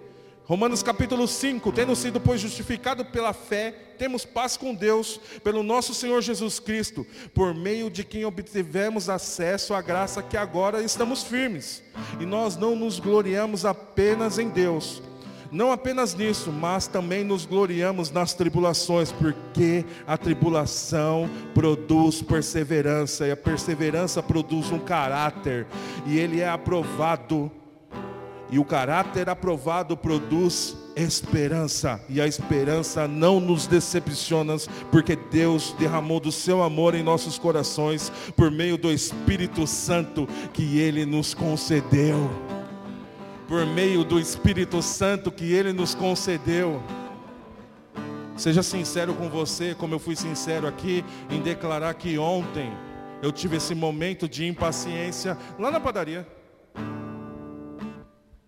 Romanos 0.46 0.80
capítulo 0.80 1.26
5, 1.26 1.72
tendo 1.72 1.96
sido 1.96 2.20
pois 2.20 2.40
justificado 2.40 3.04
pela 3.04 3.32
fé, 3.32 3.74
temos 3.98 4.24
paz 4.24 4.56
com 4.56 4.72
Deus, 4.72 5.20
pelo 5.42 5.64
nosso 5.64 5.92
Senhor 5.92 6.22
Jesus 6.22 6.60
Cristo, 6.60 7.04
por 7.34 7.52
meio 7.52 7.90
de 7.90 8.04
quem 8.04 8.24
obtivemos 8.24 9.08
acesso 9.08 9.74
à 9.74 9.82
graça 9.82 10.22
que 10.22 10.36
agora 10.36 10.80
estamos 10.80 11.24
firmes. 11.24 11.82
E 12.20 12.24
nós 12.24 12.56
não 12.56 12.76
nos 12.76 13.00
gloriamos 13.00 13.64
apenas 13.64 14.38
em 14.38 14.48
Deus, 14.48 15.02
não 15.50 15.72
apenas 15.72 16.14
nisso, 16.14 16.52
mas 16.52 16.86
também 16.86 17.24
nos 17.24 17.44
gloriamos 17.44 18.12
nas 18.12 18.32
tribulações, 18.32 19.10
porque 19.10 19.84
a 20.06 20.16
tribulação 20.16 21.28
produz 21.54 22.22
perseverança, 22.22 23.26
e 23.26 23.32
a 23.32 23.36
perseverança 23.36 24.22
produz 24.22 24.70
um 24.70 24.78
caráter, 24.78 25.66
e 26.06 26.16
ele 26.20 26.40
é 26.40 26.48
aprovado 26.48 27.50
e 28.50 28.58
o 28.58 28.64
caráter 28.64 29.28
aprovado 29.28 29.96
produz 29.96 30.76
esperança. 30.94 32.00
E 32.08 32.20
a 32.20 32.26
esperança 32.26 33.06
não 33.06 33.38
nos 33.38 33.66
decepciona, 33.66 34.56
porque 34.90 35.16
Deus 35.16 35.74
derramou 35.78 36.18
do 36.18 36.32
seu 36.32 36.62
amor 36.62 36.94
em 36.94 37.02
nossos 37.02 37.38
corações 37.38 38.10
por 38.36 38.50
meio 38.50 38.78
do 38.78 38.90
Espírito 38.90 39.66
Santo 39.66 40.26
que 40.52 40.78
ele 40.78 41.04
nos 41.04 41.34
concedeu. 41.34 42.30
Por 43.48 43.66
meio 43.66 44.02
do 44.02 44.18
Espírito 44.18 44.82
Santo 44.82 45.30
que 45.30 45.52
ele 45.52 45.72
nos 45.72 45.94
concedeu. 45.94 46.82
Seja 48.36 48.62
sincero 48.62 49.14
com 49.14 49.28
você, 49.28 49.74
como 49.74 49.94
eu 49.94 49.98
fui 49.98 50.14
sincero 50.14 50.66
aqui 50.66 51.04
em 51.30 51.40
declarar 51.40 51.94
que 51.94 52.18
ontem 52.18 52.70
eu 53.22 53.32
tive 53.32 53.56
esse 53.56 53.74
momento 53.74 54.28
de 54.28 54.46
impaciência 54.46 55.38
lá 55.58 55.70
na 55.70 55.80
padaria. 55.80 56.35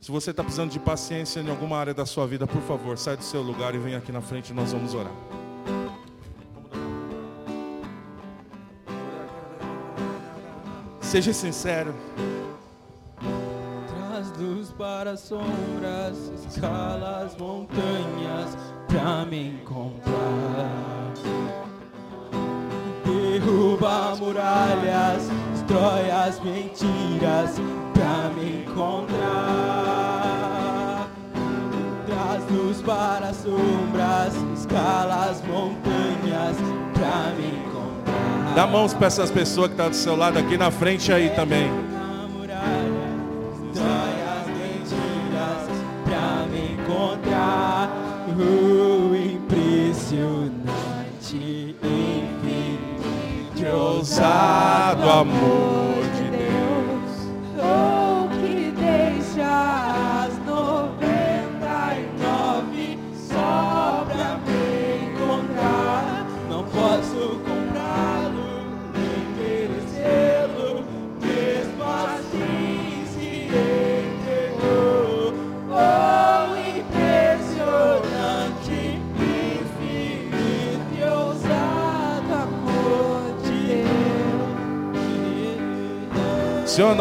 Se 0.01 0.13
você 0.13 0.31
está 0.31 0.45
precisando 0.45 0.71
de 0.71 0.79
paciência 0.79 1.41
em 1.41 1.51
alguma 1.51 1.77
área 1.77 1.93
da 1.93 2.07
sua 2.07 2.25
vida, 2.25 2.47
por 2.47 2.63
favor, 2.63 2.97
sai 2.97 3.17
do 3.17 3.25
seu 3.25 3.43
lugar 3.43 3.75
e 3.75 3.79
vem 3.79 3.97
aqui 3.97 4.13
na 4.13 4.21
frente 4.21 4.53
nós 4.53 4.73
vamos 4.73 4.95
orar. 4.95 5.13
Seja 11.01 11.33
sincero. 11.33 11.93
Traz 13.89 14.39
luz 14.39 14.71
para 14.71 15.13
as 15.13 15.21
sombras, 15.21 16.17
escala 16.47 17.25
as 17.25 17.37
montanhas 17.37 18.57
para 18.87 19.27
me 19.27 19.49
encontrar. 19.49 21.13
Derruba 23.05 24.15
muralhas, 24.17 25.29
destrói 25.55 26.11
as 26.11 26.39
mentiras 26.41 27.59
pra 28.09 28.31
me 28.31 28.63
encontrar. 28.63 29.99
Traz 32.07 32.43
luz 32.51 32.81
para 32.83 33.29
as 33.29 33.37
sombras, 33.37 34.35
escala 34.59 35.27
as 35.31 35.43
montanhas 35.43 36.57
pra 36.95 37.33
me 37.37 37.49
encontrar. 37.49 38.55
Dá 38.55 38.67
mãos 38.67 38.95
para 38.95 39.09
essas 39.09 39.31
pessoas 39.31 39.69
que 39.69 39.75
estão 39.75 39.87
tá 39.87 39.91
do 39.91 39.97
seu 39.97 40.17
lado 40.17 40.39
aqui 40.39 40.57
na 40.57 40.71
frente 40.71 41.13
aí 41.13 41.29
também. 41.31 41.71
O 48.41 49.17
impressionante, 49.17 50.55
infinito, 51.83 53.67
ousado 53.75 55.11
amor. 55.11 55.98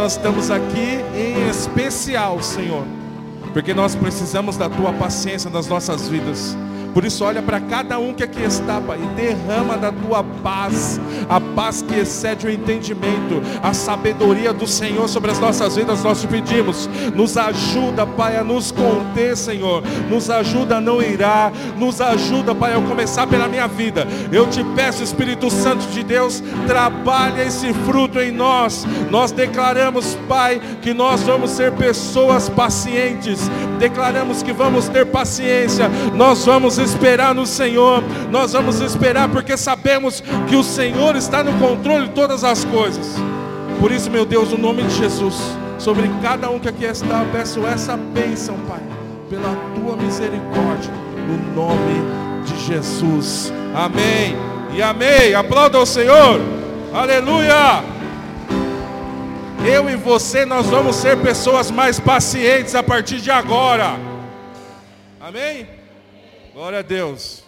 Nós 0.07 0.15
estamos 0.15 0.49
aqui 0.49 1.03
em 1.13 1.49
especial, 1.49 2.41
Senhor, 2.41 2.85
porque 3.51 3.73
nós 3.73 3.93
precisamos 3.93 4.55
da 4.55 4.69
tua 4.69 4.93
paciência 4.93 5.49
nas 5.49 5.67
nossas 5.67 6.07
vidas. 6.07 6.55
Por 6.93 7.03
isso, 7.03 7.25
olha 7.25 7.41
para 7.41 7.59
cada 7.59 7.99
um 7.99 8.13
que 8.13 8.23
aqui 8.23 8.41
está, 8.41 8.79
Pai, 8.79 8.97
e 9.03 9.07
derrama 9.17 9.77
da 9.77 9.91
tua 9.91 10.23
paz, 10.23 10.97
a 11.29 11.39
paz 11.39 11.81
que 11.81 11.95
excede 11.95 12.47
o 12.47 12.49
entendimento, 12.49 13.41
a 13.61 13.73
sabedoria 13.73 14.53
do 14.53 14.67
Senhor 14.67 15.07
sobre 15.07 15.31
as 15.31 15.39
nossas 15.39 15.75
vidas. 15.75 16.03
Nós 16.03 16.21
te 16.21 16.27
pedimos, 16.27 16.89
nos 17.15 17.37
ajuda, 17.37 18.05
Pai, 18.05 18.37
a 18.37 18.43
nos 18.43 18.71
conter, 18.71 19.35
Senhor, 19.35 19.83
nos 20.09 20.29
ajuda 20.29 20.77
a 20.77 20.81
não 20.81 21.01
irar, 21.01 21.51
nos 21.77 22.01
ajuda, 22.01 22.53
Pai, 22.53 22.73
a 22.73 22.81
começar 22.81 23.27
pela 23.27 23.47
minha 23.47 23.67
vida. 23.67 24.07
Eu 24.31 24.47
te 24.47 24.63
peço, 24.75 25.03
Espírito 25.03 25.49
Santo 25.49 25.85
de 25.87 26.03
Deus, 26.03 26.43
trabalha 26.65 27.43
esse 27.43 27.73
fruto 27.73 28.19
em 28.19 28.31
nós. 28.31 28.85
Nós 29.09 29.31
declaramos, 29.31 30.17
Pai, 30.27 30.61
que 30.81 30.93
nós 30.93 31.23
vamos 31.23 31.51
ser 31.51 31.71
pessoas 31.73 32.49
pacientes, 32.49 33.49
declaramos 33.79 34.43
que 34.43 34.53
vamos 34.53 34.87
ter 34.87 35.05
paciência, 35.05 35.89
nós 36.15 36.45
vamos 36.45 36.77
esperar 36.77 37.33
no 37.33 37.45
Senhor, 37.45 38.03
nós 38.31 38.53
vamos 38.53 38.79
esperar 38.81 39.29
porque 39.29 39.55
sabemos 39.55 40.23
que 40.47 40.55
o 40.55 40.63
Senhor 41.07 41.15
está 41.15 41.41
no 41.41 41.57
controle 41.57 42.09
de 42.09 42.13
todas 42.13 42.43
as 42.43 42.65
coisas. 42.65 43.15
Por 43.79 43.93
isso, 43.93 44.11
meu 44.11 44.25
Deus, 44.25 44.51
no 44.51 44.57
nome 44.57 44.83
de 44.83 44.93
Jesus, 44.95 45.35
sobre 45.79 46.09
cada 46.21 46.49
um 46.49 46.59
que 46.59 46.67
aqui 46.67 46.83
está, 46.83 47.25
peço 47.31 47.65
essa 47.65 47.95
bênção, 47.95 48.57
Pai, 48.67 48.81
pela 49.29 49.55
tua 49.73 49.95
misericórdia, 49.95 50.91
no 51.25 51.55
nome 51.55 52.43
de 52.43 52.59
Jesus. 52.65 53.53
Amém 53.73 54.35
e 54.75 54.81
amém. 54.81 55.33
Aplauda 55.33 55.79
o 55.79 55.85
Senhor. 55.85 56.41
Aleluia. 56.93 57.81
Eu 59.65 59.89
e 59.89 59.95
você, 59.95 60.45
nós 60.45 60.65
vamos 60.65 60.97
ser 60.97 61.17
pessoas 61.19 61.71
mais 61.71 62.01
pacientes 62.01 62.75
a 62.75 62.83
partir 62.83 63.21
de 63.21 63.31
agora. 63.31 63.97
Amém? 65.21 65.69
Glória 66.53 66.79
a 66.79 66.81
Deus. 66.81 67.46